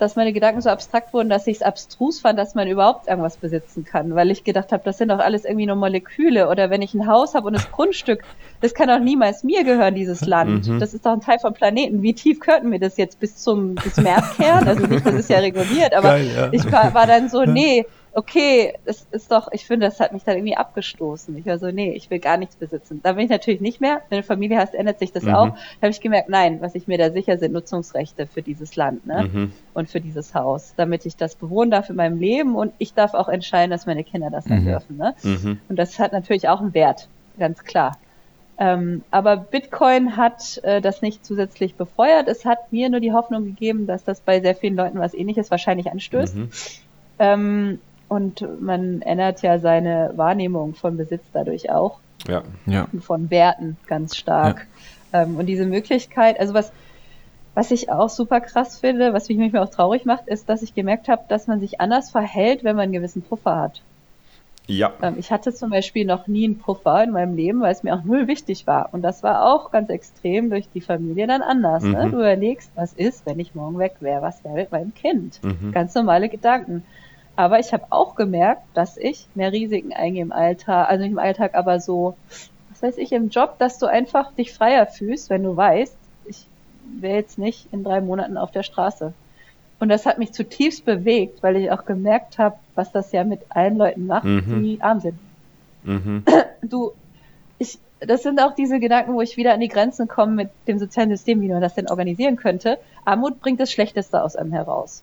[0.01, 3.37] dass meine Gedanken so abstrakt wurden, dass ich es abstrus fand, dass man überhaupt irgendwas
[3.37, 6.81] besitzen kann, weil ich gedacht habe, das sind doch alles irgendwie nur Moleküle oder wenn
[6.81, 8.23] ich ein Haus habe und das Grundstück,
[8.61, 10.67] das kann doch niemals mir gehören, dieses Land.
[10.67, 10.79] Mhm.
[10.79, 12.01] Das ist doch ein Teil vom Planeten.
[12.01, 14.67] Wie tief könnten wir das jetzt bis zum bis zum Erdkern?
[14.67, 16.49] Also nicht, das ist ja reguliert, aber Geil, ja.
[16.51, 20.23] ich war, war dann so, nee, okay, das ist doch, ich finde, das hat mich
[20.23, 21.37] dann irgendwie abgestoßen.
[21.37, 22.99] Ich war so, nee, ich will gar nichts besitzen.
[23.03, 24.01] Da bin ich natürlich nicht mehr.
[24.09, 25.33] Wenn du Familie hast, ändert sich das mhm.
[25.33, 25.49] auch.
[25.49, 29.05] Da habe ich gemerkt, nein, was ich mir da sicher sind, Nutzungsrechte für dieses Land
[29.05, 29.29] ne?
[29.31, 29.51] Mhm.
[29.73, 33.13] und für dieses Haus, damit ich das bewohnen darf in meinem Leben und ich darf
[33.13, 34.65] auch entscheiden, dass meine Kinder das dann mhm.
[34.65, 34.97] dürfen.
[34.97, 35.15] Ne?
[35.23, 35.59] Mhm.
[35.69, 37.07] Und das hat natürlich auch einen Wert,
[37.39, 37.97] ganz klar.
[38.57, 42.27] Ähm, aber Bitcoin hat äh, das nicht zusätzlich befeuert.
[42.27, 45.49] Es hat mir nur die Hoffnung gegeben, dass das bei sehr vielen Leuten was ähnliches
[45.49, 46.35] wahrscheinlich anstößt.
[46.35, 46.49] Mhm.
[47.17, 47.79] Ähm,
[48.11, 51.99] und man ändert ja seine Wahrnehmung von Besitz dadurch auch.
[52.27, 52.43] Ja.
[52.65, 52.87] ja.
[52.99, 54.67] Von Werten ganz stark.
[55.13, 55.23] Ja.
[55.23, 56.73] Ähm, und diese Möglichkeit, also was,
[57.55, 60.75] was ich auch super krass finde, was mich manchmal auch traurig macht, ist, dass ich
[60.75, 63.81] gemerkt habe, dass man sich anders verhält, wenn man einen gewissen Puffer hat.
[64.67, 64.91] Ja.
[65.01, 67.95] Ähm, ich hatte zum Beispiel noch nie einen Puffer in meinem Leben, weil es mir
[67.95, 68.89] auch null wichtig war.
[68.91, 71.83] Und das war auch ganz extrem durch die Familie dann anders.
[71.83, 71.89] Ne?
[71.91, 71.95] Mhm.
[71.95, 72.09] Ne?
[72.09, 74.21] Du überlegst, was ist, wenn ich morgen weg wäre?
[74.21, 75.39] Was wäre mit meinem Kind?
[75.45, 75.71] Mhm.
[75.71, 76.83] Ganz normale Gedanken.
[77.35, 81.19] Aber ich habe auch gemerkt, dass ich mehr Risiken eingehe im Alltag, also nicht im
[81.19, 82.15] Alltag, aber so,
[82.69, 86.45] was weiß ich, im Job, dass du einfach dich freier fühlst, wenn du weißt, ich
[86.99, 89.13] wäre jetzt nicht in drei Monaten auf der Straße.
[89.79, 93.41] Und das hat mich zutiefst bewegt, weil ich auch gemerkt habe, was das ja mit
[93.49, 94.61] allen Leuten macht, mhm.
[94.61, 95.17] die arm sind.
[95.83, 96.23] Mhm.
[96.63, 96.91] Du,
[97.57, 100.77] ich, das sind auch diese Gedanken, wo ich wieder an die Grenzen komme mit dem
[100.77, 102.77] sozialen System, wie man das denn organisieren könnte.
[103.03, 105.01] Armut bringt das Schlechteste aus einem heraus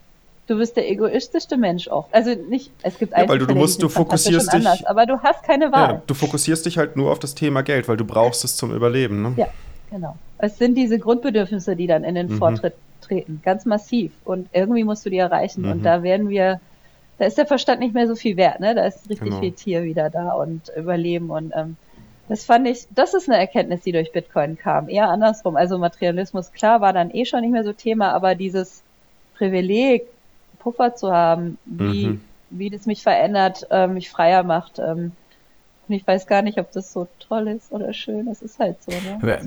[0.48, 2.12] du bist der egoistischste Mensch oft.
[2.12, 5.20] Also nicht, es gibt ja, weil du, du musst, du fokussierst dich, anders, aber du
[5.20, 5.94] hast keine Wahl.
[5.94, 8.74] Ja, du fokussierst dich halt nur auf das Thema Geld, weil du brauchst es zum
[8.74, 9.22] Überleben.
[9.22, 9.34] Ne?
[9.36, 9.46] Ja,
[9.90, 10.16] genau.
[10.38, 12.38] Es sind diese Grundbedürfnisse, die dann in den mhm.
[12.38, 14.10] Vortritt treten, ganz massiv.
[14.24, 15.62] Und irgendwie musst du die erreichen.
[15.62, 15.70] Mhm.
[15.70, 16.60] Und da werden wir,
[17.18, 18.60] da ist der Verstand nicht mehr so viel wert.
[18.60, 18.74] Ne?
[18.74, 19.40] Da ist richtig genau.
[19.40, 21.76] viel Tier wieder da und Überleben und ähm,
[22.28, 24.90] das fand ich, das ist eine Erkenntnis, die durch Bitcoin kam.
[24.90, 25.56] Eher andersrum.
[25.56, 28.82] Also Materialismus, klar, war dann eh schon nicht mehr so Thema, aber dieses
[29.38, 30.06] Privileg,
[30.58, 32.20] Puffer zu haben, wie, mhm.
[32.50, 34.78] wie das mich verändert, äh, mich freier macht.
[34.78, 35.12] Ähm,
[35.88, 38.26] und ich weiß gar nicht, ob das so toll ist oder schön.
[38.26, 38.92] Das ist halt so.
[38.92, 39.40] Ne?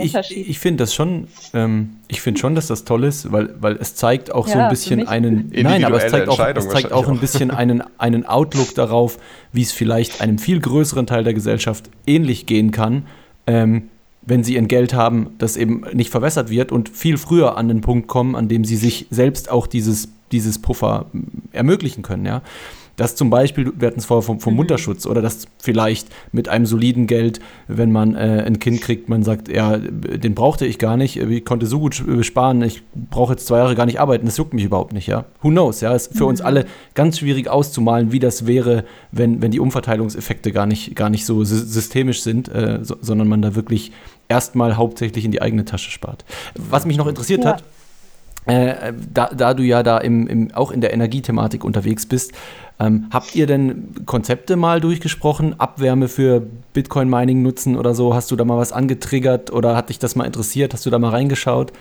[0.00, 3.76] ich ich finde das schon, ähm, ich finde schon, dass das toll ist, weil, weil
[3.76, 5.52] es zeigt auch ja, so ein bisschen einen.
[5.54, 9.18] Nein, aber es zeigt auch, es zeigt auch ein bisschen einen, einen Outlook darauf,
[9.52, 13.06] wie es vielleicht einem viel größeren Teil der Gesellschaft ähnlich gehen kann.
[13.46, 13.90] Ähm,
[14.22, 17.80] wenn sie ein Geld haben, das eben nicht verwässert wird und viel früher an den
[17.80, 21.06] Punkt kommen, an dem sie sich selbst auch dieses dieses Puffer
[21.52, 22.42] ermöglichen können, ja.
[22.96, 24.58] Das zum Beispiel, wir hatten es vorher vom, vom mhm.
[24.58, 29.22] Mutterschutz oder das vielleicht mit einem soliden Geld, wenn man äh, ein Kind kriegt, man
[29.22, 33.46] sagt, ja, den brauchte ich gar nicht, ich konnte so gut sparen, ich brauche jetzt
[33.46, 35.24] zwei Jahre gar nicht arbeiten, das juckt mich überhaupt nicht, ja.
[35.40, 36.30] Who knows, ja, ist für mhm.
[36.30, 41.08] uns alle ganz schwierig auszumalen, wie das wäre, wenn, wenn die Umverteilungseffekte gar nicht, gar
[41.08, 43.92] nicht so systemisch sind, äh, so, sondern man da wirklich
[44.28, 46.24] erstmal hauptsächlich in die eigene Tasche spart.
[46.54, 47.54] Was mich noch interessiert ja.
[47.54, 47.64] hat,
[48.46, 52.32] äh, da, da, du ja da im, im, auch in der Energiethematik unterwegs bist,
[52.80, 55.60] ähm, habt ihr denn Konzepte mal durchgesprochen?
[55.60, 58.14] Abwärme für Bitcoin-Mining nutzen oder so?
[58.14, 60.72] Hast du da mal was angetriggert oder hat dich das mal interessiert?
[60.74, 61.72] Hast du da mal reingeschaut?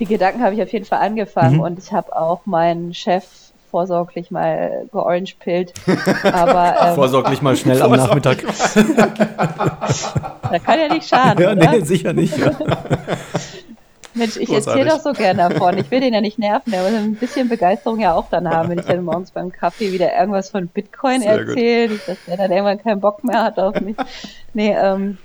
[0.00, 1.60] Die Gedanken habe ich auf jeden Fall angefangen mhm.
[1.60, 3.24] und ich habe auch meinen Chef
[3.70, 5.74] vorsorglich mal georange-pillt.
[5.86, 8.38] ähm, vorsorglich mal schnell am Nachmittag.
[8.96, 11.42] da kann ja nicht schaden.
[11.42, 11.70] Ja, oder?
[11.72, 12.36] nee, sicher nicht.
[12.38, 12.52] Ja.
[14.18, 15.78] Mensch, ich erzähle doch so gerne davon.
[15.78, 18.78] Ich will den ja nicht nerven, aber ein bisschen Begeisterung ja auch dann haben, wenn
[18.78, 23.00] ich dann morgens beim Kaffee wieder irgendwas von Bitcoin erzähle, dass der dann irgendwann keinen
[23.00, 23.96] Bock mehr hat auf mich.
[24.54, 25.18] Nee, ähm,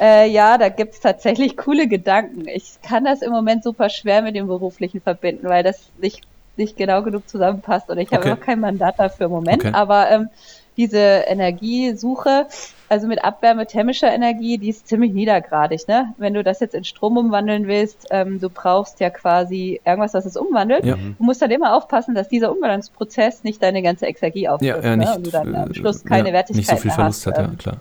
[0.00, 2.46] äh, ja, da gibt's tatsächlich coole Gedanken.
[2.48, 6.22] Ich kann das im Moment super schwer mit dem Beruflichen verbinden, weil das nicht,
[6.56, 8.30] nicht genau genug zusammenpasst und ich okay.
[8.30, 9.64] habe kein Mandat dafür im Moment.
[9.64, 9.74] Okay.
[9.74, 10.28] Aber ähm,
[10.76, 12.46] diese Energiesuche,
[12.88, 15.88] also mit Abwärme thermischer Energie, die ist ziemlich niedergradig.
[15.88, 16.14] Ne?
[16.18, 20.26] Wenn du das jetzt in Strom umwandeln willst, ähm, du brauchst ja quasi irgendwas, was
[20.26, 20.84] es umwandelt.
[20.84, 20.94] Ja.
[20.94, 24.84] Du musst dann immer aufpassen, dass dieser Umwandlungsprozess nicht deine ganze Exergie aufnimmt.
[24.84, 25.14] Ja, ja, ne?
[25.16, 27.32] Und du dann am Schluss keine ja, Wertigkeit Nicht so viel Verlust hast.
[27.32, 27.76] hat, ja, ähm, klar.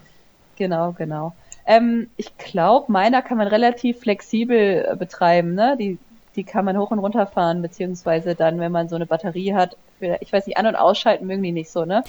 [0.57, 1.33] Genau, genau.
[1.65, 5.55] Ähm, ich glaube, meiner kann man relativ flexibel äh, betreiben.
[5.55, 5.75] Ne?
[5.79, 5.97] Die
[6.35, 9.77] die kann man hoch und runter fahren, beziehungsweise dann, wenn man so eine Batterie hat,
[10.19, 12.03] ich weiß nicht, an- und ausschalten mögen die nicht so, ne?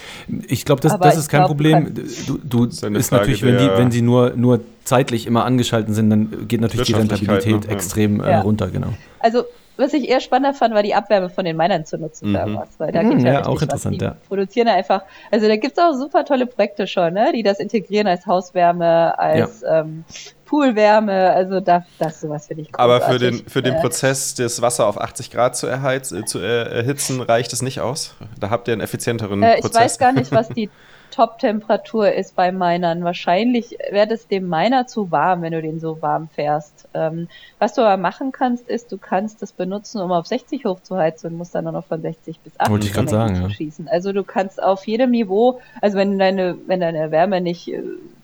[0.49, 1.95] Ich glaube, das, das ist kein glaub, Problem.
[2.27, 6.11] Du, du ist, ist natürlich, wenn die, wenn sie nur, nur zeitlich immer angeschalten sind,
[6.11, 7.73] dann geht natürlich die Rentabilität ne?
[7.73, 8.41] extrem äh, ja.
[8.41, 8.89] runter, genau.
[9.21, 9.45] Also
[9.77, 12.37] was ich eher spannender fand, war die Abwärme von den Minern zu nutzen für mhm.
[12.37, 12.69] irgendwas.
[12.79, 13.99] Weil da mhm, gibt's ja, ja auch interessant, was.
[13.99, 14.17] Die ja.
[14.29, 17.33] produzieren einfach, also da gibt's auch super tolle Projekte schon, ne?
[17.35, 19.81] die das integrieren als Hauswärme, als ja.
[19.81, 20.05] ähm,
[20.47, 22.77] Poolwärme, also da, das sowas finde ich cool.
[22.79, 26.25] Aber für den, für den äh, Prozess, das Wasser auf 80 Grad zu, erheiz, äh,
[26.25, 28.15] zu erhitzen, reicht es nicht aus?
[28.39, 29.71] Da habt ihr einen effizienteren äh, Prozess.
[29.71, 30.71] Ich weiß gar nicht, was die
[31.17, 33.03] Top-Temperatur ist bei Minern.
[33.03, 36.89] Wahrscheinlich wäre es dem Miner zu warm, wenn du den so warm fährst.
[36.93, 41.31] Ähm, was du aber machen kannst, ist, du kannst das benutzen, um auf 60 hochzuheizen
[41.31, 43.49] und musst dann nur noch von 60 bis 80 Wollte ich gerade sagen, ja.
[43.49, 43.89] schießen.
[43.89, 47.73] Also du kannst auf jedem Niveau, also wenn deine, wenn deine Wärme nicht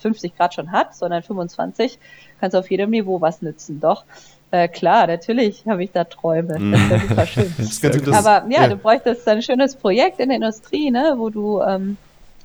[0.01, 1.99] 50 äh, Grad schon hat, sondern 25,
[2.41, 3.81] kannst du auf jedem Niveau was nützen.
[3.81, 4.05] Doch.
[4.51, 6.59] Äh, klar, natürlich habe ich da Träume.
[6.73, 7.55] Das wäre super schön.
[8.15, 11.97] Aber ja, ja, du bräuchtest ein schönes Projekt in der Industrie, ne, wo du ähm,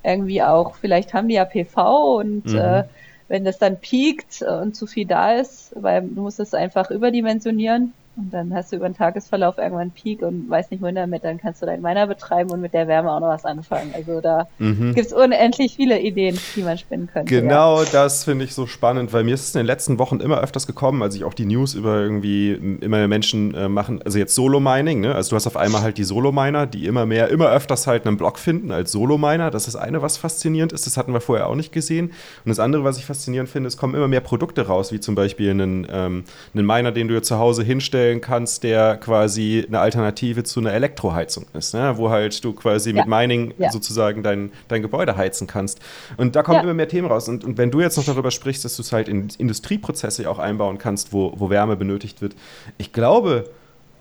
[0.04, 2.58] irgendwie auch, vielleicht haben die ja PV und mhm.
[2.58, 2.84] äh,
[3.28, 7.94] wenn das dann piekt und zu viel da ist, weil du musst es einfach überdimensionieren,
[8.18, 11.24] und dann hast du über den Tagesverlauf irgendwann einen Peak und weißt nicht wohin damit,
[11.24, 13.94] dann kannst du deinen Miner betreiben und mit der Wärme auch noch was anfangen.
[13.96, 14.96] Also da mhm.
[14.96, 17.34] gibt es unendlich viele Ideen, die man spinnen könnte.
[17.34, 17.90] Genau, ja.
[17.92, 20.66] das finde ich so spannend, weil mir ist es in den letzten Wochen immer öfters
[20.66, 24.34] gekommen, als ich auch die News über irgendwie immer mehr Menschen äh, machen, also jetzt
[24.34, 25.14] Solo-Mining, ne?
[25.14, 28.18] Also du hast auf einmal halt die Solo-Miner, die immer mehr, immer öfters halt einen
[28.18, 29.52] Block finden als Solo-Miner.
[29.52, 30.88] Das ist das eine, was faszinierend ist.
[30.88, 32.08] Das hatten wir vorher auch nicht gesehen.
[32.08, 35.14] Und das andere, was ich faszinierend finde, es kommen immer mehr Produkte raus, wie zum
[35.14, 39.80] Beispiel einen, ähm, einen Miner, den du zu Hause hinstellst vorstellen kannst, der quasi eine
[39.80, 41.94] Alternative zu einer Elektroheizung ist, ne?
[41.98, 42.98] wo halt du quasi ja.
[42.98, 43.72] mit Mining ja.
[43.72, 45.80] sozusagen dein, dein Gebäude heizen kannst.
[46.18, 46.64] Und da kommen ja.
[46.64, 47.28] immer mehr Themen raus.
[47.28, 50.40] Und, und wenn du jetzt noch darüber sprichst, dass du es halt in Industrieprozesse auch
[50.40, 52.36] einbauen kannst, wo, wo Wärme benötigt wird,
[52.78, 53.50] ich glaube,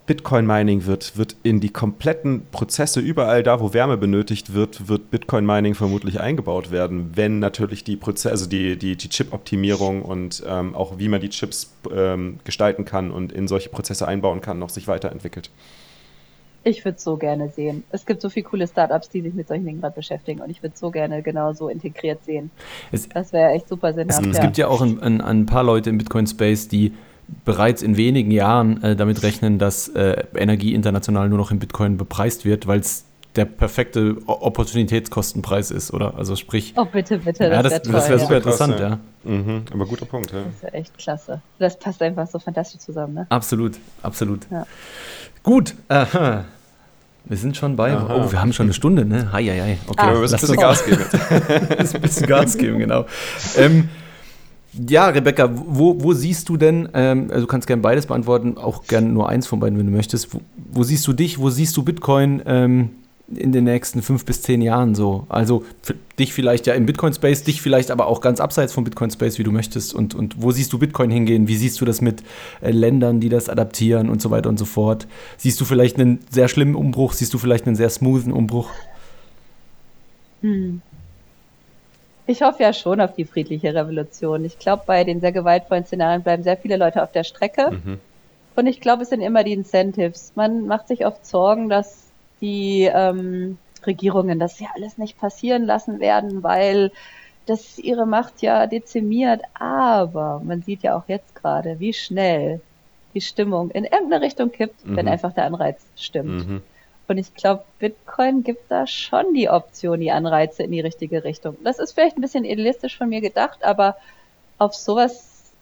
[0.07, 5.75] Bitcoin-Mining wird, wird in die kompletten Prozesse, überall da, wo Wärme benötigt wird, wird Bitcoin-Mining
[5.75, 10.99] vermutlich eingebaut werden, wenn natürlich die Prozesse, also die, die, die Chip-Optimierung und ähm, auch
[10.99, 14.87] wie man die Chips ähm, gestalten kann und in solche Prozesse einbauen kann, noch sich
[14.87, 15.51] weiterentwickelt.
[16.63, 17.85] Ich würde es so gerne sehen.
[17.93, 20.63] Es gibt so viele coole Startups, die sich mit solchen Dingen gerade beschäftigen und ich
[20.63, 22.51] würde es so gerne genau so integriert sehen.
[22.91, 24.27] Es, das wäre echt super sinnhaft.
[24.27, 26.93] Es, es gibt ja auch ein, ein, ein paar Leute im Bitcoin-Space, die
[27.45, 31.97] bereits in wenigen Jahren äh, damit rechnen, dass äh, Energie international nur noch in Bitcoin
[31.97, 33.05] bepreist wird, weil es
[33.37, 36.17] der perfekte Opportunitätskostenpreis ist, oder?
[36.17, 36.73] Also sprich.
[36.77, 37.51] Oh, bitte, bitte.
[37.51, 38.37] Das ja, das, wäre wär super ja.
[38.39, 38.99] interessant, ja.
[39.25, 40.39] Mhm, aber guter Punkt, ja.
[40.45, 41.43] Das ist ja echt klasse.
[41.59, 43.27] Das passt einfach so fantastisch zusammen, ne?
[43.29, 44.47] Absolut, absolut.
[44.51, 44.67] Ja.
[45.43, 46.45] Gut, aha.
[47.25, 47.93] Wir sind schon bei.
[47.93, 48.25] Aha.
[48.25, 49.33] Oh, wir haben schon eine Stunde, ne?
[49.33, 49.79] Hi, hi, hi.
[49.87, 51.05] Okay, ah, wir müssen ein bisschen Gas geben.
[51.95, 53.05] ein bisschen Gas geben, genau.
[53.57, 53.89] Ähm,
[54.89, 58.85] ja, Rebecca, wo, wo siehst du denn, ähm, also du kannst gerne beides beantworten, auch
[58.85, 60.35] gerne nur eins von beiden, wenn du möchtest.
[60.35, 62.91] Wo, wo siehst du dich, wo siehst du Bitcoin ähm,
[63.35, 65.27] in den nächsten fünf bis zehn Jahren so?
[65.29, 65.65] Also
[66.19, 69.53] dich vielleicht ja im Bitcoin-Space, dich vielleicht aber auch ganz abseits vom Bitcoin-Space, wie du
[69.53, 69.95] möchtest.
[69.95, 71.49] Und, und wo siehst du Bitcoin hingehen?
[71.49, 72.23] Wie siehst du das mit
[72.61, 75.07] äh, Ländern, die das adaptieren und so weiter und so fort?
[75.39, 77.15] Siehst du vielleicht einen sehr schlimmen Umbruch?
[77.15, 78.69] Siehst du vielleicht einen sehr smoothen Umbruch?
[80.43, 80.83] Hm.
[82.27, 84.45] Ich hoffe ja schon auf die friedliche Revolution.
[84.45, 87.71] Ich glaube, bei den sehr gewaltvollen Szenarien bleiben sehr viele Leute auf der Strecke.
[87.71, 88.01] Mhm.
[88.57, 90.33] Und ich glaube, es sind immer die Incentives.
[90.35, 92.07] Man macht sich oft Sorgen, dass
[92.41, 96.91] die ähm, Regierungen das ja alles nicht passieren lassen werden, weil
[97.47, 99.43] das ihre Macht ja dezimiert.
[99.55, 102.61] Aber man sieht ja auch jetzt gerade, wie schnell
[103.15, 104.97] die Stimmung in irgendeine Richtung kippt, mhm.
[104.97, 106.49] wenn einfach der Anreiz stimmt.
[106.49, 106.63] Mhm.
[107.09, 111.57] Und ich glaube, Bitcoin gibt da schon die Option, die Anreize in die richtige Richtung.
[111.63, 113.97] Das ist vielleicht ein bisschen idealistisch von mir gedacht, aber
[114.59, 115.53] auf sowas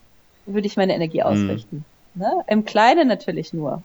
[0.46, 1.26] würde ich meine Energie mhm.
[1.26, 1.84] ausrichten.
[2.14, 2.22] Mhm.
[2.22, 2.44] Ne?
[2.46, 3.82] Im Kleinen natürlich nur.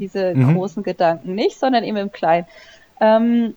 [0.00, 0.54] Diese mhm.
[0.54, 2.46] großen Gedanken nicht, sondern eben im Kleinen.
[3.00, 3.54] Ähm,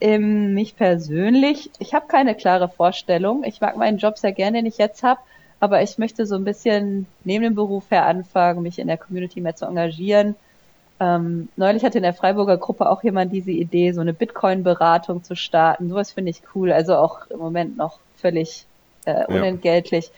[0.00, 3.42] im, mich persönlich, ich habe keine klare Vorstellung.
[3.42, 5.20] Ich mag meinen Job sehr gerne, den ich jetzt habe,
[5.58, 9.40] aber ich möchte so ein bisschen neben dem Beruf her anfangen, mich in der Community
[9.40, 10.36] mehr zu engagieren
[11.00, 15.36] ähm, neulich hatte in der Freiburger Gruppe auch jemand diese Idee, so eine Bitcoin-Beratung zu
[15.36, 15.88] starten.
[15.88, 16.72] Sowas finde ich cool.
[16.72, 18.66] Also auch im Moment noch völlig
[19.04, 20.06] äh, unentgeltlich.
[20.06, 20.12] Ja.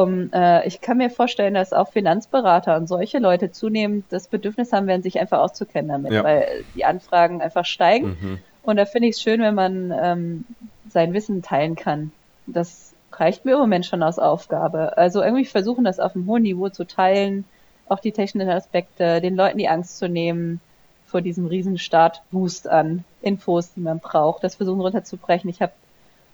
[0.00, 4.72] Um, äh, ich kann mir vorstellen, dass auch Finanzberater und solche Leute zunehmend das Bedürfnis
[4.72, 6.24] haben werden, sich einfach auszukennen damit, ja.
[6.24, 8.16] weil die Anfragen einfach steigen.
[8.18, 8.38] Mhm.
[8.62, 10.44] Und da finde ich es schön, wenn man ähm,
[10.88, 12.10] sein Wissen teilen kann.
[12.46, 14.96] Das reicht mir im Moment schon als Aufgabe.
[14.96, 17.44] Also irgendwie versuchen, das auf einem hohen Niveau zu teilen,
[17.88, 20.60] auch die technischen Aspekte, den Leuten die Angst zu nehmen
[21.06, 25.50] vor diesem riesen Start-Boost an Infos, die man braucht, das versuchen runterzubrechen.
[25.50, 25.72] Ich habe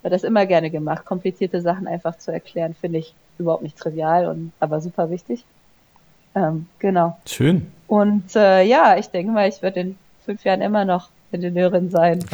[0.05, 4.53] das immer gerne gemacht, komplizierte Sachen einfach zu erklären, finde ich überhaupt nicht trivial und
[4.61, 5.45] aber super wichtig.
[6.35, 7.19] Ähm, genau.
[7.27, 7.73] Schön.
[7.89, 12.25] Und äh, ja, ich denke mal, ich werde in fünf Jahren immer noch Ingenieurin sein.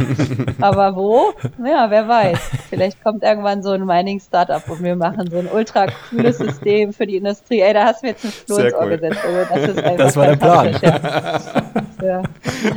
[0.60, 1.32] Aber wo?
[1.64, 2.38] Ja, wer weiß.
[2.70, 7.06] Vielleicht kommt irgendwann so ein Mining-Startup und wir machen so ein ultra cooles System für
[7.06, 7.60] die Industrie.
[7.60, 9.18] Ey, da hast du mir jetzt ein Floh ins Ohr gesetzt.
[9.50, 10.76] Also das, das war der Plan.
[12.00, 12.22] Ja.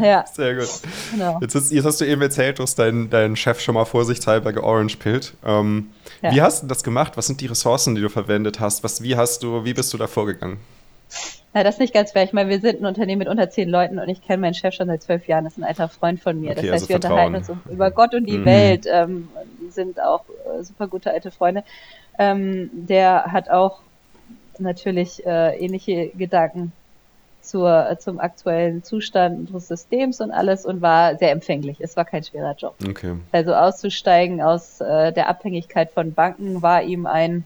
[0.02, 0.26] ja.
[0.26, 0.68] Sehr gut.
[1.12, 1.38] Genau.
[1.42, 4.52] Jetzt, ist, jetzt, hast du eben erzählt, du hast deinen, deinen Chef schon mal vorsichtshalber
[4.52, 5.36] georange-pillt.
[5.46, 5.92] Ähm,
[6.24, 6.34] ja.
[6.34, 7.18] Wie hast du das gemacht?
[7.18, 8.84] Was sind die Ressourcen, die du verwendet hast?
[8.84, 10.58] Was, wie hast du, wie bist du da vorgegangen?
[11.54, 12.24] Na, das ist nicht ganz fair.
[12.24, 14.74] Ich meine, wir sind ein Unternehmen mit unter zehn Leuten und ich kenne meinen Chef
[14.74, 15.44] schon seit zwölf Jahren.
[15.44, 16.52] Das ist ein alter Freund von mir.
[16.52, 17.36] Okay, das heißt, also wir Vertrauen.
[17.36, 18.46] unterhalten uns über Gott und die mhm.
[18.46, 18.86] Welt.
[18.90, 19.28] Ähm,
[19.70, 21.64] sind auch äh, super gute alte Freunde.
[22.18, 23.80] Ähm, der hat auch
[24.60, 26.72] natürlich äh, ähnliche Gedanken
[27.42, 31.78] zur, zum aktuellen Zustand unseres Systems und alles und war sehr empfänglich.
[31.82, 32.76] Es war kein schwerer Job.
[32.88, 33.16] Okay.
[33.32, 37.46] Also auszusteigen aus äh, der Abhängigkeit von Banken war ihm ein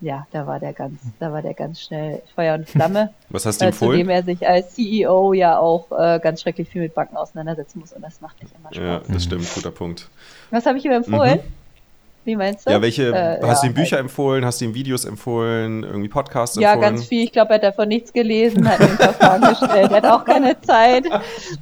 [0.00, 3.10] ja, da war der ganz, da war der ganz schnell Feuer und Flamme.
[3.28, 3.92] Was hast du äh, empfohlen?
[3.92, 7.92] Zudem er sich als CEO ja auch äh, ganz schrecklich viel mit Banken auseinandersetzen muss
[7.92, 9.06] und das macht nicht immer Spaß.
[9.08, 10.08] Ja, das stimmt, guter Punkt.
[10.50, 11.38] Was habe ich ihm empfohlen?
[11.38, 11.59] Mhm.
[12.24, 12.70] Wie meinst du?
[12.70, 14.04] Ja, welche, äh, hast ja, du ihm Bücher halt.
[14.04, 16.82] empfohlen, hast du ihm Videos empfohlen, irgendwie Podcasts ja, empfohlen?
[16.82, 17.24] Ja, ganz viel.
[17.24, 19.90] Ich glaube, er hat davon nichts gelesen, hat paar Fragen gestellt.
[19.90, 21.06] Er hat auch keine Zeit.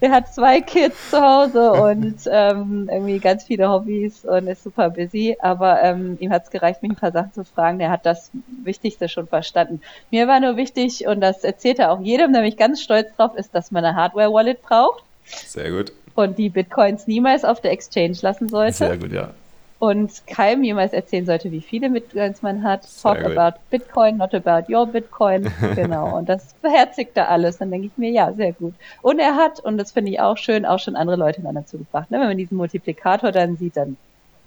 [0.01, 4.91] Er hat zwei Kids zu Hause und ähm, irgendwie ganz viele Hobbys und ist super
[4.91, 5.37] busy.
[5.41, 7.79] Aber ähm, ihm hat es gereicht, mich ein paar Sachen zu fragen.
[7.79, 8.33] Er hat das
[8.65, 9.81] Wichtigste schon verstanden.
[10.11, 13.55] Mir war nur wichtig, und das erzählt er auch jedem, nämlich ganz stolz drauf ist,
[13.55, 15.05] dass man eine Hardware-Wallet braucht.
[15.25, 15.93] Sehr gut.
[16.17, 18.73] Und die Bitcoins niemals auf der Exchange lassen sollte.
[18.75, 19.31] Sehr gut, ja
[19.79, 22.83] und keinem jemals erzählen sollte, wie viele Bitcoins man hat.
[23.01, 25.51] Talk about Bitcoin, not about your Bitcoin.
[25.77, 26.17] Genau.
[26.17, 27.59] Und das beherzigt er alles.
[27.59, 28.75] Dann denke ich mir, ja, sehr gut.
[29.03, 31.79] Und er hat, und das finde ich auch schön, auch schon andere Leute dann dazu
[31.79, 32.11] gebracht.
[32.11, 32.19] Ne?
[32.19, 33.97] Wenn man diesen Multiplikator dann sieht, dann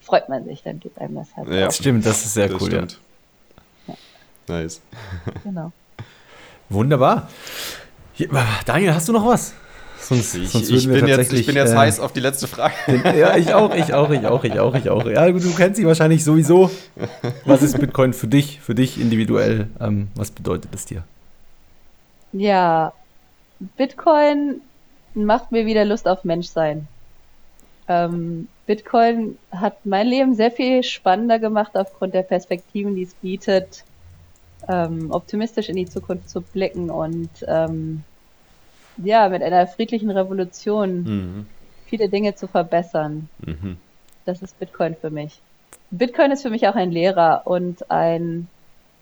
[0.01, 1.47] freut man sich, dann gibt einem das halt.
[1.49, 1.71] Ja, auch.
[1.71, 2.67] stimmt, das ist sehr das cool.
[2.67, 2.99] Stimmt.
[3.87, 3.93] Ja.
[4.47, 4.81] Nice.
[5.43, 5.71] Genau.
[6.69, 7.29] Wunderbar.
[8.65, 9.53] Daniel, hast du noch was?
[10.01, 12.73] Sonst, ich, sonst ich, bin jetzt, ich bin jetzt äh, heiß auf die letzte Frage.
[13.17, 15.05] Ja, ich auch, ich auch, ich auch, ich auch, ich auch.
[15.05, 16.71] Ja, du kennst sie wahrscheinlich sowieso.
[17.45, 19.67] Was ist Bitcoin für dich, für dich individuell?
[19.79, 21.03] Ähm, was bedeutet es dir?
[22.33, 22.93] Ja,
[23.77, 24.61] Bitcoin
[25.13, 26.87] macht mir wieder Lust auf Menschsein.
[27.87, 33.83] Ähm, Bitcoin hat mein Leben sehr viel spannender gemacht aufgrund der Perspektiven, die es bietet,
[34.67, 38.03] ähm, optimistisch in die Zukunft zu blicken und ähm,
[38.97, 41.45] ja, mit einer friedlichen Revolution mhm.
[41.87, 43.29] viele Dinge zu verbessern.
[43.45, 43.77] Mhm.
[44.25, 45.39] Das ist Bitcoin für mich.
[45.91, 48.47] Bitcoin ist für mich auch ein Lehrer und ein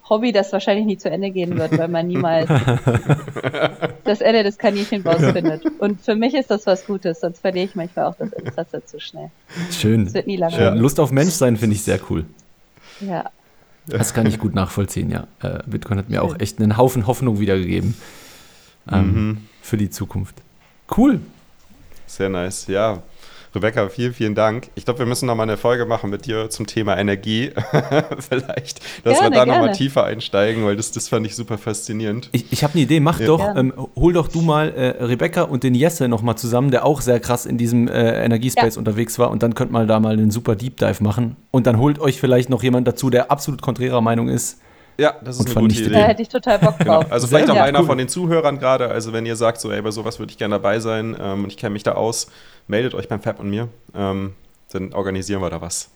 [0.10, 2.50] Hobby, das wahrscheinlich nie zu Ende gehen wird, weil man niemals
[4.04, 5.34] das Ende des Kaninchenbaus ja.
[5.34, 5.64] findet.
[5.80, 9.00] Und für mich ist das was Gutes, sonst verliere ich manchmal auch das Interesse zu
[9.00, 9.30] schnell.
[9.72, 10.08] Schön.
[10.08, 10.60] Es wird nie lange.
[10.60, 10.74] Ja.
[10.74, 12.26] Lust auf Menschsein finde ich sehr cool.
[13.02, 13.30] Ja.
[13.86, 15.28] Das kann ich gut nachvollziehen, ja.
[15.42, 16.30] Äh, Bitcoin hat mir Schön.
[16.30, 17.96] auch echt einen Haufen Hoffnung wiedergegeben.
[18.92, 19.38] Ähm, mhm
[19.70, 20.36] für die Zukunft.
[20.98, 21.20] Cool.
[22.08, 23.04] Sehr nice, ja.
[23.54, 24.70] Rebecca, vielen, vielen Dank.
[24.76, 27.52] Ich glaube, wir müssen noch mal eine Folge machen mit dir zum Thema Energie.
[28.30, 31.58] Vielleicht, dass gerne, wir da noch mal tiefer einsteigen, weil das, das fand ich super
[31.58, 32.30] faszinierend.
[32.32, 33.00] Ich, ich habe eine Idee.
[33.00, 33.26] Mach ja.
[33.26, 36.86] doch, ähm, hol doch du mal äh, Rebecca und den Jesse noch mal zusammen, der
[36.86, 38.80] auch sehr krass in diesem äh, Energiespace ja.
[38.80, 39.32] unterwegs war.
[39.32, 41.36] Und dann könnt mal da mal einen super Deep Dive machen.
[41.50, 44.60] Und dann holt euch vielleicht noch jemand dazu, der absolut konträrer Meinung ist
[45.00, 45.90] ja, das ist eine gute Idee.
[45.90, 46.94] Da hätte ich total Bock genau.
[46.94, 47.04] drauf.
[47.06, 47.14] Genau.
[47.14, 47.86] Also vielleicht ja, auch einer cool.
[47.86, 48.90] von den Zuhörern gerade.
[48.90, 51.50] Also wenn ihr sagt, so, ey, bei sowas würde ich gerne dabei sein ähm, und
[51.50, 52.28] ich kenne mich da aus,
[52.68, 53.70] meldet euch beim Fab und mir.
[53.96, 54.34] Ähm,
[54.72, 55.90] dann organisieren wir da was.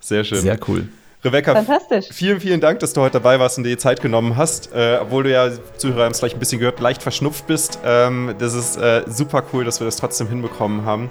[0.00, 0.40] Sehr schön.
[0.40, 0.88] Sehr cool.
[1.24, 2.06] Rebecca, Fantastisch.
[2.10, 4.74] vielen, vielen Dank, dass du heute dabei warst und dir die Zeit genommen hast.
[4.74, 7.78] Äh, obwohl du ja, Zuhörer haben es vielleicht ein bisschen gehört, leicht verschnupft bist.
[7.84, 11.10] Ähm, das ist äh, super cool, dass wir das trotzdem hinbekommen haben.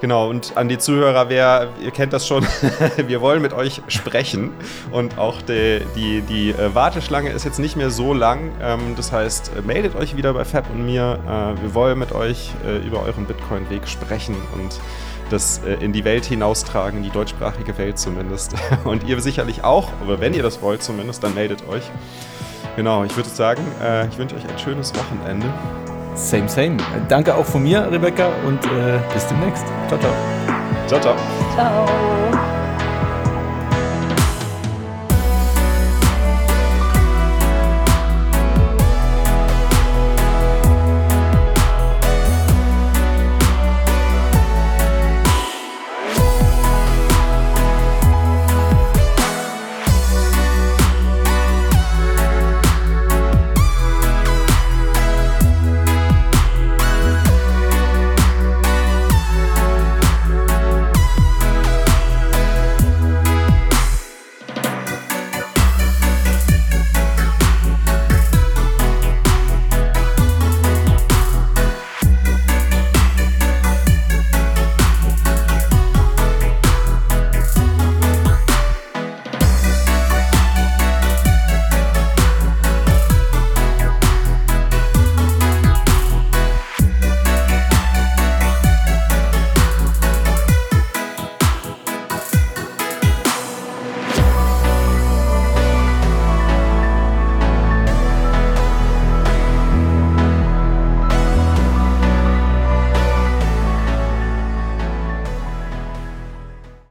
[0.00, 2.46] Genau, und an die Zuhörer, wer, ihr kennt das schon,
[2.96, 4.52] wir wollen mit euch sprechen.
[4.92, 8.50] Und auch die, die, die äh, Warteschlange ist jetzt nicht mehr so lang.
[8.62, 11.18] Ähm, das heißt, äh, meldet euch wieder bei Fab und mir.
[11.26, 12.50] Äh, wir wollen mit euch
[12.86, 14.80] über euren Bitcoin-Weg sprechen und
[15.30, 18.54] das in die Welt hinaustragen, in die deutschsprachige Welt zumindest.
[18.84, 21.84] Und ihr sicherlich auch, aber wenn ihr das wollt zumindest, dann meldet euch.
[22.74, 23.62] Genau, ich würde sagen,
[24.10, 25.46] ich wünsche euch ein schönes Wochenende.
[26.14, 26.76] Same, same.
[27.08, 29.64] Danke auch von mir, Rebecca, und äh, bis demnächst.
[29.88, 30.12] Ciao, ciao.
[30.86, 31.16] Ciao, ciao.
[31.54, 32.29] Ciao.